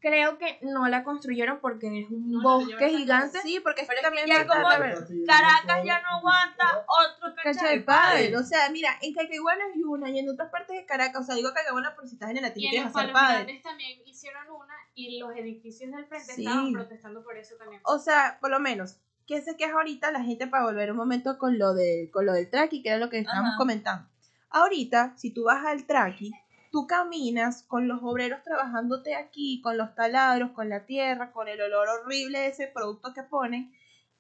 Creo 0.00 0.38
que 0.38 0.58
no 0.62 0.88
la 0.88 1.04
construyeron 1.04 1.60
porque 1.60 1.86
es 2.00 2.10
un 2.10 2.30
No, 2.32 2.42
bosque 2.42 2.88
gigante. 2.88 3.38
Sí, 3.42 3.60
porque 3.60 3.82
es 3.82 3.88
que 3.88 3.94
Pero 3.94 4.08
es 4.08 4.12
que 4.14 4.22
también 4.22 4.26
ya 4.26 4.36
falta 4.46 4.54
como- 4.54 4.68
la 4.70 4.78
ver- 4.78 5.06
Caracas 5.26 5.84
ya 5.84 6.00
no 6.00 6.08
aguanta 6.18 6.84
otro 6.86 7.34
cancha 7.42 7.68
de 7.68 7.80
pádel. 7.80 8.34
O 8.36 8.42
sea, 8.42 8.70
mira, 8.70 8.90
en 9.02 9.12
Caicaiguana 9.12 9.62
hay 9.74 9.82
una 9.82 10.08
y 10.08 10.18
en 10.18 10.28
otras 10.30 10.50
partes 10.50 10.74
de 10.76 10.86
Caracas, 10.86 11.22
o 11.22 11.24
sea, 11.26 11.34
digo 11.34 11.52
Caicaiguana 11.52 11.94
por 11.94 12.06
si 12.08 12.14
estás 12.14 12.30
en 12.30 12.38
el 12.38 12.44
y 12.44 12.46
en 12.46 12.52
quieres 12.54 12.84
los 12.86 12.96
hacer 12.96 13.12
pádel. 13.12 13.62
también 13.62 14.00
hicieron 14.06 14.42
una 14.50 14.74
y 14.94 15.18
los 15.18 15.36
edificios 15.36 15.90
del 15.92 16.06
frente 16.06 16.32
Sí. 16.34 16.44
estaban 16.46 16.72
protestando 16.72 17.22
por 17.22 17.36
eso 17.36 17.56
también. 17.56 17.82
O 17.84 17.98
sea, 17.98 18.38
por 18.40 18.50
lo 18.50 18.58
menos, 18.58 18.96
¿qué 19.26 19.42
se 19.42 19.54
queja 19.56 19.74
ahorita 19.74 20.10
la 20.12 20.22
gente 20.22 20.46
para 20.46 20.64
volver 20.64 20.90
un 20.92 20.96
momento 20.96 21.36
con 21.38 21.58
lo, 21.58 21.74
de, 21.74 22.08
con 22.10 22.24
lo 22.24 22.32
del 22.32 22.48
traqui, 22.48 22.82
que 22.82 22.88
era 22.88 22.98
lo 22.98 23.10
que 23.10 23.18
estábamos 23.18 23.50
Ajá. 23.50 23.58
comentando? 23.58 24.08
Ahorita, 24.48 25.12
si 25.16 25.30
tú 25.30 25.44
vas 25.44 25.64
al 25.64 25.84
traqui, 25.86 26.32
tú 26.70 26.86
caminas 26.86 27.64
con 27.64 27.88
los 27.88 28.00
obreros 28.02 28.42
trabajándote 28.42 29.14
aquí, 29.14 29.60
con 29.62 29.76
los 29.76 29.94
taladros, 29.94 30.52
con 30.52 30.68
la 30.68 30.86
tierra, 30.86 31.32
con 31.32 31.48
el 31.48 31.60
olor 31.60 31.88
horrible 31.88 32.38
de 32.40 32.46
ese 32.48 32.66
producto 32.68 33.12
que 33.14 33.22
ponen, 33.22 33.72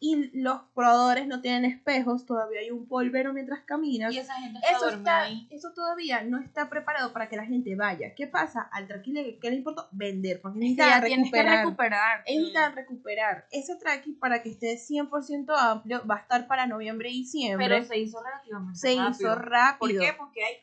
y 0.02 0.30
los 0.40 0.62
probadores 0.74 1.26
no 1.26 1.42
tienen 1.42 1.66
espejos, 1.66 2.24
todavía 2.24 2.60
hay 2.60 2.70
un 2.70 2.88
polvero 2.88 3.34
mientras 3.34 3.60
caminas. 3.66 4.14
Y 4.14 4.18
esa 4.18 4.32
gente 4.32 4.58
Eso, 4.66 4.80
duerme 4.80 4.98
está, 5.00 5.20
ahí. 5.20 5.46
eso 5.50 5.72
todavía 5.74 6.22
no 6.22 6.38
está 6.38 6.70
preparado 6.70 7.12
para 7.12 7.28
que 7.28 7.36
la 7.36 7.44
gente 7.44 7.76
vaya. 7.76 8.14
¿Qué 8.16 8.26
pasa? 8.26 8.62
Al 8.72 8.86
traqui 8.88 9.12
le, 9.12 9.38
¿qué 9.38 9.50
le 9.50 9.56
importa? 9.56 9.88
Vender, 9.92 10.40
porque 10.40 10.58
Que 10.58 10.64
necesita 10.64 10.88
ya 11.00 11.04
tienes 11.04 11.30
que 11.30 11.42
recuperar. 11.42 11.64
recuperar. 11.66 12.24
Necesitan 12.26 12.74
recuperar. 12.76 13.46
Ese 13.50 13.76
tracking 13.76 14.18
para 14.18 14.42
que 14.42 14.48
esté 14.48 14.78
100% 14.78 15.52
amplio 15.58 16.02
va 16.10 16.16
a 16.16 16.20
estar 16.20 16.46
para 16.46 16.66
noviembre 16.66 17.10
y 17.10 17.18
diciembre. 17.18 17.68
Pero 17.68 17.84
se 17.84 17.98
hizo 17.98 18.22
relativamente 18.22 18.78
se 18.78 18.96
rápido. 18.96 19.10
hizo 19.10 19.34
rápido. 19.34 19.78
¿Por 19.78 19.90
qué? 19.90 20.14
Porque 20.16 20.44
hay 20.46 20.54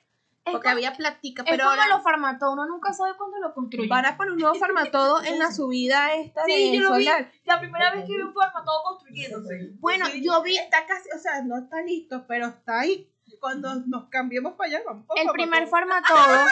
Porque 0.51 0.65
como- 0.65 0.75
había 0.77 0.93
plática, 0.95 1.43
Es 1.43 1.49
pero 1.49 1.63
como 1.65 1.69
ahora 1.71 1.87
los 1.95 2.03
farmatodo, 2.03 2.53
uno 2.53 2.65
nunca 2.67 2.93
sabe 2.93 3.11
cuándo 3.17 3.37
lo 3.39 3.53
construyen. 3.53 3.89
van 3.89 4.05
a 4.05 4.17
poner 4.17 4.33
un 4.33 4.39
nuevo 4.39 4.55
farmatodo 4.59 5.23
en 5.23 5.39
la 5.39 5.51
subida 5.51 6.13
esta 6.15 6.43
Sí, 6.45 6.71
de 6.71 6.77
yo 6.77 6.89
lo 6.89 6.95
vi. 6.97 7.05
solar. 7.05 7.31
la 7.45 7.59
primera 7.59 7.91
vez 7.93 8.05
que 8.05 8.13
vi 8.15 8.21
un 8.21 8.33
forma 8.33 8.63
todo 8.65 8.83
construyéndose. 8.83 9.71
Bueno, 9.79 10.05
Sí, 10.07 10.23
yo 10.23 10.41
vi 10.43 10.57
Está 10.57 10.85
casi, 10.85 11.09
o 11.15 11.19
sea, 11.19 11.41
no 11.43 11.57
está 11.57 11.81
listo, 11.81 12.25
pero 12.27 12.47
está 12.47 12.79
ahí. 12.81 13.11
Cuando 13.39 13.75
nos 13.87 14.09
cambiemos 14.09 14.53
para 14.53 14.69
allá, 14.69 14.79
vamos. 14.85 15.05
el 15.15 15.27
primer 15.31 15.67
farmatodo. 15.67 16.17
farmatodo, 16.17 16.47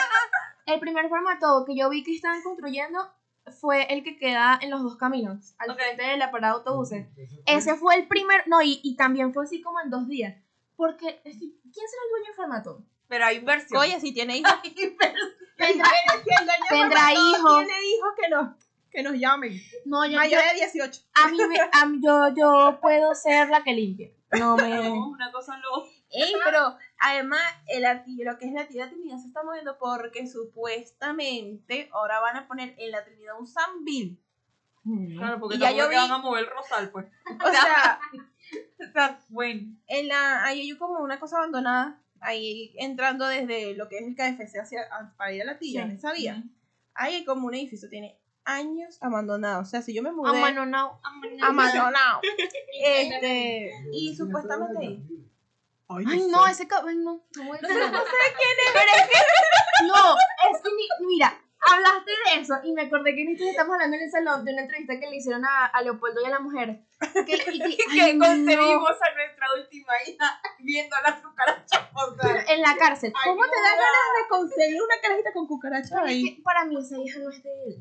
el 0.66 0.80
primer 0.80 1.08
farmatodo 1.08 1.64
que 1.64 1.76
yo 1.76 1.88
vi 1.88 2.02
que 2.04 2.14
estaban 2.14 2.42
construyendo 2.42 2.98
fue 3.60 3.84
el 3.94 4.02
que 4.02 4.18
queda 4.18 4.58
en 4.60 4.70
los 4.70 4.82
dos 4.82 4.96
caminos, 4.96 5.54
al 5.58 5.70
Ok. 5.70 5.76
frente 5.78 6.02
de 6.02 6.16
la 6.16 6.30
parada 6.32 6.54
de 6.54 6.58
autobuses. 6.58 7.06
Ese 7.46 7.76
fue 7.76 7.94
el 7.94 8.08
primer, 8.08 8.46
no, 8.48 8.60
y, 8.60 8.80
y 8.82 8.96
también 8.96 9.32
fue 9.32 9.44
así 9.44 9.62
como 9.62 9.80
en 9.80 9.88
dos 9.90 10.08
días. 10.08 10.34
Porque, 10.76 11.08
es 11.24 11.34
que, 11.38 11.52
¿quién 11.62 11.72
será 11.88 12.02
el 12.04 12.10
dueño 12.10 12.26
del 12.26 12.34
farmatodo? 12.36 12.84
Pero 13.08 13.24
hay 13.24 13.36
inversión. 13.36 13.80
Oye, 13.80 14.00
si 14.00 14.12
tiene 14.12 14.38
hijos. 14.38 14.52
Tendrá, 15.56 17.12
hijos. 17.12 17.58
Tiene 17.64 17.74
hijos 17.86 18.12
que 18.20 18.28
nos, 18.28 18.54
que 18.90 19.02
nos 19.02 19.14
llamen. 19.14 19.52
no, 19.84 20.04
yo, 20.04 20.12
yo, 20.12 20.18
Mayores 20.18 20.52
de 20.54 20.58
18. 20.60 21.00
a 21.14 21.28
mí 21.28 21.38
me- 21.48 21.60
a 21.72 21.86
mí- 21.86 22.00
yo, 22.04 22.28
yo 22.36 22.78
puedo 22.80 23.14
ser 23.14 23.48
la 23.48 23.62
que 23.62 23.72
limpie. 23.72 24.14
No 24.38 24.56
me... 24.56 24.68
No, 24.90 25.08
una 25.08 25.32
cosa 25.32 25.56
no. 25.58 25.84
Ey, 26.10 26.32
pero 26.44 26.76
además 27.00 27.42
el 27.68 27.84
arti- 27.84 28.22
lo 28.24 28.38
que 28.38 28.46
es 28.46 28.52
la 28.52 28.66
Trinidad 28.66 28.90
Trinidad 28.90 29.18
se 29.18 29.26
está 29.26 29.42
moviendo 29.42 29.76
porque 29.78 30.26
supuestamente 30.28 31.88
ahora 31.92 32.20
van 32.20 32.36
a 32.36 32.46
poner 32.46 32.74
en 32.78 32.90
la 32.92 33.04
Trinidad 33.04 33.38
un 33.38 33.46
Sambil. 33.46 34.18
Claro, 35.16 35.40
porque 35.40 35.56
Y 35.56 35.58
ya 35.58 35.72
yo 35.72 35.88
vi- 35.88 35.96
van 35.96 36.12
a 36.12 36.18
mover 36.18 36.44
el 36.44 36.50
rosal, 36.50 36.90
pues. 36.90 37.06
O 37.44 37.50
sea, 37.50 37.98
O 38.78 38.92
sea, 38.92 39.18
bueno. 39.30 39.62
en 39.88 40.06
la, 40.08 40.44
ahí 40.44 40.60
hay 40.70 40.78
como 40.78 41.00
una 41.00 41.18
cosa 41.18 41.38
abandonada, 41.38 42.00
ahí 42.20 42.74
entrando 42.78 43.26
desde 43.26 43.74
lo 43.76 43.88
que 43.88 43.98
es 43.98 44.06
el 44.06 44.14
KFC 44.14 44.58
hacia, 44.60 44.88
para 45.16 45.32
ir 45.32 45.42
a 45.42 45.44
la 45.46 45.58
tía, 45.58 45.82
Sí. 45.82 45.88
en 45.90 45.96
esa 45.96 46.12
vía. 46.12 46.36
Ujú. 46.38 46.48
Ahí 46.94 47.14
hay 47.16 47.24
como 47.24 47.46
un 47.46 47.54
edificio, 47.54 47.88
tiene 47.88 48.18
años 48.44 48.98
abandonado. 49.02 49.62
O 49.62 49.64
sea, 49.64 49.82
si 49.82 49.92
yo 49.94 50.02
me 50.02 50.12
mudé... 50.12 50.30
A 50.30 50.40
mano 50.40 50.64
no. 50.66 51.00
Abandonado. 51.42 52.20
este, 52.84 53.72
y 53.92 54.14
supuestamente 54.16 54.78
ahí. 54.86 55.02
Ay, 55.88 56.26
no, 56.30 56.46
ese 56.46 56.66
cabrón, 56.66 57.04
no. 57.04 57.24
No, 57.36 57.44
voy 57.44 57.58
a 57.58 57.60
decir 57.60 57.76
nada. 57.76 58.02
Pero 58.72 58.90
es 58.96 59.08
que, 59.08 59.86
no, 59.86 60.14
es 60.52 60.62
que, 60.62 60.68
ni- 60.70 61.06
mira, 61.06 61.40
hablaste 61.72 62.10
de 62.10 62.40
eso 62.40 62.54
y 62.64 62.72
me 62.72 62.82
acordé 62.82 63.14
que 63.14 63.24
nosotros 63.24 63.50
estamos 63.50 63.74
hablando 63.74 63.96
en 63.96 64.02
el 64.04 64.10
salón 64.10 64.44
de 64.44 64.52
una 64.52 64.62
entrevista 64.62 64.98
que 65.00 65.08
le 65.10 65.16
hicieron 65.16 65.44
a, 65.44 65.66
a 65.66 65.82
Leopoldo 65.82 66.20
y 66.22 66.26
a 66.26 66.30
la 66.30 66.40
mujer. 66.40 66.80
Que, 67.26 67.34
y 67.34 67.76
que- 67.76 67.76
Que 67.94 68.00
ay, 68.00 68.16
no, 68.16 68.24
concebimos 68.24 68.90
a 68.90 69.14
nuestra 69.14 69.46
última 69.58 69.92
hija 70.06 70.40
viendo 70.60 70.96
a 70.96 71.02
las 71.10 71.20
cucarachas 71.22 71.88
en 72.48 72.60
la 72.62 72.76
cárcel. 72.76 73.12
¿Cómo 73.24 73.42
te 73.44 73.50
da 73.56 73.70
ganas 73.70 74.10
de 74.22 74.28
conseguir 74.28 74.80
una 74.82 75.00
carajita 75.02 75.32
con 75.32 75.46
cucaracha 75.46 75.88
Pero 75.96 76.06
es 76.06 76.10
ahí? 76.12 76.36
que 76.36 76.42
para 76.42 76.64
mí 76.64 76.78
esa 76.78 76.96
hija 76.98 77.18
no 77.20 77.30
es 77.30 77.42
de 77.42 77.50
él. 77.68 77.76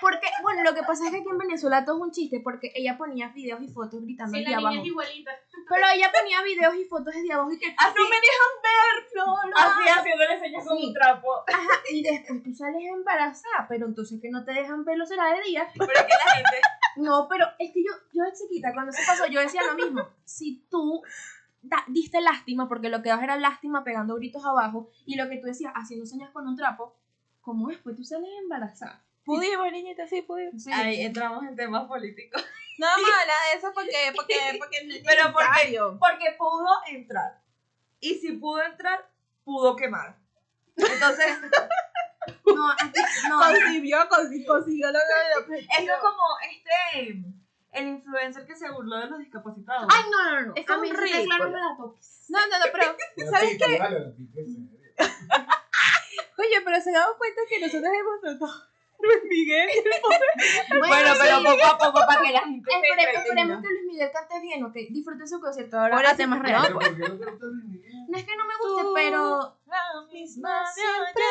Porque, 0.00 0.26
bueno, 0.42 0.62
lo 0.62 0.74
que 0.74 0.82
pasa 0.82 1.04
es 1.06 1.10
que 1.10 1.18
aquí 1.18 1.28
en 1.30 1.38
Venezuela 1.38 1.84
todo 1.84 1.96
es 1.96 2.02
un 2.02 2.10
chiste 2.12 2.40
porque 2.40 2.70
ella 2.74 2.96
ponía 2.98 3.28
videos 3.28 3.60
y 3.62 3.68
fotos 3.68 4.02
gritando 4.02 4.32
Sí, 4.32 4.38
desde 4.40 4.50
la 4.52 4.56
niña 4.58 4.68
abajo. 4.70 4.82
es 4.82 4.86
igualita. 4.88 5.30
Pero 5.68 5.86
ella 5.94 6.12
ponía 6.12 6.42
videos 6.42 6.74
y 6.76 6.84
fotos 6.84 7.14
desde 7.14 7.32
abajo 7.32 7.52
y 7.52 7.58
que 7.58 7.66
Así, 7.66 7.94
no 7.96 8.04
me 8.08 8.16
dejan 8.16 8.52
ver. 8.62 9.06
no, 9.16 9.26
no. 9.50 9.56
Así 9.56 9.88
haciéndole 9.88 10.38
señas 10.40 10.66
con 10.66 10.76
un 10.78 10.92
trapo. 10.92 11.28
Ajá, 11.52 11.80
y 11.90 12.02
después 12.02 12.42
tú 12.42 12.52
sales 12.54 12.82
embarazada, 12.92 13.66
pero 13.68 13.86
entonces 13.86 14.20
que 14.20 14.30
no 14.30 14.44
te 14.44 14.52
dejan 14.52 14.84
verlo 14.84 15.06
será 15.06 15.32
de 15.34 15.42
día. 15.42 15.68
Pero 15.74 15.92
es 15.92 16.02
que 16.02 16.12
la 16.26 16.34
gente. 16.34 16.56
No, 16.98 17.26
pero 17.28 17.44
es 17.58 17.72
que 17.74 17.82
yo, 17.84 17.92
yo 18.12 18.22
de 18.24 18.32
chiquita, 18.32 18.72
cuando 18.72 18.90
se 18.92 19.04
pasó, 19.06 19.26
yo 19.26 19.40
decía 19.40 19.60
lo 19.64 19.74
mismo. 19.74 20.08
Si 20.24 20.64
tú 20.70 21.02
da- 21.60 21.84
diste 21.88 22.20
lástima, 22.22 22.68
porque 22.68 22.88
lo 22.88 23.02
que 23.02 23.10
das 23.10 23.22
era 23.22 23.36
lástima 23.36 23.84
pegando 23.84 24.14
gritos 24.14 24.42
abajo, 24.46 24.88
y 25.04 25.16
lo 25.16 25.28
que 25.28 25.36
tú 25.36 25.46
decías 25.46 25.72
haciendo 25.74 26.06
señas 26.06 26.30
con 26.30 26.46
un 26.48 26.56
trapo, 26.56 26.96
¿cómo 27.42 27.68
después 27.68 27.96
tú 27.96 28.02
sales 28.04 28.30
embarazada? 28.42 29.02
Pudimos, 29.26 29.72
niñita, 29.72 30.06
sí, 30.06 30.22
pudimos. 30.22 30.66
Ahí 30.68 31.02
entramos 31.02 31.44
en 31.44 31.56
temas 31.56 31.86
políticos. 31.86 32.42
No 32.78 32.86
vamos 32.88 33.08
a 33.08 33.20
hablar 33.22 33.36
de 33.50 33.56
eso 33.58 33.72
porque, 33.72 34.12
porque, 34.14 34.34
porque 34.58 35.02
Pero 35.06 35.32
porque- 35.98 36.34
pudo 36.36 36.68
entrar. 36.88 37.40
Y 38.00 38.16
si 38.16 38.32
pudo 38.32 38.62
entrar, 38.62 39.08
pudo 39.44 39.74
quemar. 39.76 40.18
Entonces, 40.76 41.38
No, 42.44 42.68
no. 43.28 43.38
Consiguió, 43.38 44.06
consiguió, 44.10 44.46
consiguió 44.46 44.88
lo 44.92 44.98
que 44.98 45.52
lo 45.54 45.54
esto 45.56 45.92
es 45.92 46.00
como 46.00 46.22
este. 46.50 47.24
El 47.72 47.88
influencer 47.88 48.46
que 48.46 48.56
se 48.56 48.70
burló 48.70 48.98
de 48.98 49.06
los 49.06 49.18
discapacitados. 49.20 49.88
Ay, 49.90 50.04
no, 50.10 50.24
no, 50.30 50.40
no. 50.48 50.52
Es 50.54 50.68
a 50.68 50.76
un 50.78 50.94
ridículo. 50.94 51.38
no 51.38 51.50
me 51.50 51.58
la 51.58 51.76
toques. 51.78 52.24
No, 52.28 52.40
no, 52.40 52.58
no, 52.58 52.64
pero, 52.72 53.30
¿sabes 53.30 53.58
qué? 53.58 53.74
Oye, 56.38 56.60
pero 56.64 56.80
se 56.80 56.92
dado 56.92 57.16
cuenta 57.16 57.40
que 57.48 57.60
nosotros 57.60 57.90
hemos 57.92 58.20
tratado 58.20 58.52
a 58.52 58.75
Luis 59.00 59.22
Miguel. 59.28 59.68
bueno, 60.78 61.10
pero 61.20 61.38
sí. 61.38 61.44
poco 61.44 61.64
a 61.66 61.78
poco 61.78 62.00
para 62.06 62.22
que 62.22 62.32
la 62.32 62.40
gente 62.40 62.70
Espere- 62.70 63.18
esperemos 63.18 63.62
que 63.62 63.68
Luis 63.68 63.84
Miguel 63.86 64.10
cante 64.12 64.40
bien, 64.40 64.64
ok. 64.64 64.74
Disfrute 64.90 65.26
su 65.26 65.40
concierto 65.40 65.78
ahora. 65.78 65.96
Por 65.96 66.04
a 66.06 66.08
eso- 66.08 66.16
temas 66.16 66.40
pues. 66.74 66.98
No 68.08 68.16
es 68.18 68.24
que 68.24 68.36
no 68.36 68.46
me 68.46 68.54
guste, 68.60 68.82
pero 68.94 69.56
La 69.66 69.82
misma 70.12 70.64
siempre. 70.72 71.24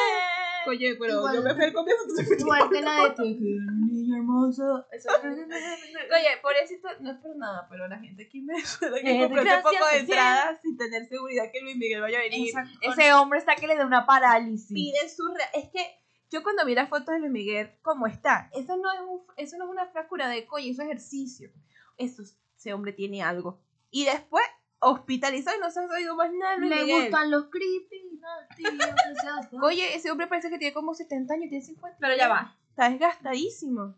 Oye, 0.68 0.96
pero 1.00 1.14
Igual- 1.20 1.36
yo 1.36 1.42
me 1.44 1.54
fui 1.56 1.64
al 1.64 1.74
comienzo. 1.74 2.04
entonces- 2.10 2.40
igual 2.40 2.70
que 2.70 2.82
la 2.82 3.10
de 3.10 3.24
niña 3.26 4.18
hermosa. 4.18 4.86
Eso 4.92 5.10
Oye, 5.22 6.38
por 6.42 6.54
eso 6.56 6.74
no 7.00 7.12
es 7.12 7.18
por 7.18 7.36
nada, 7.38 7.68
pero 7.70 7.88
la 7.88 7.98
gente 8.00 8.24
aquí 8.26 8.42
me 8.42 8.60
suena 8.66 8.98
Eh, 8.98 9.02
que 9.04 9.20
compró 9.22 9.42
un 9.42 9.62
poco 9.64 9.86
de 9.88 9.94
sí. 9.94 10.00
entradas 10.00 10.60
sin 10.62 10.78
tener 10.78 11.06
seguridad 11.08 11.46
que 11.52 11.62
Luis 11.62 11.78
Miguel 11.78 12.02
vaya 12.02 12.20
a 12.20 12.22
venir. 12.22 12.48
Exacto. 12.50 12.78
Ese 12.82 13.14
hombre 13.14 13.40
está 13.40 13.56
que 13.56 13.68
le 13.68 13.76
da 13.76 13.86
una 13.86 14.06
parálisis. 14.06 14.68
pide 14.74 15.08
su 15.10 15.28
re- 15.28 15.60
es 15.60 15.70
que 15.70 16.00
yo 16.36 16.44
cuando 16.44 16.66
vi 16.66 16.76
las 16.76 16.90
fotos 16.90 17.08
de 17.08 17.20
Luis 17.20 17.32
Miguel 17.32 17.72
como 17.82 18.08
está 18.08 18.50
eso 18.54 18.76
no 18.78 18.92
es 18.94 19.00
un, 19.02 19.22
eso 19.38 19.58
no 19.58 19.66
es 19.66 19.72
una 19.72 19.86
fractura 19.88 20.28
de 20.28 20.46
coño 20.46 20.66
eso 20.72 20.82
es 20.84 20.88
ejercicio 20.90 21.50
eso 21.98 22.22
es- 22.22 22.38
ese 22.58 22.74
hombre 22.74 22.94
tiene 22.94 23.22
algo 23.24 23.60
y 23.92 24.06
después 24.06 24.44
hospitalizado 24.80 25.58
y 25.58 25.60
no 25.62 25.70
se 25.72 25.80
ha 25.80 25.84
oído 25.88 26.16
más 26.16 26.32
nada 26.34 26.54
de 26.54 26.60
Luis 26.60 26.70
Me 26.76 26.82
Miguel 26.84 27.02
gustan 27.04 27.32
los 27.32 27.46
creepy, 27.46 28.20
no, 28.20 28.56
tío, 28.56 28.70
oye 29.64 29.96
ese 29.96 30.12
hombre 30.12 30.28
parece 30.28 30.50
que 30.50 30.58
tiene 30.58 30.74
como 30.74 30.94
70 30.94 31.34
años 31.34 31.50
tiene 31.50 31.64
50 31.64 31.98
Pero 32.00 32.16
ya 32.18 32.28
va. 32.28 32.56
está 32.70 32.90
desgastadísimo 32.90 33.96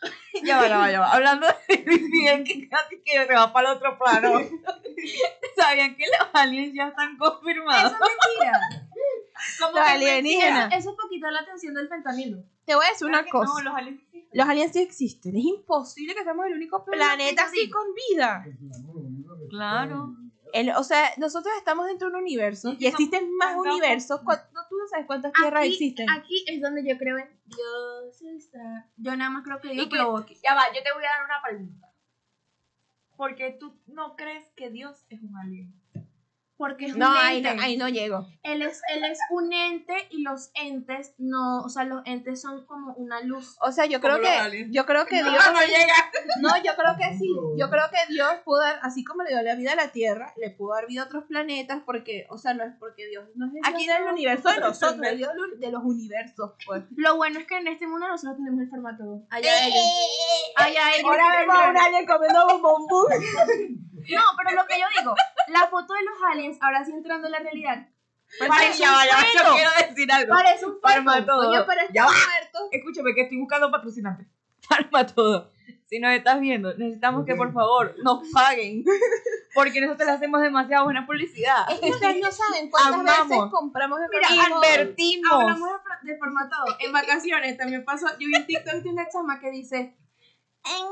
Ya 0.44 0.58
va, 0.58 0.68
ya 0.68 0.78
va, 0.78 0.90
ya 0.90 1.00
va. 1.00 1.12
Hablando 1.12 1.46
de 1.68 1.82
Luis 1.86 2.02
Miguel, 2.10 2.44
que 2.44 2.68
casi 2.68 3.00
que 3.02 3.26
se 3.26 3.32
va 3.32 3.52
para 3.52 3.70
el 3.70 3.76
otro 3.76 3.96
plano. 3.98 4.32
¿Sabían 5.56 5.96
que 5.96 6.04
los 6.18 6.28
aliens 6.34 6.74
ya 6.74 6.88
están 6.88 7.16
confirmados? 7.16 7.92
Eso 7.92 8.04
es 8.04 8.10
mentira. 8.40 8.60
Como 9.60 9.76
Los 9.76 9.86
que 9.86 9.92
alienígenas. 9.92 10.72
Eso 10.72 10.90
es 10.90 10.96
poquito 10.96 11.28
la 11.30 11.40
atención 11.40 11.74
del 11.74 11.88
fentanilo. 11.88 12.42
te 12.64 12.74
voy 12.74 12.86
a 12.86 12.90
decir 12.90 13.06
una 13.06 13.24
cosa 13.26 13.52
No, 13.52 13.60
los 13.62 13.74
aliens 13.74 14.00
sí. 14.10 14.28
los 14.32 14.48
aliens 14.48 14.72
sí 14.72 14.80
existen 14.80 15.36
es 15.36 15.44
imposible 15.44 16.14
que 16.14 16.22
seamos 16.24 16.46
el 16.46 16.54
único 16.54 16.84
planeta 16.84 17.44
así 17.44 17.68
con 17.70 17.82
vida 17.94 18.44
Claro. 19.50 20.16
El- 20.52 20.70
o 20.70 20.84
sea 20.84 21.10
nosotros 21.18 21.52
estamos 21.56 21.86
dentro 21.86 22.08
de 22.10 22.14
un 22.16 22.22
universo 22.22 22.74
y 22.78 22.86
existen 22.86 23.34
más 23.36 23.56
universos 23.56 24.20
¿Cuán- 24.22 24.40
no, 24.52 24.60
tú 24.68 24.76
no 24.78 24.86
sabes 24.88 25.06
cuántas 25.06 25.32
tierras 25.32 25.62
Aquí, 25.64 25.72
existen 25.72 26.08
aquí 26.10 26.44
es 26.46 26.60
donde 26.62 26.84
yo 26.88 26.96
creo 26.96 27.18
en 27.18 27.28
Dios 27.46 28.22
está. 28.22 28.88
Yo 28.96 29.16
nada 29.16 29.30
más 29.30 29.44
creo 29.44 29.60
que 29.60 29.68
Dios 29.70 29.86
provoque. 29.88 30.36
Ya 30.42 30.54
va, 30.54 30.62
yo 30.74 30.82
te 30.82 30.92
voy 30.94 31.04
a 31.04 31.08
dar 31.08 31.24
una 31.24 31.42
pregunta. 31.42 31.92
¿Por 33.16 33.34
qué 33.34 33.50
tú 33.58 33.78
no 33.86 34.16
crees 34.16 34.46
que 34.56 34.70
Dios 34.70 35.04
es 35.10 35.20
un 35.22 35.36
alien? 35.36 35.74
Porque 36.56 36.86
es 36.86 36.96
No, 36.96 37.10
un 37.10 37.16
ahí 37.16 37.42
no, 37.42 37.50
ente. 37.50 37.64
ahí 37.64 37.76
no 37.76 37.88
llego. 37.88 38.28
Él 38.44 38.62
es, 38.62 38.80
él 38.94 39.04
es 39.04 39.18
un 39.30 39.52
ente 39.52 39.94
y 40.10 40.22
los 40.22 40.50
entes 40.54 41.12
no, 41.18 41.62
o 41.62 41.68
sea, 41.68 41.82
los 41.84 42.02
entes 42.06 42.40
son 42.40 42.64
como 42.66 42.92
una 42.94 43.20
luz. 43.22 43.56
O 43.60 43.72
sea, 43.72 43.86
yo 43.86 44.00
creo 44.00 44.20
que 44.20 44.28
aliens. 44.28 44.70
yo 44.72 44.86
creo 44.86 45.04
que 45.04 45.20
No, 45.20 45.30
Dios 45.32 45.44
no 45.52 45.60
llega. 45.60 45.94
No, 46.40 46.56
yo 46.62 46.76
creo 46.76 46.94
que 46.96 47.18
sí. 47.18 47.28
Yo 47.58 47.68
creo 47.70 47.84
que 47.90 48.12
Dios 48.12 48.28
pudo, 48.44 48.60
dar- 48.60 48.78
así 48.82 49.02
como 49.02 49.24
le 49.24 49.30
dio 49.30 49.42
la 49.42 49.56
vida 49.56 49.72
a 49.72 49.76
la 49.76 49.88
Tierra, 49.90 50.32
le 50.36 50.50
pudo 50.50 50.74
dar 50.74 50.86
vida 50.86 51.02
a 51.02 51.06
otros 51.06 51.24
planetas, 51.24 51.82
porque, 51.84 52.26
o 52.30 52.38
sea, 52.38 52.54
no 52.54 52.62
es 52.62 52.72
porque 52.78 53.08
Dios 53.08 53.24
no 53.34 53.46
es 53.46 53.52
el 53.54 53.60
Aquí 53.64 53.84
Dios 53.84 53.98
del 53.98 54.08
universo 54.12 54.48
de 54.50 54.60
nosotros, 54.60 55.06
el 55.08 55.16
Dios 55.18 55.30
de 55.58 55.70
los 55.72 55.82
universos, 55.82 56.52
pues. 56.66 56.84
Lo 56.96 57.16
bueno 57.16 57.40
es 57.40 57.46
que 57.48 57.56
en 57.58 57.66
este 57.66 57.88
mundo 57.88 58.06
nosotros 58.06 58.36
tenemos 58.36 58.60
el 58.60 58.70
formato. 58.70 59.02
Allá 59.30 59.66
ellos. 59.66 59.82
Allá 60.56 60.94
ellos. 60.94 61.10
Ahora 61.10 61.24
vemos 61.40 61.56
a 61.58 61.70
un 61.70 61.78
alien 61.78 62.06
comiendo 62.06 62.46
bombombú. 62.46 63.08
No, 64.06 64.20
pero 64.36 64.54
lo 64.60 64.66
que 64.66 64.78
yo 64.78 64.84
digo, 65.00 65.14
la 65.48 65.66
foto 65.68 65.94
de 65.94 66.02
los 66.02 66.16
aliens, 66.30 66.58
ahora 66.60 66.84
sí 66.84 66.92
entrando 66.92 67.26
en 67.28 67.32
la 67.32 67.38
realidad, 67.40 67.88
Parece, 68.48 68.82
ya 68.82 68.90
va, 68.90 69.06
ya 69.06 69.16
va, 69.16 69.22
yo 69.22 69.54
quiero 69.54 69.70
decir 69.88 70.10
algo. 70.12 70.34
parece 70.34 70.66
un 70.66 70.80
feto. 70.80 71.26
todo. 71.26 71.46
Coño, 71.50 71.64
pero 71.66 71.80
Ya 71.92 72.04
muerto. 72.04 72.58
Escúchame 72.72 73.14
que 73.14 73.22
estoy 73.22 73.38
buscando 73.38 73.70
patrocinantes. 73.70 74.26
Palma 74.68 75.06
todo. 75.06 75.50
Si 75.86 76.00
nos 76.00 76.12
estás 76.14 76.40
viendo, 76.40 76.74
necesitamos 76.74 77.26
que 77.26 77.34
por 77.36 77.52
favor 77.52 77.94
nos 78.02 78.26
paguen. 78.32 78.82
Porque 79.54 79.80
nosotros 79.82 80.06
le 80.08 80.12
hacemos 80.14 80.40
demasiada 80.40 80.82
buena 80.82 81.06
publicidad. 81.06 81.70
Es 81.70 81.78
que 81.78 81.90
ustedes 81.90 82.20
no 82.20 82.32
saben 82.32 82.70
cuántas 82.70 82.94
Amamos. 82.94 83.28
veces 83.28 83.44
compramos 83.52 84.00
en 84.00 84.06
Mira, 84.10 84.28
Mercado. 84.30 84.54
Invertimos. 84.64 85.32
Hablamos 85.32 85.68
de, 85.68 85.78
for- 85.78 86.00
de 86.02 86.18
formato. 86.18 86.56
En 86.80 86.92
vacaciones 86.92 87.56
también 87.58 87.84
pasó. 87.84 88.08
Yo 88.18 88.26
vi 88.26 88.34
un 88.36 88.46
TikTok 88.46 88.74
de 88.82 88.88
una 88.90 89.06
chama 89.08 89.38
que 89.38 89.50
dice: 89.50 89.76
En, 90.64 90.86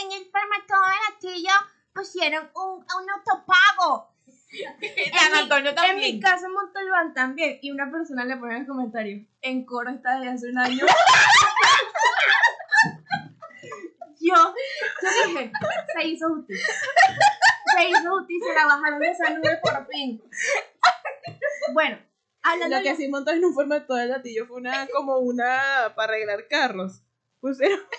en 0.00 0.12
el 0.12 0.24
formato 0.30 0.74
de 0.86 0.94
la 0.94 1.18
tía 1.20 1.52
pusieron 1.94 2.50
un, 2.54 2.84
un 2.84 3.10
autopago. 3.10 4.14
Antonio 5.34 5.70
En 5.70 5.76
también. 5.76 6.14
mi 6.16 6.20
casa 6.20 6.46
en 6.46 6.52
Montalbán 6.52 7.14
también. 7.14 7.58
Y 7.60 7.70
una 7.70 7.90
persona 7.90 8.24
le 8.24 8.36
pone 8.36 8.54
en 8.56 8.62
el 8.62 8.66
comentario: 8.66 9.26
En 9.42 9.64
coro 9.66 9.90
está 9.90 10.16
desde 10.16 10.30
hace 10.32 10.48
un 10.48 10.58
año. 10.58 10.86
yo, 14.20 14.34
yo 15.02 15.08
dije: 15.26 15.52
Se 15.94 16.06
hizo 16.06 16.28
justicia. 16.28 16.74
Se 17.76 17.88
hizo 17.88 18.10
justicia, 18.18 18.54
la 18.54 18.66
bajaron 18.66 18.98
de 18.98 19.10
esa 19.10 19.30
nube 19.30 19.58
por 19.62 19.86
fin. 19.88 20.22
Bueno, 21.74 21.98
hablando 22.42 22.76
Lo 22.76 22.82
que 22.82 22.90
de 22.90 22.96
sí 22.96 23.08
montó 23.08 23.30
en 23.32 23.44
un 23.44 23.54
formato 23.54 23.94
de 23.94 24.06
latillo 24.06 24.46
fue 24.46 24.56
una, 24.56 24.86
como 24.88 25.18
una 25.18 25.92
para 25.94 26.14
arreglar 26.14 26.48
carros. 26.48 27.02
Pusieron 27.40 27.78
que 27.90 27.96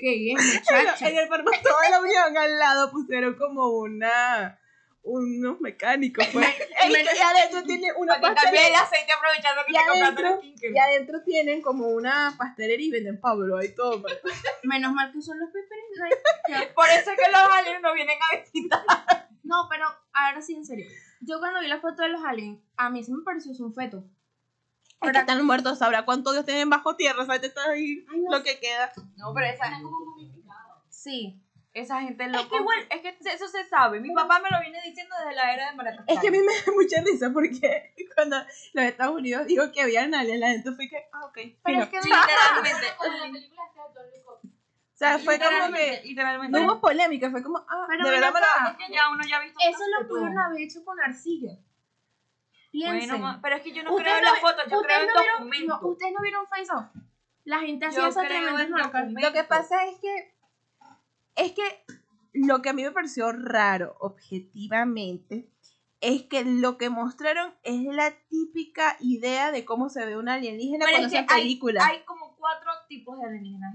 es, 0.00 0.38
en 0.44 0.54
muchacha. 0.58 1.08
el 1.08 1.28
formato 1.28 1.68
de 1.84 1.90
la 1.90 2.00
unión 2.00 2.36
al 2.36 2.58
lado 2.58 2.90
pusieron 2.90 3.34
como 3.36 3.68
una 3.68 4.58
unos 5.02 5.60
mecánicos 5.60 6.26
pues. 6.32 6.46
Y 6.88 7.20
adentro 7.20 7.62
tiene 7.64 7.92
una 7.92 8.18
pastelería 8.20 8.68
el 8.68 8.74
aceite 8.74 9.12
aprovechando 9.12 9.62
que 9.66 9.72
Y 9.72 9.76
adentro- 9.76 10.40
y 10.42 10.78
adentro 10.78 11.22
tienen 11.22 11.60
como 11.60 11.88
una 11.88 12.34
pastelería 12.38 12.86
y 12.86 12.90
venden 12.90 13.20
Pablo 13.20 13.58
ahí 13.58 13.74
todo 13.74 14.00
pues. 14.00 14.18
Menos 14.62 14.92
mal 14.94 15.12
que 15.12 15.20
son 15.20 15.38
los 15.38 15.50
Knight. 15.50 16.72
Por 16.74 16.88
eso 16.88 17.10
es 17.10 17.16
que 17.18 17.30
los 17.30 17.52
aliens 17.52 17.82
no 17.82 17.92
vienen 17.92 18.16
a 18.32 18.40
visitar. 18.40 19.28
No, 19.42 19.66
pero 19.70 19.84
ahora 20.14 20.40
sí, 20.40 20.54
en 20.54 20.64
serio. 20.64 20.86
Yo 21.20 21.38
cuando 21.38 21.60
vi 21.60 21.68
la 21.68 21.80
foto 21.80 22.02
de 22.02 22.08
los 22.08 22.24
aliens, 22.24 22.60
a 22.76 22.88
mí 22.90 23.04
sí 23.04 23.12
me 23.12 23.22
pareció 23.22 23.52
un 23.64 23.74
feto. 23.74 24.04
Es 25.06 25.12
que 25.12 25.18
están 25.18 25.44
muertos 25.46 25.78
sabrá 25.78 26.04
cuánto 26.04 26.32
Dios 26.32 26.44
tienen 26.44 26.70
bajo 26.70 26.96
tierra 26.96 27.24
sabes 27.26 27.42
está 27.44 27.64
ahí 27.70 28.04
Ay, 28.10 28.20
no 28.20 28.38
lo 28.38 28.42
que 28.42 28.58
queda 28.60 28.92
No, 29.16 29.32
pero 29.34 29.46
esa, 29.46 29.64
Están 29.64 29.82
como 29.82 29.98
momificados. 30.06 30.78
Sí. 30.90 31.40
esa 31.74 32.00
gente 32.02 32.26
loco. 32.28 32.44
Es 32.44 32.48
que 32.50 32.56
igual- 32.56 32.86
es 32.90 33.00
que 33.00 33.16
eso 33.34 33.48
se 33.48 33.64
sabe. 33.64 34.00
Mi 34.00 34.14
papá 34.14 34.38
me 34.40 34.48
lo 34.50 34.60
viene 34.60 34.80
diciendo 34.84 35.14
desde 35.18 35.34
la 35.34 35.52
era 35.54 35.70
de 35.70 35.76
Maracay. 35.76 36.04
es 36.06 36.20
que 36.20 36.28
a 36.28 36.30
mí 36.30 36.38
me 36.38 36.52
da 36.52 36.72
mucha 36.72 37.02
risa 37.02 37.30
porque 37.32 37.94
cuando 38.14 38.36
los 38.74 38.84
Estados 38.84 39.16
Unidos 39.16 39.46
dijo 39.46 39.70
que 39.72 39.82
había 39.82 40.02
aliens 40.04 40.38
la 40.40 40.48
gente 40.50 40.70
fue 40.72 40.88
que 40.88 41.04
ah 41.12 41.24
ok 41.26 41.38
Pero 41.64 41.82
es 41.82 41.88
que 41.88 41.96
literalmente. 41.96 42.86
La 42.86 43.32
película 43.32 43.62
o 44.94 44.96
sea 44.96 45.18
fue 45.18 45.38
como 45.38 45.50
literalmente, 45.50 46.00
que 46.02 46.08
literalmente. 46.08 46.58
no 46.60 46.64
hubo 46.72 46.80
polémica 46.80 47.28
fue 47.30 47.42
como 47.42 47.58
ah 47.58 47.86
Pero 47.88 48.04
de 48.04 48.10
verdad 48.10 48.32
lo. 48.32 48.70
Es 48.70 48.76
que 48.86 48.94
ya 48.94 49.08
uno 49.10 49.24
ya 49.28 49.36
ha 49.38 49.40
visto 49.40 49.58
eso 49.68 49.78
lo 50.00 50.06
pudieron 50.08 50.38
haber 50.38 50.60
hecho 50.62 50.84
con 50.84 51.00
arcilla. 51.00 51.58
Piensen. 52.74 53.20
Bueno, 53.20 53.38
pero 53.40 53.54
es 53.56 53.62
que 53.62 53.72
yo 53.72 53.82
no 53.84 53.94
creo 53.94 54.16
en 54.18 54.24
no 54.24 54.28
la 54.30 54.34
vi- 54.34 54.40
foto, 54.40 54.56
yo 54.68 54.82
creo 54.82 55.00
en 55.00 55.06
no 55.06 55.12
vieron- 55.14 55.38
documentos. 55.38 55.82
no, 55.82 55.88
Ustedes 55.90 56.12
no 56.12 56.20
vieron 56.22 56.46
Face 56.48 56.72
Off. 56.72 56.86
La 57.44 57.60
gente 57.60 57.86
hacía 57.86 58.08
esas 58.08 58.26
tremendas 58.26 58.68
marcas. 58.68 59.12
Lo 59.12 59.32
que 59.32 59.44
pasa 59.44 59.84
es 59.86 59.98
que 60.00 60.34
es 61.36 61.52
que 61.52 61.84
lo 62.32 62.62
que 62.62 62.70
a 62.70 62.72
mí 62.72 62.82
me 62.82 62.90
pareció 62.90 63.30
raro 63.32 63.96
objetivamente 64.00 65.48
es 66.00 66.22
que 66.24 66.44
lo 66.44 66.76
que 66.78 66.90
mostraron 66.90 67.54
es 67.62 67.82
la 67.94 68.12
típica 68.28 68.96
idea 69.00 69.52
de 69.52 69.64
cómo 69.64 69.88
se 69.88 70.04
ve 70.04 70.16
un 70.16 70.28
alienígena 70.28 70.84
Pero 70.84 70.98
cuando 70.98 71.06
es 71.06 71.12
que 71.26 71.32
hay, 71.34 71.40
película. 71.42 71.86
hay 71.86 72.02
como 72.04 72.34
cuatro 72.36 72.70
tipos 72.88 73.18
de 73.20 73.26
alienígenas. 73.26 73.74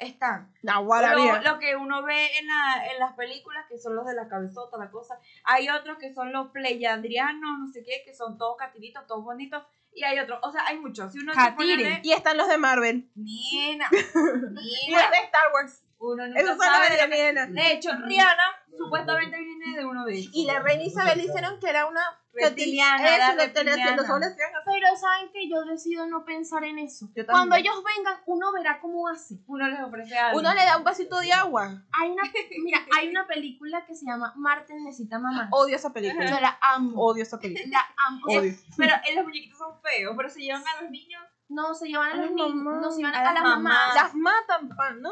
Están 0.00 0.50
Nahuara, 0.62 1.14
lo, 1.14 1.42
lo 1.42 1.58
que 1.58 1.76
uno 1.76 2.02
ve 2.02 2.26
en, 2.38 2.46
la, 2.46 2.86
en 2.90 2.98
las 2.98 3.12
películas, 3.12 3.66
que 3.68 3.78
son 3.78 3.94
los 3.94 4.06
de 4.06 4.14
la 4.14 4.28
cabezota, 4.28 4.78
la 4.78 4.90
cosa. 4.90 5.18
Hay 5.44 5.68
otros 5.68 5.98
que 5.98 6.14
son 6.14 6.32
los 6.32 6.50
pleyadrianos, 6.52 7.58
no 7.58 7.68
sé 7.68 7.84
qué, 7.84 8.02
que 8.04 8.14
son 8.14 8.38
todos 8.38 8.56
catiritos, 8.56 9.06
todos 9.06 9.22
bonitos. 9.22 9.62
Y 9.92 10.04
hay 10.04 10.18
otros, 10.18 10.38
o 10.42 10.50
sea, 10.50 10.64
hay 10.66 10.78
muchos. 10.78 11.12
Si 11.12 11.18
uno 11.18 11.34
se 11.34 11.52
pone 11.52 12.00
Y 12.02 12.12
están 12.12 12.38
los 12.38 12.48
de 12.48 12.56
Marvel. 12.56 13.10
Nena, 13.14 13.88
Y 13.92 14.90
nena, 14.90 15.02
los 15.02 15.10
de 15.10 15.18
Star 15.24 15.52
Wars. 15.52 15.82
Uno 16.00 16.26
nunca 16.26 16.42
los 16.42 16.58
sabe 16.58 16.94
de 16.94 17.00
alienígenas. 17.00 17.52
De 17.52 17.72
hecho, 17.72 17.90
Rihanna 17.92 18.42
supuestamente 18.76 19.38
viene 19.38 19.76
de 19.78 19.84
uno 19.84 20.04
de 20.06 20.14
ellos. 20.14 20.30
Y 20.34 20.46
la 20.46 20.60
reina 20.60 20.82
Isabel 20.84 21.20
hicieron 21.20 21.60
que 21.60 21.68
era 21.68 21.86
una 21.86 22.00
Reptiliana, 22.32 23.16
Eso, 23.16 23.36
reptiliana. 23.36 23.96
los 23.96 24.08
hombres. 24.08 24.36
Pero 24.64 24.96
saben 24.96 25.30
que 25.32 25.48
yo 25.50 25.62
decido 25.64 26.06
no 26.06 26.24
pensar 26.24 26.62
en 26.64 26.78
eso. 26.78 27.08
Yo 27.14 27.26
Cuando 27.26 27.56
ellos 27.56 27.74
vengan, 27.96 28.20
uno 28.26 28.52
verá 28.52 28.80
cómo 28.80 29.08
hace. 29.08 29.34
Uno 29.46 29.68
les 29.68 29.80
ofrece 29.80 30.16
algo. 30.16 30.38
Uno 30.38 30.54
le 30.54 30.64
da 30.64 30.78
un 30.78 30.84
vasito 30.84 31.18
de 31.20 31.32
agua. 31.32 31.82
Hay 31.92 32.10
una, 32.10 32.22
mira, 32.62 32.86
hay 32.96 33.08
una 33.08 33.26
película 33.26 33.84
que 33.84 33.94
se 33.94 34.06
llama 34.06 34.32
Marte 34.36 34.74
necesita 34.74 35.18
mamá. 35.18 35.48
Odio 35.50 35.74
esa 35.76 35.88
Yo 35.88 35.94
película. 35.94 36.40
la 36.40 36.58
amo. 36.62 37.02
Odio 37.04 37.24
esa 37.24 37.38
película. 37.38 37.66
La 37.68 37.94
amo. 38.06 38.20
O 38.26 38.30
sea, 38.30 38.40
Odio. 38.40 38.52
Pero 38.76 38.94
eh, 38.94 39.14
los 39.16 39.24
muñequitos 39.24 39.58
son 39.58 39.74
feos, 39.82 40.14
pero 40.16 40.30
se 40.30 40.40
llevan 40.40 40.62
a 40.66 40.82
los 40.82 40.90
niños, 40.90 41.22
no, 41.48 41.74
se 41.74 41.88
llevan 41.88 42.10
a 42.10 42.12
A 42.12 42.16
los 42.16 42.30
niños. 42.30 42.54
No, 42.54 42.90
se 42.92 42.98
llevan 42.98 43.14
A 43.16 43.28
a, 43.28 43.34
las 43.34 43.42
mamás. 43.42 43.58
mamás. 43.62 43.94
Las 43.96 44.14
matan, 44.14 44.68
pan, 44.76 45.02
¿no? 45.02 45.10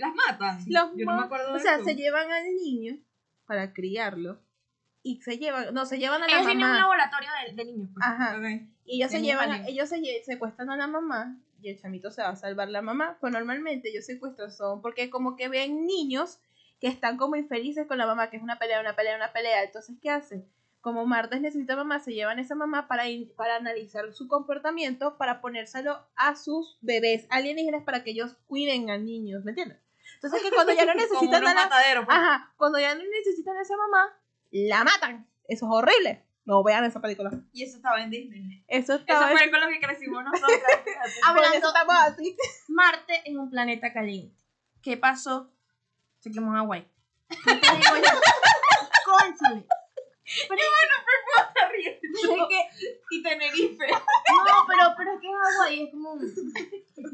Las 0.00 0.14
matan. 0.14 0.58
Los 0.66 0.90
Yo 0.96 1.04
no 1.06 1.16
me 1.16 1.22
acuerdo 1.24 1.52
de 1.52 1.56
O 1.58 1.60
sea, 1.60 1.78
se 1.84 1.94
llevan 1.94 2.30
al 2.30 2.44
niño 2.56 2.98
para 3.46 3.72
criarlo 3.72 4.40
y 5.02 5.20
se 5.22 5.38
llevan, 5.38 5.72
no, 5.72 5.86
se 5.86 5.98
llevan 5.98 6.22
a 6.22 6.26
la 6.26 6.32
Ellos 6.32 6.46
tienen 6.46 6.64
un 6.64 6.70
mamá. 6.70 6.80
laboratorio 6.80 7.28
de, 7.48 7.54
de 7.54 7.64
niños. 7.64 7.90
pues. 7.94 8.06
Ajá. 8.06 8.36
Ok. 8.36 8.68
Y 8.84 8.96
ellos 8.96 9.10
se 9.12 9.22
llevan, 9.22 9.44
animales. 9.50 9.68
ellos 9.72 9.88
se 9.88 9.98
lle- 10.00 10.22
secuestran 10.24 10.70
a 10.70 10.76
la 10.76 10.86
mamá 10.86 11.38
y 11.62 11.70
el 11.70 11.80
chamito 11.80 12.10
se 12.10 12.22
va 12.22 12.30
a 12.30 12.36
salvar 12.36 12.68
la 12.68 12.82
mamá. 12.82 13.16
Pues 13.20 13.32
normalmente 13.32 13.88
ellos 13.90 14.04
secuestran 14.06 14.50
son 14.50 14.82
porque 14.82 15.08
como 15.10 15.36
que 15.36 15.48
ven 15.48 15.86
niños 15.86 16.38
que 16.80 16.88
están 16.88 17.16
como 17.16 17.36
infelices 17.36 17.86
con 17.86 17.98
la 17.98 18.06
mamá, 18.06 18.30
que 18.30 18.36
es 18.38 18.42
una 18.42 18.58
pelea, 18.58 18.80
una 18.80 18.96
pelea, 18.96 19.16
una 19.16 19.32
pelea. 19.32 19.62
Entonces, 19.64 19.96
¿qué 20.02 20.10
hacen? 20.10 20.46
Como 20.80 21.04
Martes 21.04 21.42
necesita 21.42 21.76
mamá, 21.76 22.00
se 22.00 22.14
llevan 22.14 22.38
a 22.38 22.40
esa 22.40 22.54
mamá 22.54 22.88
para, 22.88 23.06
in- 23.08 23.30
para 23.36 23.56
analizar 23.56 24.10
su 24.14 24.28
comportamiento, 24.28 25.18
para 25.18 25.42
ponérselo 25.42 26.06
a 26.16 26.36
sus 26.36 26.78
bebés 26.80 27.26
alienígenas 27.30 27.84
para 27.84 28.02
que 28.02 28.12
ellos 28.12 28.36
cuiden 28.46 28.88
al 28.88 29.04
niño, 29.04 29.40
¿me 29.44 29.50
entiendes? 29.50 29.78
Entonces 30.22 30.42
que 30.42 30.54
cuando 30.54 30.72
ya 30.74 30.84
no 30.84 30.94
necesitan 31.02 31.46
a 31.46 31.54
la, 31.54 31.62
mataderos. 31.64 32.04
pues. 32.04 32.16
Ajá, 32.18 32.52
cuando 32.56 32.78
ya 32.78 32.94
no 32.94 33.02
necesitan 33.02 33.56
a 33.56 33.62
esa 33.62 33.76
mamá, 33.76 34.18
la 34.50 34.84
matan. 34.84 35.26
Eso 35.48 35.66
es 35.66 35.72
horrible. 35.72 36.26
No 36.44 36.62
vean 36.62 36.84
esa 36.84 37.00
película. 37.00 37.30
Y 37.52 37.62
eso 37.64 37.76
estaba 37.76 38.02
en 38.02 38.10
Disney. 38.10 38.64
Eso 38.68 38.94
Eso 38.94 39.00
estaba. 39.00 39.28
fue 39.30 39.50
con 39.50 39.60
lo 39.60 39.68
que 39.68 39.80
crecimos 39.80 40.24
eso 40.34 40.46
Hablando, 41.24 41.68
estamos 41.68 41.94
así. 42.00 42.36
Marte 42.68 43.22
es 43.24 43.36
un 43.36 43.50
planeta 43.50 43.92
caliente. 43.92 44.36
¿Qué 44.82 44.96
pasó? 44.96 45.50
Se 46.18 46.30
quemó 46.30 46.52
Hawái. 46.52 46.86
¿Qué 47.28 47.54
te 47.54 47.76
digo 47.76 47.96
yo? 47.96 48.20
Cónchale. 49.04 49.66
Pero 50.48 50.62
es 52.36 52.48
que, 52.48 52.68
y 53.10 53.22
Tenerife. 53.22 53.86
no, 53.90 54.66
pero, 54.66 54.94
pero 54.96 55.14
es 55.14 55.20
que 55.20 55.28
Hawái 55.28 55.82
es 55.84 55.90
como. 55.90 56.18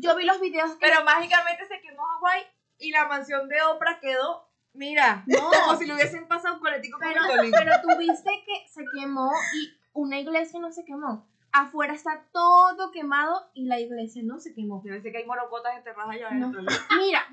Yo 0.01 0.17
vi 0.17 0.25
los 0.25 0.41
videos 0.41 0.73
que. 0.73 0.87
Pero 0.87 1.05
mágicamente 1.05 1.67
se 1.67 1.81
quemó 1.81 2.03
Hawái 2.05 2.47
y 2.79 2.91
la 2.91 3.07
mansión 3.07 3.49
de 3.49 3.61
Oprah 3.63 3.99
quedó, 4.01 4.49
mira, 4.75 5.25
No. 5.27 5.51
como 5.67 5.79
si 5.79 5.87
le 5.87 5.95
hubiesen 5.95 6.27
pasado 6.29 6.55
un 6.55 6.61
coletico 6.61 6.99
con 6.99 7.09
Pero, 7.09 7.23
pero 7.51 7.73
tú 7.83 7.89
viste 7.99 8.31
que 8.47 8.69
se 8.69 8.85
quemó 8.99 9.33
y 9.55 9.73
una 9.93 10.19
iglesia 10.21 10.61
no 10.61 10.71
se 10.73 10.85
quemó. 10.85 11.27
Afuera 11.53 11.95
está 11.95 12.23
todo 12.33 12.91
quemado 12.91 13.49
y 13.55 13.65
la 13.67 13.81
iglesia 13.81 14.21
no 14.23 14.39
se 14.39 14.53
quemó. 14.53 14.83
Yo 14.85 14.93
sé 15.01 15.11
que 15.11 15.19
hay 15.19 15.25
morocotas 15.25 15.75
enterradas 15.75 16.11
allá 16.17 16.31
No. 16.33 16.49
adentro. 16.49 16.63
Mira, 16.99 17.27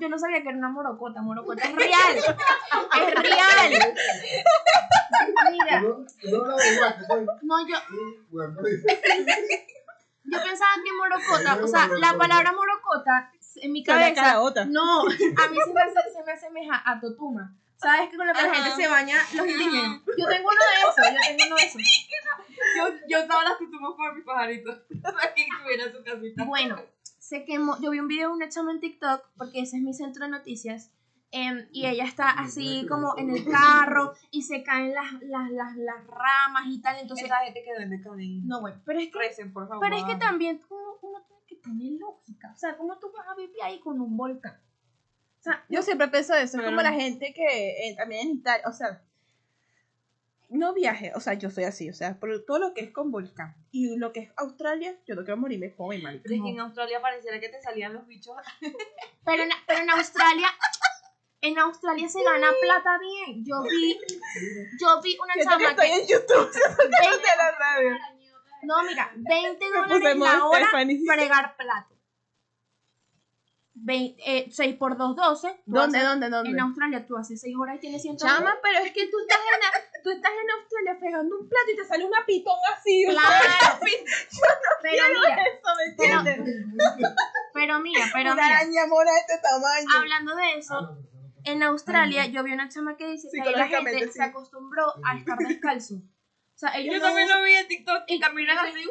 yo 0.00 0.08
no 0.08 0.18
sabía 0.18 0.42
que 0.42 0.48
era 0.48 0.56
una 0.56 0.70
morocota. 0.70 1.20
Morocota 1.20 1.64
es 1.64 1.74
real. 1.76 2.16
Es 2.16 3.14
real. 3.14 3.94
Mira, 5.52 5.82
No, 7.42 7.66
yo, 7.68 7.76
yo 10.24 10.38
pensaba 10.42 10.72
que 10.84 10.92
morocota, 10.96 11.62
o 11.62 11.66
sea, 11.68 11.88
la 11.98 12.16
palabra 12.16 12.52
morocota 12.52 13.32
en 13.62 13.72
mi 13.72 13.82
cabeza, 13.84 14.34
no, 14.66 15.00
a 15.02 15.04
mí 15.06 15.56
se 15.64 15.72
me, 15.72 15.80
hace- 15.82 16.12
se 16.12 16.22
me 16.24 16.32
asemeja 16.32 16.82
a 16.84 17.00
totuma. 17.00 17.54
¿Sabes 17.76 18.10
que 18.10 18.16
con 18.16 18.26
lo 18.26 18.32
que 18.34 18.42
la 18.42 18.52
gente 18.54 18.68
Ajá. 18.70 18.76
se 18.76 18.88
baña 18.88 19.16
los 19.34 19.46
indígenas? 19.46 20.00
Yo 20.18 20.26
tengo 20.26 20.48
uno 20.48 20.58
de 20.58 20.80
esos, 20.82 21.14
yo 21.14 21.36
tengo 21.36 21.46
uno 21.46 21.56
de 21.56 21.62
esos. 21.62 21.82
Yo, 22.76 22.88
yo 23.08 23.18
estaba 23.20 23.44
las 23.44 23.56
tutumas 23.58 23.92
por 23.96 24.16
mi 24.16 24.22
pajarito. 24.22 24.82
Para 25.02 25.32
que 25.34 25.46
tuviera 25.62 25.92
su 25.92 26.02
casita. 26.02 26.44
Bueno, 26.44 26.76
se 27.18 27.44
quemó. 27.44 27.80
Yo 27.80 27.90
vi 27.92 28.00
un 28.00 28.08
video 28.08 28.30
de 28.30 28.34
una 28.34 28.48
chama 28.48 28.72
en 28.72 28.80
TikTok, 28.80 29.24
porque 29.36 29.60
ese 29.60 29.76
es 29.76 29.82
mi 29.82 29.94
centro 29.94 30.24
de 30.24 30.30
noticias. 30.32 30.90
Em, 31.30 31.68
y 31.72 31.86
ella 31.86 32.04
está 32.04 32.30
así 32.30 32.86
como 32.88 33.14
en 33.18 33.30
el 33.30 33.44
carro 33.44 34.14
y 34.30 34.42
se 34.42 34.62
caen 34.62 34.94
las, 34.94 35.12
las, 35.22 35.50
las, 35.50 35.76
las 35.76 36.06
ramas 36.06 36.64
y 36.68 36.80
tal. 36.80 36.98
Entonces, 36.98 37.26
Esa 37.26 37.38
gente 37.38 37.62
que 37.62 37.72
vende 37.78 38.00
cadena. 38.02 38.42
no, 38.46 38.60
bueno, 38.60 38.80
pero 38.84 39.00
es 39.00 39.08
que, 39.10 39.18
Recen, 39.18 39.52
por 39.52 39.68
favor. 39.68 39.80
pero 39.82 39.96
es 39.96 40.04
que 40.04 40.16
también 40.16 40.62
uno, 40.70 40.98
uno 41.02 41.22
tiene 41.26 41.42
que 41.46 41.56
tener 41.56 41.92
lógica. 42.00 42.52
O 42.54 42.58
sea, 42.58 42.76
¿cómo 42.76 42.98
tú 42.98 43.10
vas 43.16 43.26
a 43.28 43.34
vivir 43.34 43.56
ahí 43.62 43.78
con 43.80 44.00
un 44.00 44.16
volcán? 44.16 44.60
O 45.38 45.42
sea, 45.42 45.64
Yo 45.68 45.82
siempre 45.82 46.08
pienso 46.08 46.34
eso, 46.34 46.58
es 46.58 46.64
como 46.64 46.82
la 46.82 46.92
gente 46.92 47.32
que 47.32 47.88
eh, 47.88 47.94
también 47.96 48.26
en 48.28 48.34
Italia, 48.38 48.64
o 48.66 48.72
sea, 48.72 49.02
no 50.50 50.72
viaje, 50.72 51.12
o 51.14 51.20
sea, 51.20 51.34
yo 51.34 51.50
soy 51.50 51.64
así, 51.64 51.90
o 51.90 51.94
sea, 51.94 52.18
por 52.18 52.44
todo 52.46 52.58
lo 52.58 52.74
que 52.74 52.80
es 52.80 52.90
con 52.90 53.10
volcán 53.12 53.54
y 53.70 53.96
lo 53.98 54.12
que 54.12 54.20
es 54.20 54.32
Australia, 54.36 54.96
yo 55.06 55.14
no 55.14 55.22
quiero 55.22 55.36
morirme 55.36 55.70
joven, 55.70 56.02
marica. 56.02 56.22
Pero 56.24 56.36
es 56.36 56.42
que 56.42 56.48
en 56.50 56.60
Australia 56.60 57.02
pareciera 57.02 57.38
que 57.38 57.50
te 57.50 57.60
salían 57.60 57.92
los 57.92 58.06
bichos. 58.06 58.34
Pero 59.24 59.42
en, 59.42 59.50
pero 59.66 59.80
en 59.82 59.90
Australia, 59.90 60.48
en 61.40 61.58
Australia 61.58 62.08
se 62.08 62.22
gana 62.22 62.48
plata 62.60 62.98
bien. 62.98 63.44
Yo 63.44 63.62
vi, 63.62 63.98
yo 64.80 65.00
vi 65.02 65.16
una 65.22 65.34
Siento 65.34 65.56
que 65.58 65.64
chama 65.64 65.70
estoy 65.70 65.86
que, 65.88 65.94
en 66.02 66.06
YouTube, 66.08 66.52
de 66.52 67.36
la 67.36 67.50
radio. 67.58 67.96
no 68.64 68.82
mira, 68.84 69.12
20 69.16 69.70
Me 69.70 69.76
dólares 69.88 70.16
la 70.18 70.44
hora 70.46 70.60
Stephanie. 70.66 71.00
fregar 71.06 71.56
plato. 71.56 71.94
Vein- 73.80 74.16
eh, 74.26 74.48
6 74.50 74.74
por 74.76 74.96
2, 74.96 75.14
12. 75.14 75.48
Tú 75.48 75.62
¿Dónde, 75.66 75.98
haces- 75.98 76.08
dónde, 76.08 76.28
dónde? 76.30 76.50
En 76.50 76.60
Australia 76.60 77.06
tú 77.06 77.16
haces 77.16 77.40
6 77.40 77.54
horas 77.56 77.76
y 77.76 77.78
tienes 77.78 78.02
100 78.02 78.16
Chama, 78.16 78.58
pero 78.60 78.80
es 78.84 78.92
que 78.92 79.06
tú 79.06 79.16
estás 79.20 79.38
en, 79.38 80.02
tú 80.02 80.10
estás 80.10 80.32
en 80.32 80.50
Australia 80.50 80.96
fregando 80.98 81.38
un 81.38 81.48
plato 81.48 81.70
y 81.72 81.76
te 81.76 81.84
sale 81.84 82.04
una 82.04 82.26
pitón 82.26 82.56
así. 82.76 83.06
o 83.06 83.12
sea, 83.12 83.20
Claro. 83.20 83.78
Pero 84.82 85.02
mira, 85.14 85.42
eso, 85.44 85.70
¿me 85.76 85.94
pero, 85.96 86.18
entiendes? 86.18 86.66
pero 87.54 87.78
mira, 87.80 88.04
pero 88.12 88.32
una 88.32 88.42
mira, 88.42 88.56
araña 88.58 88.86
mona 88.88 89.12
de 89.12 89.18
este 89.18 89.38
tamaño. 89.38 89.88
hablando 89.96 90.34
de 90.34 90.54
eso, 90.58 90.96
en 91.48 91.62
Australia 91.62 92.26
yo 92.26 92.42
vi 92.44 92.52
una 92.52 92.68
chama 92.68 92.96
que 92.96 93.06
dice 93.08 93.28
que 93.32 93.40
ahí 93.48 93.54
la 93.54 93.66
gente 93.68 94.06
sí. 94.06 94.12
se 94.12 94.22
acostumbró 94.22 94.92
a 95.04 95.16
estar 95.16 95.36
descalzo. 95.38 95.94
O 95.96 96.58
sea, 96.58 96.76
ellos 96.76 96.94
Yo 96.94 97.00
no 97.00 97.06
también 97.06 97.26
usan- 97.28 97.38
lo 97.38 97.44
vi 97.44 97.52
en 97.54 97.68
TikTok 97.68 98.02
y 98.08 98.20
caminan 98.20 98.58
así. 98.58 98.84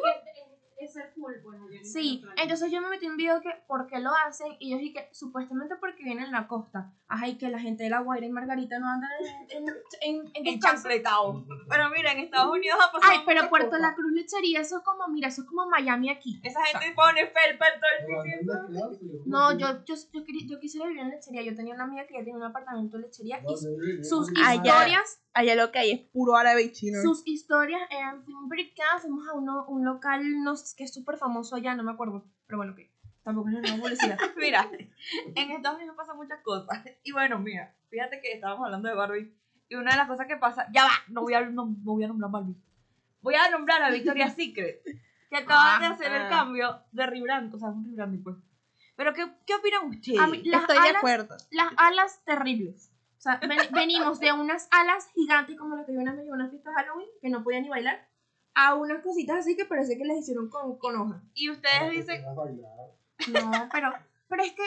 Es 0.78 0.96
el 0.96 1.10
full, 1.18 1.32
allá 1.54 1.78
en 1.78 1.84
Sí, 1.84 2.22
entonces 2.36 2.70
yo 2.70 2.80
me 2.80 2.88
metí 2.88 3.06
un 3.06 3.16
video 3.16 3.40
que 3.40 3.50
por 3.66 3.86
qué 3.86 3.98
lo 4.00 4.10
hacen 4.26 4.56
y 4.58 4.70
yo 4.70 4.78
dije 4.78 4.92
que 4.94 5.14
supuestamente 5.14 5.76
porque 5.76 6.02
vienen 6.04 6.24
en 6.26 6.32
la 6.32 6.46
costa. 6.48 6.92
Ajá, 7.10 7.26
y 7.26 7.38
que 7.38 7.48
la 7.48 7.58
gente 7.58 7.84
de 7.84 7.90
La 7.90 8.00
Guaira 8.00 8.26
y 8.26 8.30
Margarita 8.30 8.78
no 8.78 8.86
andan 8.86 9.10
en, 9.48 9.66
en, 9.68 9.74
en, 10.02 10.30
en 10.34 10.46
En. 10.46 11.46
Pero 11.68 11.88
mira, 11.90 12.12
en 12.12 12.18
Estados 12.18 12.52
Unidos 12.54 12.78
ha 12.86 12.92
pasado. 12.92 13.12
Ay, 13.14 13.20
pero 13.26 13.48
Puerto 13.48 13.70
cosas. 13.70 13.80
La 13.82 13.94
Cruz 13.94 14.12
lechería, 14.12 14.60
eso 14.60 14.76
es 14.78 14.84
como, 14.84 15.08
mira, 15.08 15.28
eso 15.28 15.40
es 15.42 15.48
como 15.48 15.66
Miami 15.68 16.10
aquí. 16.10 16.38
Esa 16.44 16.62
gente 16.66 16.92
pone 16.94 17.26
felpa 17.28 17.66
en 17.68 17.80
todo 17.80 18.24
el 18.24 18.68
sitio. 18.68 19.22
No, 19.24 19.56
yo, 19.56 19.84
yo, 19.86 19.94
yo, 20.12 20.22
yo 20.46 20.60
quisiera 20.60 20.86
vivir 20.86 21.02
en 21.02 21.10
lechería. 21.10 21.42
Yo 21.42 21.54
tenía 21.56 21.74
una 21.74 21.84
amiga 21.84 22.06
que 22.06 22.12
ya 22.14 22.20
tenía 22.20 22.36
un 22.36 22.42
apartamento 22.42 22.96
de 22.98 23.04
lechería 23.04 23.40
y 23.48 23.56
su- 23.56 24.04
sus 24.04 24.28
historias, 24.30 25.20
Allá 25.34 25.54
lo 25.54 25.70
que 25.70 25.78
hay 25.78 25.90
es 25.92 26.00
puro 26.00 26.34
árabe 26.36 26.62
y 26.64 26.72
chino. 26.72 27.00
sus 27.00 27.22
historias 27.24 27.80
eran 27.90 28.24
que 28.24 28.32
fuimos 29.00 29.28
a 29.28 29.34
uno, 29.34 29.64
un 29.68 29.84
local 29.84 30.42
no, 30.42 30.56
sé, 30.56 30.74
que 30.76 30.82
es 30.84 30.92
súper 31.08 31.18
famoso 31.18 31.56
allá, 31.56 31.74
no 31.74 31.82
me 31.82 31.92
acuerdo, 31.92 32.26
pero 32.46 32.58
bueno, 32.58 32.74
que 32.74 32.90
tampoco 33.24 33.48
es 33.48 33.54
una 33.56 33.80
publicidad. 33.80 34.18
Mira, 34.36 34.68
en 35.34 35.50
Estados 35.52 35.78
Unidos 35.78 35.96
pasan 35.96 36.16
muchas 36.18 36.40
cosas. 36.42 36.84
Y 37.02 37.12
bueno, 37.12 37.38
mira, 37.38 37.74
fíjate 37.88 38.20
que 38.20 38.32
estábamos 38.32 38.66
hablando 38.66 38.88
de 38.88 38.94
Barbie. 38.94 39.34
Y 39.70 39.74
una 39.76 39.92
de 39.92 39.96
las 39.96 40.06
cosas 40.08 40.26
que 40.26 40.36
pasa, 40.36 40.66
ya 40.72 40.84
va, 40.84 40.90
no 41.08 41.22
voy 41.22 41.32
a, 41.34 41.40
no, 41.42 41.64
no 41.66 41.92
voy 41.94 42.04
a 42.04 42.08
nombrar 42.08 42.30
Barbie. 42.30 42.56
Voy 43.22 43.34
a 43.34 43.50
nombrar 43.50 43.82
a 43.82 43.90
Victoria's 43.90 44.34
Secret, 44.34 44.82
que 45.30 45.36
acaban 45.36 45.80
de 45.80 45.86
hacer 45.88 46.12
el 46.12 46.22
Ajá. 46.22 46.28
cambio 46.30 46.82
de 46.92 47.06
rebrand, 47.06 47.54
o 47.54 47.58
sea, 47.58 47.68
un 47.70 47.84
rebranding 47.84 48.22
pues. 48.22 48.36
Pero, 48.96 49.12
¿qué, 49.14 49.26
qué 49.46 49.54
opinan 49.54 49.86
ustedes? 49.86 50.20
A 50.20 50.26
mí- 50.26 50.42
las 50.44 50.62
Estoy 50.62 50.76
de 50.76 50.88
alas- 50.88 50.96
acuerdo. 50.98 51.36
las 51.52 51.72
alas 51.76 52.22
terribles. 52.24 52.90
O 53.16 53.20
sea, 53.20 53.36
ven- 53.36 53.58
venimos 53.72 54.20
de 54.20 54.32
unas 54.32 54.68
alas 54.70 55.08
gigantes 55.14 55.56
como 55.58 55.76
las 55.76 55.86
que 55.86 55.94
yo 55.94 56.00
una 56.00 56.12
vez 56.14 56.24
en 56.26 56.32
una 56.32 56.48
fiesta 56.50 56.70
de 56.70 56.76
Halloween, 56.76 57.08
que 57.22 57.28
no 57.30 57.42
podía 57.44 57.60
ni 57.60 57.68
bailar, 57.68 58.07
a 58.60 58.74
unas 58.74 59.02
cositas 59.02 59.38
así 59.38 59.56
que 59.56 59.64
parece 59.66 59.96
que 59.96 60.04
las 60.04 60.18
hicieron 60.18 60.48
con, 60.50 60.78
con 60.78 60.96
hoja. 60.96 61.22
Y 61.34 61.50
ustedes 61.50 61.90
dicen, 61.92 62.24
No, 63.32 63.68
pero, 63.72 63.90
pero 64.28 64.42
es 64.42 64.52
que, 64.52 64.62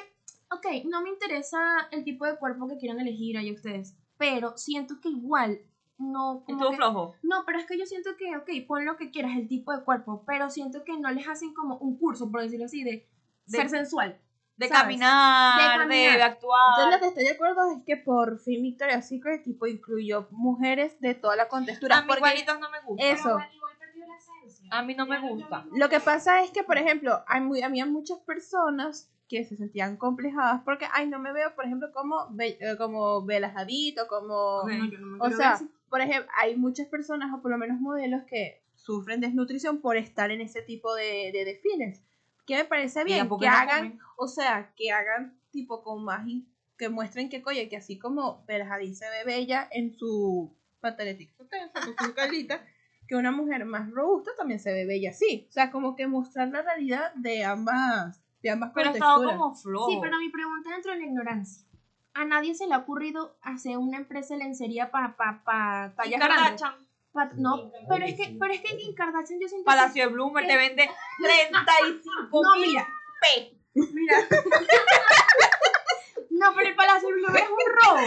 ok, 0.52 0.86
no 0.86 1.02
me 1.02 1.10
interesa 1.10 1.60
el 1.92 2.04
tipo 2.04 2.26
de 2.26 2.38
cuerpo 2.38 2.68
que 2.68 2.78
quieran 2.78 3.00
elegir 3.00 3.38
ahí 3.38 3.52
ustedes, 3.52 3.96
pero 4.18 4.58
siento 4.58 5.00
que 5.02 5.10
igual 5.10 5.60
no... 5.98 6.44
como 6.46 6.58
estuvo 6.58 6.70
que- 6.72 6.76
flojo. 6.78 7.16
no, 7.24 7.44
pero 7.46 7.60
es 7.60 7.66
que 7.66 7.78
yo 7.78 7.86
siento 7.86 8.12
que, 8.18 8.36
ok, 8.38 8.50
pon 8.68 8.86
lo 8.86 8.98
que 8.98 9.12
quieras, 9.12 9.34
el 9.38 9.48
tipo 9.48 9.76
de 9.76 9.84
cuerpo, 9.84 10.24
pero 10.26 10.50
siento 10.50 10.84
que 10.84 10.98
no 10.98 11.10
les 11.12 11.28
hacen 11.28 11.54
como 11.54 11.78
un 11.78 11.98
curso, 11.98 12.32
por 12.32 12.42
decirlo 12.42 12.66
así, 12.66 12.84
de, 12.84 13.08
De- 13.46 13.58
ser 13.58 13.70
sensual. 13.70 14.20
De 14.58 14.70
caminar, 14.70 15.58
De 15.58 15.64
de, 15.64 15.78
caminar. 15.80 16.18
Yo 16.20 16.24
actuar. 16.26 16.94
lo 16.94 17.00
que 17.00 17.08
estoy 17.08 17.24
de 17.24 17.32
acuerdo 17.32 17.62
es 17.76 17.84
que 17.84 17.98
por 17.98 18.38
fin 18.38 18.62
Victoria's 18.62 19.08
Secret 19.08 19.42
tipo 19.44 19.66
incluyó 19.66 20.28
mujeres 20.30 21.00
de 21.00 21.16
toda 21.16 21.36
la 21.36 21.48
contextura. 21.48 21.98
A 21.98 22.02
mí 22.02 22.08
porque 22.08 22.20
igualitos 22.20 22.60
no 22.60 22.70
me 22.70 22.80
gusta. 22.82 23.04
eso. 23.04 23.38
Pero 23.40 23.54
igual 23.56 23.74
perdió 23.80 24.06
la 24.06 24.18
esencia. 24.18 24.61
A 24.72 24.82
mí 24.84 24.96
no 24.96 25.06
me 25.06 25.20
gusta. 25.20 25.66
Lo 25.74 25.90
que 25.90 26.00
pasa 26.00 26.42
es 26.44 26.52
que, 26.52 26.64
por 26.64 26.78
ejemplo, 26.78 27.24
hay 27.28 27.42
muy, 27.42 27.62
había 27.62 27.86
muchas 27.86 28.20
personas 28.20 29.10
que 29.28 29.44
se 29.46 29.56
sentían 29.56 29.98
complejadas 29.98 30.62
porque, 30.66 30.86
ay, 30.94 31.08
no 31.08 31.20
me 31.20 31.32
veo, 31.34 31.54
por 31.56 31.66
ejemplo, 31.66 31.92
como, 31.94 32.28
Be- 32.32 32.58
eh, 32.60 32.76
como 32.78 33.24
Bella 33.26 33.54
Hadid 33.56 34.02
o 34.02 34.08
como... 34.08 34.64
Ok. 35.20 35.22
O 35.22 35.30
sea, 35.32 35.60
por 35.90 36.02
ejemplo, 36.02 36.30
hay 36.42 36.56
muchas 36.58 36.88
personas, 36.88 37.34
o 37.34 37.42
por 37.42 37.52
lo 37.52 37.58
menos 37.58 37.80
modelos, 37.80 38.24
que 38.24 38.62
sufren 38.76 39.22
desnutrición 39.22 39.80
por 39.82 39.96
estar 39.98 40.32
en 40.32 40.42
ese 40.42 40.62
tipo 40.62 40.94
de, 40.96 41.32
de 41.34 41.46
desfiles. 41.46 42.02
Que 42.46 42.56
me 42.56 42.66
parece 42.66 43.04
bien 43.04 43.20
que 43.40 43.46
no 43.48 43.52
hagan, 43.62 43.78
comen. 43.92 44.00
o 44.18 44.28
sea, 44.28 44.74
que 44.76 44.92
hagan 44.92 45.38
tipo 45.52 45.84
con 45.84 46.04
más 46.04 46.26
y 46.28 46.48
que 46.78 46.90
muestren 46.90 47.30
que, 47.30 47.42
coye, 47.42 47.70
que 47.70 47.78
así 47.78 48.00
como 48.00 48.44
Bella 48.48 48.74
Hadid 48.74 48.94
se 48.96 49.06
ve 49.10 49.24
bella 49.26 49.68
en 49.72 49.94
su 49.94 50.52
pantaleta 50.80 51.24
con 51.38 51.48
su 52.08 52.14
calita, 52.16 52.66
que 53.12 53.18
una 53.18 53.34
mujer 53.34 53.66
más 53.66 53.92
robusta 53.92 54.32
también 54.38 54.62
se 54.62 54.72
ve 54.72 54.86
bella 54.86 55.10
así. 55.10 55.46
O 55.50 55.52
sea, 55.52 55.70
como 55.70 55.98
que 55.98 56.08
mostrar 56.08 56.48
la 56.48 56.62
realidad 56.62 57.14
de 57.16 57.44
ambas, 57.44 58.24
de 58.42 58.50
ambas 58.50 58.72
Pero 58.74 58.92
estaba 58.92 59.16
contexturas. 59.16 59.38
como 59.38 59.56
flojo. 59.56 59.90
Sí, 59.90 60.00
pero 60.02 60.18
mi 60.18 60.30
pregunta 60.30 60.70
dentro 60.70 60.94
de 60.94 61.00
la 61.00 61.06
ignorancia. 61.08 61.68
A 62.14 62.24
nadie 62.24 62.56
se 62.56 62.68
le 62.68 62.74
ha 62.74 62.78
ocurrido 62.78 63.36
hacer 63.42 63.78
una 63.78 63.98
empresa 63.98 64.34
de 64.36 64.46
lencería 64.46 64.92
para 64.92 65.18
pa, 65.18 65.42
pa, 65.44 65.92
Y 66.06 66.12
tallas 66.12 66.20
grandes. 66.22 66.62
No, 67.36 67.70
pero 67.90 68.06
es 68.06 68.16
que, 68.16 68.38
pero 68.40 68.54
es 68.54 68.62
que 68.62 68.82
en 68.82 68.96
Kardashian 68.96 69.42
yo 69.42 69.50
siento 69.50 69.66
Palacio 69.66 70.06
de 70.06 70.14
Bloomer 70.14 70.48
te 70.48 70.56
vende 70.56 70.90
35 71.22 72.42
No, 72.42 72.56
mil 72.56 72.70
mira. 72.70 72.88
P. 73.22 73.58
Mira. 73.74 74.20
no, 76.30 76.54
pero 76.56 76.70
el 76.70 76.76
Palacio 76.76 77.10
de 77.10 77.16
Bloomer 77.16 77.44
es 77.44 77.50
un 77.50 77.58
robo. 77.76 78.00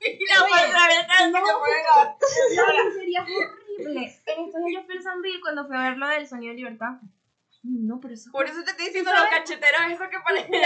Y 0.00 0.26
la 0.26 0.34
no. 0.34 0.44
se 0.44 0.48
puede 0.48 1.82
ganar. 1.82 2.16
La 2.54 2.72
lencería 2.84 3.20
es 3.20 3.28
horrible. 3.28 3.61
En 3.90 4.46
estos 4.46 4.64
días 4.64 4.84
yo 4.86 5.02
San 5.02 5.20
Bill 5.22 5.40
cuando 5.40 5.66
fui 5.66 5.76
a 5.76 5.80
ver 5.90 5.96
lo 5.98 6.08
del 6.08 6.26
Sonido 6.26 6.50
de 6.52 6.56
Libertad. 6.56 6.94
No, 7.64 8.00
pero 8.00 8.14
eso 8.14 8.30
Por 8.32 8.46
eso 8.46 8.62
te 8.64 8.70
estoy 8.72 8.86
diciendo 8.86 9.12
los 9.12 9.24
cacheteros, 9.30 9.80
eso 9.90 10.04
que 10.10 10.18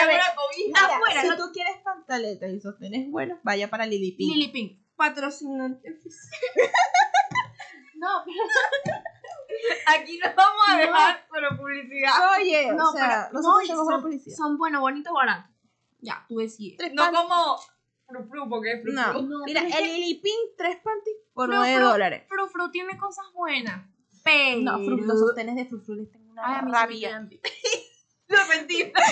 ve. 0.07 0.14
una 0.14 0.35
cobija. 0.35 0.97
Afuera, 0.97 1.21
si 1.23 1.29
no- 1.29 1.37
tú 1.37 1.53
quieres 1.53 1.77
pantaletas 1.85 2.51
y 2.51 2.61
sostenes 2.61 3.11
buenos, 3.11 3.39
vaya 3.43 3.69
para 3.69 3.85
Lily 3.87 4.12
Pink. 4.12 4.33
Lily 4.35 4.49
Pink, 4.49 4.81
patrocinante. 4.97 5.89
no, 7.97 8.09
pero 8.25 8.37
Aquí 9.89 10.19
nos 10.19 10.35
vamos 10.35 10.62
a 10.69 10.73
No. 10.75 10.79
dejar 10.81 11.27
pero 11.31 11.49
publicidad. 11.57 12.12
Oye, 12.39 12.73
no, 12.73 12.91
o 12.91 12.93
sea, 12.93 13.29
pero 13.31 13.43
nosotros 13.43 13.45
no, 13.45 13.62
y 13.62 13.67
son, 13.91 14.03
policía. 14.03 14.37
son 14.37 14.59
bueno, 14.59 14.81
bonito, 14.81 15.12
barato. 15.12 15.49
Ya, 16.01 16.25
tú 16.29 16.39
decides. 16.39 16.79
Tres 16.79 16.93
No 16.95 17.11
como 17.12 17.59
Fru 18.07 18.29
Fru, 18.29 18.49
porque 18.49 18.73
es 18.73 18.83
Fru 18.83 18.93
No, 18.93 19.12
Fru. 19.12 19.23
No, 19.23 19.45
mira, 19.45 19.62
el 19.62 19.85
Lily 19.85 20.14
Pink, 20.23 20.57
tres 20.57 20.77
panties 20.83 21.17
por 21.37 21.47
Fru, 21.49 21.55
9 21.57 21.76
fru. 21.76 21.84
dólares. 21.84 22.24
Fru 22.28 22.49
Fru 22.49 22.70
tiene 22.72 22.97
cosas 22.99 23.26
buenas. 23.32 23.87
Pero. 24.24 24.61
No, 24.62 24.78
fru- 24.80 25.05
los 25.05 25.20
sostenes 25.20 25.55
de 25.55 25.66
Frufru 25.66 25.95
les 25.95 26.11
tengo 26.11 26.32
una 26.32 26.43
Ay, 26.45 26.55
a 26.59 26.62
me 26.62 26.72
rabia. 26.72 27.28
Lo 28.28 28.37
sentí. 28.53 28.82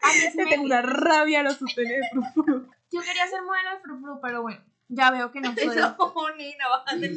A 0.00 0.12
mí 0.12 0.20
me- 0.36 0.46
tengo 0.46 0.64
una 0.64 0.82
rabia 0.82 1.40
a 1.40 1.42
los 1.42 1.56
sostenes 1.56 1.92
de 1.92 2.08
Frufru. 2.12 2.68
Yo 2.92 3.00
quería 3.00 3.26
ser 3.28 3.42
modelo 3.42 3.70
de 3.70 3.78
Fru 3.80 4.00
Fru, 4.00 4.20
pero 4.22 4.42
bueno, 4.42 4.62
ya 4.88 5.10
veo 5.10 5.30
que 5.32 5.40
no 5.40 5.54
soy. 5.56 5.66
No, 5.66 6.36
Nina, 6.36 6.68
bájate. 6.68 7.10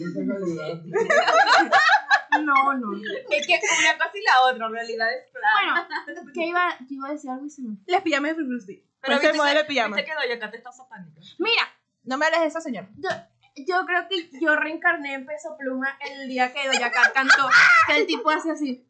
No, 2.43 2.73
no. 2.73 2.93
Es 3.29 3.45
que 3.47 3.53
una 3.59 3.97
cosa 3.97 4.11
y 4.17 4.23
la 4.23 4.41
otra, 4.49 4.65
en 4.67 4.73
realidad 4.73 5.07
es 5.13 5.29
plana. 5.31 5.87
Bueno, 6.05 6.31
¿qué 6.33 6.45
iba, 6.47 6.77
yo 6.79 6.85
iba 6.89 7.07
a 7.09 7.11
decir 7.11 7.29
algo 7.29 7.45
y 7.45 7.49
se 7.49 7.61
me. 7.61 7.75
Las 7.87 8.01
pijamas 8.01 8.31
de 8.31 8.35
Frufru, 8.35 8.59
sí. 8.61 8.85
Pero 9.01 9.15
el 9.15 9.19
viste 9.21 9.37
modelo 9.37 9.59
de 9.59 9.65
que, 9.65 9.73
pijama. 9.73 9.95
viste 9.97 10.11
que 10.11 10.15
Doña 10.27 10.39
Cat 10.39 10.53
está 10.55 10.71
satánica. 10.71 11.19
Mira, 11.39 11.63
No 12.03 12.17
me 12.17 12.25
hables 12.25 12.41
de 12.41 12.47
esa 12.47 12.61
señora. 12.61 12.87
yo, 12.97 13.09
yo 13.55 13.85
creo 13.85 14.07
que 14.09 14.29
yo 14.39 14.55
reencarné 14.55 15.13
en 15.13 15.25
Peso 15.25 15.57
Pluma 15.57 15.97
el 16.09 16.27
día 16.27 16.53
que 16.53 16.67
Doña 16.67 16.91
Cat 16.91 17.13
cantó. 17.13 17.49
Que 17.87 17.97
el 17.97 18.07
tipo 18.07 18.29
hace 18.29 18.51
así. 18.51 18.87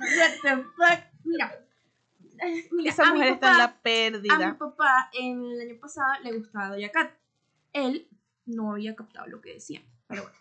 What 0.00 0.30
the 0.42 0.56
fuck. 0.62 1.00
Mira, 1.24 1.66
Mira, 2.70 2.90
Esa 2.90 3.12
mujer 3.12 3.32
está 3.34 3.52
en 3.52 3.58
la 3.58 3.64
A 3.64 3.68
mi 3.68 3.74
pérdida. 3.82 4.58
papá 4.58 5.10
en 5.12 5.42
el 5.44 5.60
año 5.60 5.80
pasado 5.80 6.22
le 6.22 6.32
gustaba 6.36 6.76
Doja 6.76 6.90
Cat. 6.90 7.10
Él 7.72 8.08
no 8.44 8.72
había 8.72 8.94
captado 8.94 9.26
lo 9.26 9.40
que 9.40 9.54
decía. 9.54 9.82
Pero 10.06 10.22
bueno. 10.22 10.38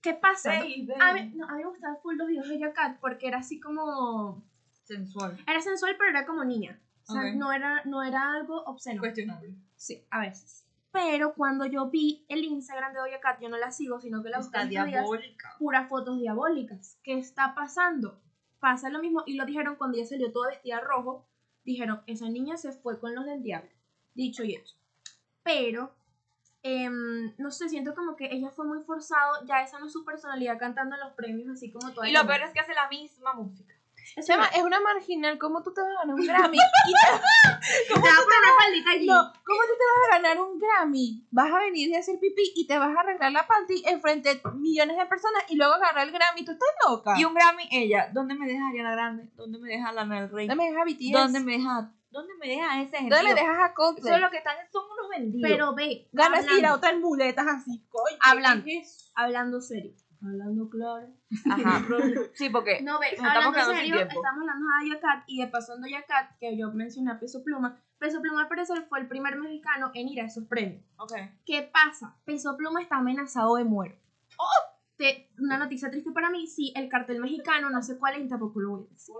¿Qué 0.00 0.12
pasa? 0.12 0.58
A 0.58 0.62
mí, 0.62 0.86
no, 1.34 1.48
a 1.48 1.52
mí 1.54 1.62
me 1.62 1.66
gustaba 1.66 1.96
full 1.96 2.16
los 2.16 2.28
videos 2.28 2.48
de 2.48 2.58
Doja 2.58 2.72
Cat 2.72 2.98
porque 3.00 3.28
era 3.28 3.38
así 3.38 3.60
como... 3.60 4.44
Sensual. 4.82 5.42
Era 5.46 5.60
sensual, 5.62 5.96
pero 5.96 6.10
era 6.10 6.26
como 6.26 6.44
niña. 6.44 6.78
O 7.08 7.12
sea, 7.12 7.34
no, 7.34 7.52
era, 7.52 7.82
no 7.84 8.02
era 8.02 8.32
algo 8.32 8.62
obsceno. 8.64 9.00
Cuestionable. 9.00 9.54
Sí, 9.76 10.06
a 10.10 10.20
veces. 10.20 10.63
Pero 10.94 11.34
cuando 11.34 11.66
yo 11.66 11.90
vi 11.90 12.24
el 12.28 12.44
Instagram 12.44 12.92
de 12.92 13.00
Doja 13.00 13.18
Cat, 13.18 13.40
yo 13.40 13.48
no 13.48 13.56
la 13.56 13.72
sigo, 13.72 13.98
sino 13.98 14.22
que 14.22 14.30
la 14.30 14.38
busqué 14.38 14.58
Está 14.58 14.58
estos 14.60 14.70
días, 14.70 14.86
diabólica. 14.86 15.56
puras 15.58 15.88
fotos 15.88 16.20
diabólicas. 16.20 17.00
¿Qué 17.02 17.18
está 17.18 17.52
pasando? 17.56 18.22
Pasa 18.60 18.90
lo 18.90 19.00
mismo, 19.00 19.24
y 19.26 19.34
lo 19.34 19.44
dijeron 19.44 19.74
cuando 19.74 19.98
ella 19.98 20.06
salió 20.06 20.30
toda 20.30 20.50
vestida 20.50 20.78
rojo. 20.78 21.26
Dijeron, 21.64 22.02
esa 22.06 22.28
niña 22.28 22.56
se 22.56 22.70
fue 22.70 23.00
con 23.00 23.12
los 23.12 23.24
del 23.26 23.42
diablo. 23.42 23.70
Dicho 24.14 24.44
y 24.44 24.54
hecho. 24.54 24.76
Pero, 25.42 25.92
em, 26.62 27.34
no 27.38 27.50
sé, 27.50 27.68
siento 27.68 27.92
como 27.96 28.14
que 28.14 28.32
ella 28.32 28.50
fue 28.50 28.64
muy 28.64 28.80
forzado. 28.84 29.44
Ya 29.46 29.62
esa 29.62 29.80
no 29.80 29.86
es 29.86 29.92
su 29.92 30.04
personalidad 30.04 30.60
cantando 30.60 30.94
en 30.94 31.00
los 31.00 31.14
premios, 31.14 31.48
así 31.48 31.72
como 31.72 31.92
toda 31.92 32.08
Y 32.08 32.12
lo 32.12 32.24
peor 32.24 32.42
es 32.42 32.52
que 32.52 32.60
hace 32.60 32.72
la 32.72 32.88
misma 32.88 33.34
música. 33.34 33.73
Eso 34.16 34.26
Chama, 34.26 34.48
no. 34.50 34.56
es 34.58 34.62
una 34.62 34.80
marginal. 34.80 35.38
¿Cómo 35.38 35.62
tú 35.62 35.72
te 35.72 35.80
vas 35.80 35.90
a 35.90 36.00
ganar 36.00 36.14
un 36.14 36.26
Grammy? 36.26 36.58
Te- 36.58 37.94
a 37.94 37.98
una 37.98 38.92
allí. 38.92 39.06
no, 39.06 39.32
¿cómo 39.44 39.60
tú 39.62 39.72
te 39.78 39.84
vas 39.84 40.08
a 40.08 40.16
ganar 40.16 40.40
un 40.40 40.58
Grammy? 40.58 41.26
Vas 41.30 41.52
a 41.52 41.58
venir 41.58 41.88
y 41.88 41.94
hacer 41.94 42.18
pipí 42.20 42.52
y 42.54 42.66
te 42.66 42.78
vas 42.78 42.94
a 42.96 43.00
arreglar 43.00 43.32
la 43.32 43.46
panty 43.46 43.82
enfrente 43.86 44.34
de 44.34 44.40
millones 44.54 44.96
de 44.96 45.06
personas 45.06 45.42
y 45.48 45.56
luego 45.56 45.74
agarrar 45.74 46.06
el 46.06 46.12
Grammy. 46.12 46.44
¿Tú 46.44 46.52
estás 46.52 46.68
loca? 46.88 47.14
Y 47.18 47.24
un 47.24 47.34
Grammy, 47.34 47.68
ella, 47.70 48.10
¿dónde 48.12 48.34
me 48.34 48.46
deja 48.46 48.68
Ariana 48.68 48.92
Grande? 48.92 49.30
¿Dónde 49.34 49.58
me 49.58 49.68
deja 49.68 49.92
Lana 49.92 50.20
del 50.20 50.30
Rey? 50.30 50.46
¿Dónde 50.46 50.64
me 50.64 50.70
dejas 50.70 50.82
a 50.82 50.84
BTS? 50.84 51.12
¿Dónde 51.12 51.40
me 51.40 51.52
deja? 51.52 51.92
¿Dónde 52.10 52.32
me 52.40 52.46
deja 52.46 52.80
ese 52.80 52.96
gente? 52.98 53.14
¿Dónde 53.14 53.34
me 53.34 53.40
dejas 53.40 53.58
a 53.58 53.74
Coldplay? 53.74 54.14
Solo 54.14 54.30
que 54.30 54.36
están 54.36 54.56
son 54.70 54.84
unos 54.84 55.08
vendidos. 55.10 55.50
Pero 55.50 55.74
ve, 55.74 56.08
Ganas 56.12 56.46
ir 56.56 56.64
a 56.64 56.74
otra 56.74 56.90
en 56.90 57.00
muletas 57.00 57.44
así, 57.44 57.84
coño. 57.88 58.16
Hablando. 58.20 58.64
¿qué 58.64 58.78
es 58.78 58.86
eso? 58.86 59.04
hablando 59.16 59.60
serio. 59.60 59.92
Hablando 60.24 60.68
claro. 60.70 61.08
Ajá. 61.50 61.84
sí, 62.34 62.48
porque 62.48 62.80
No, 62.82 62.98
ve, 62.98 63.06
Nos 63.10 63.12
estamos 63.26 63.34
hablando 63.36 63.52
quedando 63.52 63.72
sin 63.72 63.80
serio, 63.80 63.94
tiempo. 63.96 64.14
estamos 64.14 64.40
hablando 64.40 64.66
de 64.80 64.88
Doja 64.88 65.00
Cat 65.00 65.24
y 65.26 65.40
de 65.42 65.46
paso 65.48 65.74
en 65.74 65.82
Doja 65.82 66.02
Cat, 66.06 66.38
que 66.40 66.56
yo 66.56 66.72
mencioné 66.72 67.10
a 67.12 67.20
Peso 67.20 67.42
Pluma. 67.44 67.80
Peso 67.98 68.20
Pluma 68.20 68.42
al 68.42 68.48
parecer 68.48 68.86
fue 68.88 69.00
el 69.00 69.08
primer 69.08 69.36
mexicano 69.36 69.90
en 69.94 70.08
ir 70.08 70.20
a 70.20 70.26
esos 70.26 70.44
premios. 70.44 70.82
Okay. 70.96 71.30
¿Qué 71.44 71.62
pasa? 71.72 72.16
Peso 72.24 72.56
Pluma 72.56 72.80
está 72.82 72.96
amenazado 72.96 73.56
de 73.56 73.64
muerte. 73.64 74.00
¡Oh! 74.38 74.46
Te- 74.96 75.30
una 75.38 75.58
noticia 75.58 75.90
triste 75.90 76.10
para 76.12 76.30
mí, 76.30 76.46
sí, 76.46 76.72
el 76.76 76.88
cartel 76.88 77.20
mexicano, 77.20 77.68
no 77.70 77.82
sé 77.82 77.98
cuál 77.98 78.14
es, 78.14 78.24
y 78.24 78.28
tampoco 78.28 78.60
lo 78.60 78.70
voy 78.70 78.86
a 78.88 78.92
decir. 78.92 79.14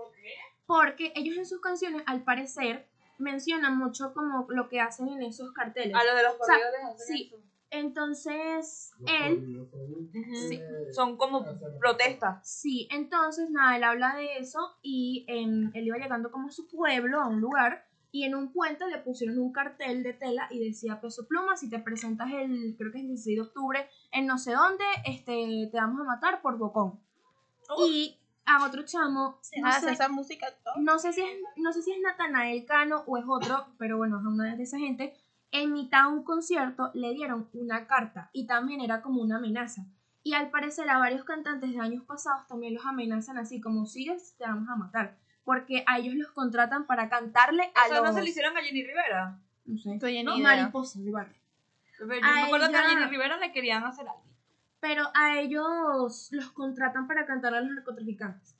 Porque 0.65 1.11
ellos 1.15 1.35
en 1.37 1.45
sus 1.45 1.61
canciones, 1.61 2.01
al 2.05 2.23
parecer, 2.23 2.87
mencionan 3.19 3.77
mucho 3.77 4.13
como 4.13 4.45
lo 4.49 4.67
que 4.69 4.79
hacen 4.81 5.09
en 5.09 5.21
esos 5.21 5.51
carteles. 5.51 5.93
A 5.95 6.03
lo 6.03 6.15
de 6.15 6.23
los 6.23 6.33
O 6.39 6.43
sea, 6.45 6.55
corridos 6.55 6.97
de 6.97 7.03
sí. 7.05 7.35
Entonces, 7.69 8.91
él, 9.05 9.67
Sí. 10.47 10.61
Son 10.91 11.17
como 11.17 11.45
protestas. 11.79 12.47
sí, 12.47 12.87
entonces 12.91 13.49
nada, 13.49 13.75
él 13.75 13.83
habla 13.83 14.15
de 14.15 14.37
eso 14.37 14.77
y 14.81 15.25
em, 15.27 15.71
él 15.73 15.87
iba 15.87 15.97
llegando 15.97 16.31
como 16.31 16.47
a 16.47 16.51
su 16.51 16.67
pueblo, 16.67 17.21
a 17.21 17.27
un 17.27 17.41
lugar, 17.41 17.85
y 18.11 18.23
en 18.23 18.33
un 18.33 18.53
puente 18.53 18.87
le 18.87 18.99
pusieron 18.99 19.37
un 19.39 19.51
cartel 19.51 20.01
de 20.01 20.13
tela 20.13 20.47
y 20.49 20.65
decía 20.65 21.01
Peso 21.01 21.27
Pluma, 21.27 21.57
si 21.57 21.69
te 21.69 21.79
presentas 21.79 22.31
el, 22.31 22.75
creo 22.77 22.91
que 22.91 22.99
es 22.99 23.03
el 23.03 23.09
16 23.09 23.35
de 23.35 23.41
octubre, 23.41 23.89
en 24.11 24.25
no 24.25 24.37
sé 24.37 24.53
dónde, 24.53 24.85
este, 25.05 25.67
te 25.69 25.77
vamos 25.77 25.99
a 25.99 26.05
matar 26.05 26.41
por 26.41 26.57
bocón. 26.57 26.97
Y 27.89 28.17
a 28.45 28.65
otro 28.65 28.85
chamo, 28.85 29.39
no 29.57 29.67
Hace 29.67 29.87
sé, 29.87 29.91
esa 29.91 30.07
música 30.07 30.47
no 30.77 30.97
sé 30.97 31.11
si 31.11 31.21
es, 31.21 31.39
no 31.57 31.73
sé 31.73 31.81
si 31.81 31.91
es 31.91 31.99
Natanael 31.99 32.65
Cano 32.65 33.03
o 33.05 33.17
es 33.17 33.25
otro, 33.27 33.65
pero 33.77 33.97
bueno, 33.97 34.19
es 34.19 34.25
una 34.25 34.55
de 34.55 34.63
esa 34.63 34.77
gente. 34.77 35.13
En 35.57 35.71
mitad 35.73 36.03
de 36.03 36.07
un 36.17 36.23
concierto 36.23 36.91
le 36.93 37.13
dieron 37.13 37.47
una 37.53 37.87
carta 37.87 38.29
y 38.33 38.45
también 38.45 38.81
era 38.81 39.01
como 39.01 39.21
una 39.21 39.37
amenaza. 39.37 39.85
Y 40.23 40.33
al 40.33 40.49
parecer 40.49 40.89
a 40.89 40.97
varios 40.97 41.23
cantantes 41.23 41.71
de 41.71 41.79
años 41.79 42.03
pasados 42.03 42.47
también 42.47 42.73
los 42.73 42.85
amenazan 42.85 43.37
así 43.37 43.61
como 43.61 43.85
sigues, 43.85 44.35
te 44.37 44.43
vamos 44.43 44.67
a 44.69 44.75
matar. 44.75 45.17
Porque 45.43 45.83
a 45.87 45.99
ellos 45.99 46.15
los 46.15 46.31
contratan 46.31 46.85
para 46.87 47.07
cantarle 47.09 47.71
a 47.75 47.85
¿Eso 47.85 47.95
los... 47.95 48.03
no 48.05 48.13
se 48.13 48.23
le 48.23 48.29
hicieron 48.29 48.57
a 48.57 48.61
Jenny 48.61 48.83
Rivera? 48.83 49.39
no 49.65 49.77
sé, 49.77 49.93
Estoy 49.93 50.17
en 50.17 50.25
no, 50.25 50.35
idea. 50.35 50.43
mariposas 50.57 51.03
del 51.03 51.13
barrio. 51.13 51.37
Yo 51.99 52.05
me 52.07 52.19
A 52.21 52.45
acuerdo 52.45 52.69
que 52.69 52.75
a 52.77 52.89
Jenny 52.89 53.05
Rivera 53.05 53.37
le 53.37 53.51
querían 53.51 53.83
hacer 53.83 54.07
algo. 54.07 54.23
Pero 54.79 55.03
a 55.13 55.39
ellos 55.39 56.29
los 56.31 56.51
contratan 56.51 57.07
para 57.07 57.25
cantarle 57.25 57.59
a 57.59 57.61
los 57.61 57.71
narcotraficantes. 57.71 58.55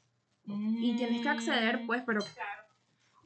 Y 0.46 0.96
tienes 0.96 1.22
que 1.24 1.30
acceder, 1.30 1.86
pues, 1.88 2.04
pero... 2.06 2.22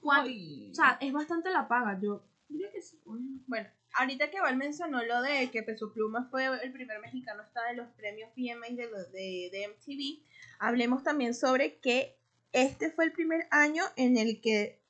¿cuánto- 0.01 0.31
O 0.71 0.73
sea, 0.73 0.97
es 1.01 1.11
bastante 1.11 1.49
la 1.51 1.67
paga, 1.67 1.99
yo 1.99 2.23
diría 2.49 2.71
que 2.71 2.81
sí. 2.81 2.99
Bueno, 3.47 3.69
ahorita 3.93 4.29
que 4.29 4.41
Val 4.41 4.57
mencionó 4.57 5.01
lo 5.03 5.21
de 5.21 5.49
que 5.51 5.63
Peso 5.63 5.91
Pluma 5.93 6.27
fue 6.29 6.45
el 6.63 6.71
primer 6.73 6.99
mexicano 6.99 7.43
está 7.43 7.69
en 7.71 7.77
los 7.77 7.87
premios 7.91 8.29
VMA 8.35 8.67
de, 8.75 8.89
los- 8.89 9.11
de, 9.11 9.49
de 9.51 9.67
MTV, 9.69 10.23
hablemos 10.59 11.03
también 11.03 11.33
sobre 11.33 11.79
que 11.79 12.17
este 12.51 12.91
fue 12.91 13.05
el 13.05 13.11
primer 13.13 13.47
año 13.51 13.83
en 13.95 14.17
el 14.17 14.41
que 14.41 14.81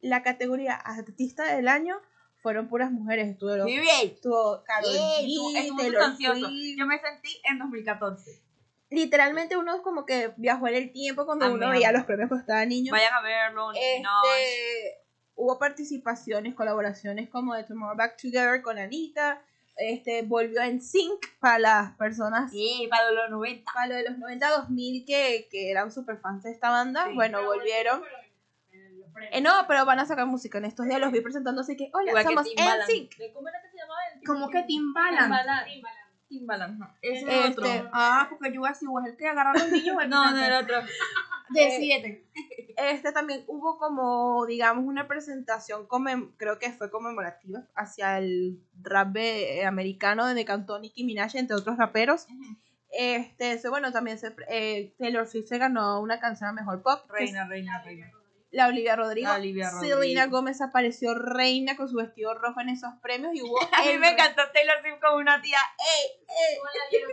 la 0.00 0.22
categoría 0.22 0.74
artista 0.74 1.44
del 1.54 1.68
año 1.68 1.96
fueron 2.42 2.68
puras 2.68 2.90
mujeres. 2.90 3.28
Estuvo, 3.28 3.56
Muy 3.62 3.78
bien. 3.78 3.86
estuvo 4.02 4.62
Karol 4.64 4.90
G, 4.90 5.76
Taylor. 5.78 6.16
Swift. 6.16 6.76
Yo 6.78 6.86
me 6.86 6.98
sentí 6.98 7.40
en 7.44 7.58
2014. 7.58 8.42
Literalmente 8.90 9.56
uno 9.56 9.82
como 9.82 10.04
que 10.04 10.32
viajó 10.36 10.68
en 10.68 10.74
el 10.74 10.92
tiempo 10.92 11.24
cuando 11.24 11.52
uno 11.52 11.70
veía 11.70 11.90
los 11.90 12.04
premios 12.04 12.28
cuando 12.28 12.42
estaba 12.42 12.64
niño. 12.66 12.92
Vayan 12.92 13.14
a 13.14 13.22
verlo. 13.22 13.72
Este, 13.72 15.03
hubo 15.36 15.58
participaciones, 15.58 16.54
colaboraciones 16.54 17.28
como 17.28 17.54
de 17.54 17.64
Tomorrow 17.64 17.96
Back 17.96 18.16
Together 18.20 18.62
con 18.62 18.78
Anita. 18.78 19.40
Este, 19.76 20.22
volvió 20.22 20.62
en 20.62 20.80
Sync 20.80 21.20
para 21.40 21.58
las 21.58 21.96
personas 21.96 22.52
Sí, 22.52 22.86
para 22.88 23.10
los 23.10 23.28
90. 23.30 23.72
para 23.72 23.86
lo 23.88 23.94
de 23.96 24.04
los 24.08 24.18
90 24.18 24.48
2000 24.50 25.04
que, 25.04 25.48
que 25.50 25.70
eran 25.70 25.90
super 25.90 26.16
fans 26.18 26.44
de 26.44 26.52
esta 26.52 26.70
banda. 26.70 27.06
Sí. 27.08 27.14
Bueno, 27.14 27.44
volvieron. 27.44 28.02
Eh, 29.32 29.40
no, 29.40 29.50
pero 29.66 29.84
van 29.84 29.98
a 30.00 30.06
sacar 30.06 30.26
música 30.26 30.58
en 30.58 30.64
estos 30.66 30.86
días. 30.86 31.00
Los 31.00 31.10
vi 31.12 31.20
presentando 31.20 31.60
así 31.62 31.76
que, 31.76 31.90
hola, 31.92 32.10
Igual 32.10 32.24
que 32.24 32.28
somos 32.30 32.44
Timbaland. 32.44 32.82
NSYNC. 32.90 33.32
¿Cómo 33.32 33.48
era 33.48 33.62
que 33.62 33.68
se 33.70 33.76
llamaba? 33.78 34.00
el 34.14 34.26
Como 34.26 34.50
que 34.50 34.62
Timbaland. 34.62 35.64
Timbaland. 36.28 36.82
ajá. 36.82 36.96
Ese 37.02 37.18
es 37.18 37.44
Este, 37.50 37.60
otro. 37.60 37.90
Ah, 37.92 38.26
porque 38.30 38.52
yo 38.54 38.64
así, 38.66 38.86
o 38.88 39.00
es 39.00 39.06
el 39.06 39.16
que 39.16 39.26
agarra 39.26 39.50
a 39.52 39.54
los 39.54 39.70
niños 39.72 39.96
el 40.02 40.08
No, 40.08 40.30
no 40.30 40.36
era 40.38 40.60
otro. 40.60 40.76
Decídete. 41.50 42.26
Este 42.76 43.12
también 43.12 43.44
hubo 43.46 43.78
como, 43.78 44.44
digamos, 44.46 44.84
una 44.84 45.06
presentación, 45.08 45.86
creo 46.36 46.58
que 46.58 46.72
fue 46.72 46.90
conmemorativa, 46.90 47.66
hacia 47.74 48.18
el 48.18 48.60
rap 48.82 49.16
eh, 49.16 49.64
americano 49.64 50.26
donde 50.26 50.44
cantó 50.44 50.78
Nicki 50.78 51.04
Minaj, 51.04 51.36
entre 51.36 51.56
otros 51.56 51.76
raperos. 51.76 52.26
Este, 52.90 53.52
eso, 53.52 53.70
bueno, 53.70 53.92
también 53.92 54.18
se, 54.18 54.34
eh, 54.48 54.94
Taylor 54.98 55.26
Swift 55.26 55.48
se 55.48 55.58
ganó 55.58 56.00
una 56.00 56.20
canción 56.20 56.50
a 56.50 56.52
Mejor 56.52 56.82
Pop. 56.82 57.10
Reina, 57.10 57.46
reina, 57.46 57.82
reina. 57.82 58.10
La 58.54 58.68
Olivia 58.68 58.94
Rodrigo. 58.94 59.28
La 59.28 59.34
Olivia 59.34 59.70
Selena 59.70 59.96
Rodrigo. 59.96 60.30
Gómez 60.30 60.60
apareció 60.60 61.12
reina 61.14 61.76
con 61.76 61.88
su 61.88 61.96
vestido 61.96 62.34
rojo 62.34 62.60
en 62.60 62.68
esos 62.68 62.92
premios 63.02 63.34
y 63.34 63.42
hubo... 63.42 63.58
A 63.72 63.82
mí 63.82 63.98
me 63.98 64.10
encantó 64.10 64.42
Taylor 64.52 64.76
Swift 64.80 65.00
como 65.02 65.16
una 65.16 65.42
tía. 65.42 65.58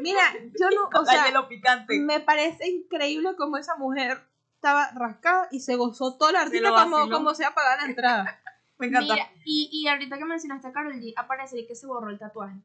Mira, 0.01 0.21
yo 0.59 0.69
no, 0.69 0.87
o 0.99 1.05
sea, 1.05 1.47
picante. 1.49 1.99
me 1.99 2.19
parece 2.19 2.69
increíble 2.69 3.31
cómo 3.35 3.57
esa 3.57 3.75
mujer 3.75 4.19
estaba 4.61 4.91
rascada 4.91 5.47
y 5.49 5.59
se 5.59 5.75
gozó 5.75 6.17
todo 6.17 6.29
el 6.29 6.35
artista 6.35 6.69
lo 6.69 6.75
como, 6.75 7.09
como 7.09 7.33
sea 7.33 7.51
pagar 7.55 7.79
la 7.81 7.85
entrada. 7.87 8.39
Me 8.77 8.87
encanta. 8.87 9.13
Mira, 9.15 9.29
y, 9.43 9.69
y 9.71 9.87
ahorita 9.87 10.19
que 10.19 10.25
mencionaste 10.25 10.67
a 10.67 10.71
Karol 10.71 10.93
G, 10.93 11.13
aparece 11.17 11.65
que 11.65 11.73
se 11.73 11.87
borró 11.87 12.11
el 12.11 12.19
tatuaje. 12.19 12.61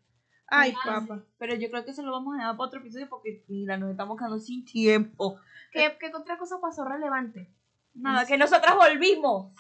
Ay, 0.47 0.75
Ah, 0.85 1.01
papá. 1.01 1.23
Pero 1.39 1.55
yo 1.55 1.71
creo 1.71 1.87
que 1.87 1.93
eso 1.93 2.03
lo 2.03 2.13
vamos 2.13 2.35
a 2.35 2.37
dejar 2.37 2.57
para 2.57 2.67
otro 2.67 2.81
episodio 2.81 3.09
porque, 3.09 3.45
mira, 3.49 3.79
nos 3.79 3.91
estamos 3.91 4.19
quedando 4.19 4.39
sin 4.39 4.65
tiempo. 4.67 5.41
¿Qué, 5.73 5.97
qué 5.99 6.13
otra 6.15 6.37
cosa 6.37 6.61
pasó 6.61 6.85
relevante? 6.85 7.51
Nada, 7.95 8.27
que 8.27 8.37
nosotras 8.37 8.77
volvimos. 8.77 9.53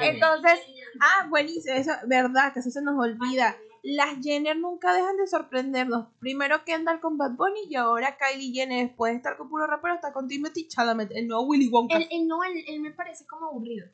Entonces, 0.00 0.58
ah, 1.00 1.26
buenísimo, 1.28 1.74
eso, 1.74 1.92
verdad, 2.06 2.54
que 2.54 2.60
eso 2.60 2.70
se 2.70 2.80
nos 2.80 2.98
olvida. 2.98 3.54
Las 3.82 4.20
Jenner 4.22 4.56
nunca 4.56 4.94
dejan 4.94 5.16
de 5.16 5.26
sorprendernos. 5.26 6.06
Primero 6.20 6.64
Kendall 6.64 7.00
con 7.00 7.18
Bad 7.18 7.32
Bunny 7.32 7.64
y 7.68 7.74
ahora 7.74 8.16
Kylie 8.16 8.52
Jenner, 8.52 8.86
después 8.86 9.12
de 9.12 9.16
estar 9.16 9.36
con 9.36 9.48
puro 9.48 9.66
rapero, 9.66 9.94
está 9.94 10.12
con 10.12 10.28
Timothy 10.28 10.68
Chalamet, 10.68 11.10
el 11.12 11.26
nuevo 11.26 11.42
Willy 11.42 11.68
Wonka. 11.68 11.96
Él, 11.96 12.06
él 12.10 12.28
no, 12.28 12.44
él, 12.44 12.64
él 12.66 12.80
me 12.80 12.92
parece 12.92 13.26
como 13.26 13.46
aburrido. 13.46 13.86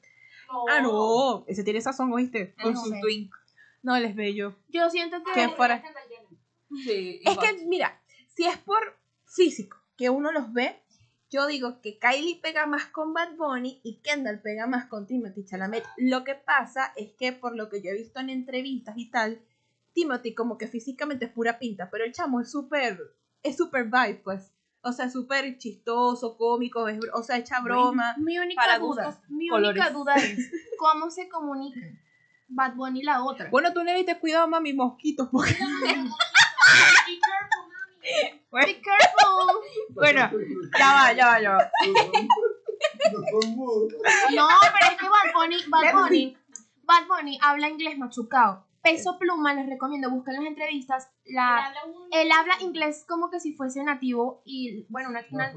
Ah, 0.71 0.81
no, 0.81 1.45
ese 1.47 1.65
tiene 1.65 1.81
sazón, 1.81 2.13
¿oíste? 2.13 2.55
Con 2.63 2.75
no 2.75 2.81
su 2.81 2.91
sé. 2.91 3.01
twink. 3.01 3.35
No, 3.83 3.97
él 3.97 4.05
es 4.05 4.15
bello. 4.15 4.57
Yo 4.69 4.89
siento 4.91 5.23
que... 5.23 5.33
Que 5.33 5.49
fuera. 5.51 5.83
Sí, 6.85 7.21
Es 7.25 7.39
que, 7.39 7.67
mira, 7.67 8.01
si 8.35 8.45
es 8.45 8.59
por 8.59 8.99
físico 9.25 9.79
que 9.97 10.11
uno 10.11 10.33
los 10.33 10.53
ve, 10.53 10.83
yo 11.31 11.47
digo 11.47 11.81
que 11.81 11.99
Kylie 11.99 12.41
pega 12.41 12.67
más 12.67 12.87
con 12.87 13.13
Bad 13.13 13.37
Bunny 13.37 13.81
y 13.83 14.01
Kendall 14.01 14.41
pega 14.41 14.67
más 14.67 14.87
con 14.87 15.07
Timothy 15.07 15.45
Chalamet. 15.45 15.85
Lo 15.97 16.25
que 16.25 16.35
pasa 16.35 16.93
es 16.97 17.13
que 17.13 17.33
por 17.33 17.57
lo 17.57 17.69
que 17.69 17.83
yo 17.83 17.91
he 17.91 17.95
visto 17.95 18.21
en 18.21 18.31
entrevistas 18.31 18.97
y 18.97 19.11
tal, 19.11 19.43
Timothy 19.99 20.33
como 20.35 20.57
que 20.59 20.69
físicamente 20.69 21.25
es 21.25 21.33
pura 21.33 21.59
pinta, 21.59 21.91
pero 21.91 22.05
el 22.05 22.13
chamo 22.13 22.41
es 22.41 22.51
súper, 22.53 23.01
es 23.43 23.57
súper 23.57 23.87
vibe, 23.87 24.21
pues. 24.23 24.53
O 24.81 24.93
sea, 24.93 25.11
súper 25.11 25.59
chistoso, 25.59 26.37
cómico, 26.37 26.87
es- 26.87 27.01
o 27.13 27.23
sea, 27.25 27.37
echa 27.37 27.61
broma. 27.61 28.15
Mi 28.19 28.39
única 28.39 28.61
Para 28.63 28.79
duda, 28.79 29.07
gustos, 29.07 29.29
mi 29.29 29.49
colores. 29.49 29.81
única 29.81 29.91
duda 29.91 30.15
es 30.15 30.39
cómo 30.79 31.11
se 31.11 31.29
comunican 31.29 31.99
Bad 32.47 32.75
Bunny 32.77 33.01
y 33.01 33.03
la 33.03 33.25
otra. 33.25 33.51
Bueno, 33.51 33.73
tú 33.73 33.83
le 33.83 33.93
diste 33.95 34.19
cuidado, 34.21 34.47
mami, 34.47 34.73
mosquitos, 34.73 35.29
porque 35.33 35.51
Be 35.53 35.59
careful, 37.21 37.65
mami. 38.53 38.67
Be 38.67 38.81
careful. 38.81 39.57
Bueno, 39.91 40.31
ya 40.79 40.93
va, 40.95 41.13
ya 41.13 41.27
va, 41.27 41.41
ya 41.43 41.51
va. 41.57 41.71
No, 44.35 44.49
pero 44.73 44.93
es 44.93 44.97
que 45.01 45.09
Bad 45.09 45.33
Bunny, 45.35 45.57
Bad 45.69 45.93
Bunny, 45.93 46.37
Bad 46.85 47.07
Bunny 47.09 47.39
habla 47.43 47.69
inglés 47.69 47.99
machucado. 47.99 48.65
Peso 48.91 49.19
Pluma, 49.19 49.55
les 49.55 49.67
recomiendo, 49.67 50.11
busquen 50.11 50.35
las 50.37 50.45
entrevistas. 50.45 51.11
La, 51.25 51.67
Habla 51.67 51.85
un- 51.87 52.09
él 52.11 52.29
habla 52.33 52.55
inglés 52.61 53.05
como 53.09 53.31
que 53.31 53.39
si 53.41 53.53
fuese 53.55 53.83
nativo 53.85 54.43
y, 54.45 54.87
bueno, 54.89 55.11
una, 55.11 55.25
una- 55.31 55.53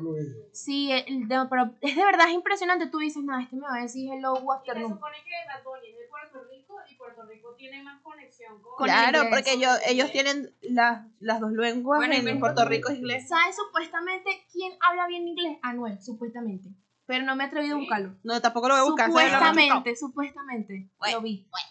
sí, 0.51 0.91
el 0.91 1.27
de- 1.27 1.45
pero 1.49 1.75
es 1.82 1.95
de 1.95 2.05
verdad 2.05 2.27
es 2.27 2.34
impresionante. 2.34 2.88
Tú 2.88 2.97
dices, 2.99 3.23
no, 3.23 3.39
este 3.39 3.55
me 3.55 3.61
va 3.67 3.75
a 3.75 3.82
decir 3.82 4.09
hello, 4.13 4.34
Y 4.36 4.39
se 4.39 4.51
afternoon. 4.53 4.93
supone 4.93 5.17
que 5.23 5.32
Bad 5.47 5.63
Bunny 5.63 5.88
es 5.89 5.97
de 5.97 6.07
Puerto 6.09 6.47
Rico 6.49 6.75
y 6.89 6.95
Puerto 6.95 7.23
Rico 7.25 7.55
tiene 7.57 7.84
más 7.84 8.01
conexión 8.01 8.61
con... 8.61 8.73
El 8.89 8.93
claro, 8.93 9.23
inglés. 9.23 9.34
porque 9.34 9.53
ellos, 9.53 9.77
ellos 9.88 10.11
tienen 10.11 10.53
las, 10.61 11.05
las 11.19 11.39
dos 11.39 11.51
lenguas 11.53 11.99
Bueno, 11.99 12.13
en 12.15 12.39
Puerto 12.39 12.65
Rico 12.65 12.89
es 12.89 12.97
inglés. 12.97 13.27
¿Sabes 13.29 13.55
supuestamente 13.55 14.29
quién 14.51 14.73
habla 14.88 15.07
bien 15.07 15.27
inglés? 15.27 15.57
Anuel, 15.61 16.01
supuestamente. 16.01 16.69
Pero 17.05 17.25
no 17.25 17.36
me 17.36 17.43
he 17.43 17.47
atrevido 17.47 17.75
a 17.75 17.79
Sí. 17.79 17.86
buscarlo. 17.86 18.15
No, 18.23 18.39
tampoco 18.41 18.67
lo 18.69 18.75
voy 18.75 18.82
a 18.82 18.86
buscar. 18.86 19.07
Supuestamente, 19.07 19.95
supuestamente. 19.95 20.89
Bueno. 20.97 21.17
Lo 21.17 21.21
vi. 21.23 21.47
Bueno, 21.49 21.67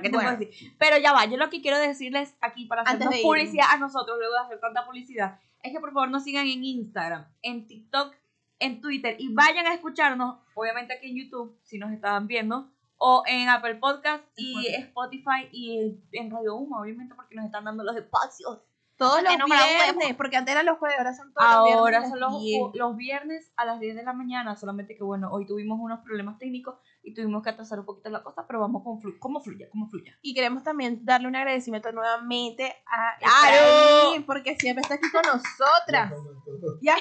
¿qué 0.00 0.08
te 0.10 0.16
Bueno. 0.16 0.30
puedo 0.30 0.38
decir? 0.40 0.74
Pero 0.78 0.98
ya 0.98 1.12
va, 1.12 1.24
yo 1.26 1.36
lo 1.36 1.50
que 1.50 1.60
quiero 1.62 1.78
decirles 1.78 2.36
aquí 2.40 2.66
para 2.66 2.82
hacernos 2.82 3.14
publicidad 3.22 3.66
a 3.70 3.76
nosotros, 3.78 4.16
luego 4.18 4.34
de 4.34 4.40
hacer 4.40 4.60
tanta 4.60 4.84
publicidad, 4.86 5.38
es 5.62 5.72
que 5.72 5.80
por 5.80 5.92
favor 5.92 6.10
nos 6.10 6.24
sigan 6.24 6.46
en 6.46 6.64
Instagram, 6.64 7.26
en 7.42 7.66
TikTok, 7.66 8.14
en 8.58 8.80
Twitter 8.80 9.16
y 9.18 9.32
vayan 9.34 9.66
a 9.66 9.74
escucharnos, 9.74 10.38
obviamente 10.54 10.94
aquí 10.94 11.10
en 11.10 11.16
YouTube, 11.24 11.58
si 11.62 11.78
nos 11.78 11.92
estaban 11.92 12.26
viendo, 12.26 12.70
o 12.96 13.22
en 13.26 13.48
Apple 13.48 13.74
Podcast 13.76 14.24
y 14.36 14.68
Spotify 14.68 15.48
y 15.52 15.98
en 16.12 16.30
Radio 16.30 16.56
Humo, 16.56 16.80
obviamente 16.80 17.14
porque 17.14 17.34
nos 17.34 17.44
están 17.46 17.64
dando 17.64 17.82
los 17.84 17.96
espacios. 17.96 18.60
Todos 18.96 19.22
los 19.24 19.32
viernes, 19.34 20.14
porque 20.16 20.36
antes 20.36 20.52
eran 20.52 20.66
los 20.66 20.78
jueves, 20.78 20.96
ahora 20.98 21.12
son 21.14 21.34
todos 21.34 21.48
los 21.66 21.74
Ahora 21.74 21.98
viernes. 21.98 22.10
son 22.10 22.18
a 22.18 22.20
las 22.20 22.32
los, 22.32 22.42
10. 22.42 22.62
los 22.74 22.96
viernes 22.96 23.52
a 23.56 23.64
las 23.64 23.80
10 23.80 23.96
de 23.96 24.02
la 24.04 24.12
mañana, 24.12 24.54
solamente 24.54 24.94
que 24.96 25.02
bueno, 25.02 25.30
hoy 25.32 25.46
tuvimos 25.46 25.80
unos 25.80 25.98
problemas 26.04 26.38
técnicos 26.38 26.76
y 27.04 27.12
tuvimos 27.12 27.42
que 27.42 27.50
atrasar 27.50 27.78
un 27.78 27.84
poquito 27.84 28.08
la 28.08 28.22
cosa, 28.22 28.46
pero 28.46 28.60
vamos 28.60 28.82
con 28.82 29.00
flu 29.00 29.18
como 29.18 29.40
fluya, 29.40 29.68
como 29.70 29.88
fluya. 29.88 30.16
Y 30.22 30.34
queremos 30.34 30.62
también 30.62 31.04
darle 31.04 31.28
un 31.28 31.36
agradecimiento 31.36 31.92
nuevamente 31.92 32.74
a 32.86 33.18
¡Claro! 33.18 34.08
Efraín, 34.08 34.24
porque 34.24 34.56
siempre 34.56 34.82
está 34.82 34.94
aquí 34.94 35.10
con 35.10 35.22
nosotras. 35.22 36.12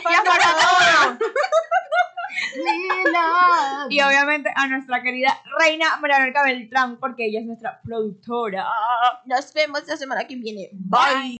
Falta 0.04 0.24
todo. 0.30 1.18
Lila. 2.56 3.88
Y 3.90 4.02
obviamente 4.02 4.52
a 4.56 4.68
nuestra 4.68 5.02
querida 5.02 5.42
reina 5.60 5.98
Marianela 5.98 6.44
Beltrán, 6.44 6.98
porque 6.98 7.28
ella 7.28 7.40
es 7.40 7.46
nuestra 7.46 7.80
productora. 7.82 8.68
Nos 9.26 9.54
vemos 9.54 9.88
la 9.88 9.98
semana 9.98 10.26
que 10.26 10.36
viene. 10.36 10.70
Bye. 10.74 11.32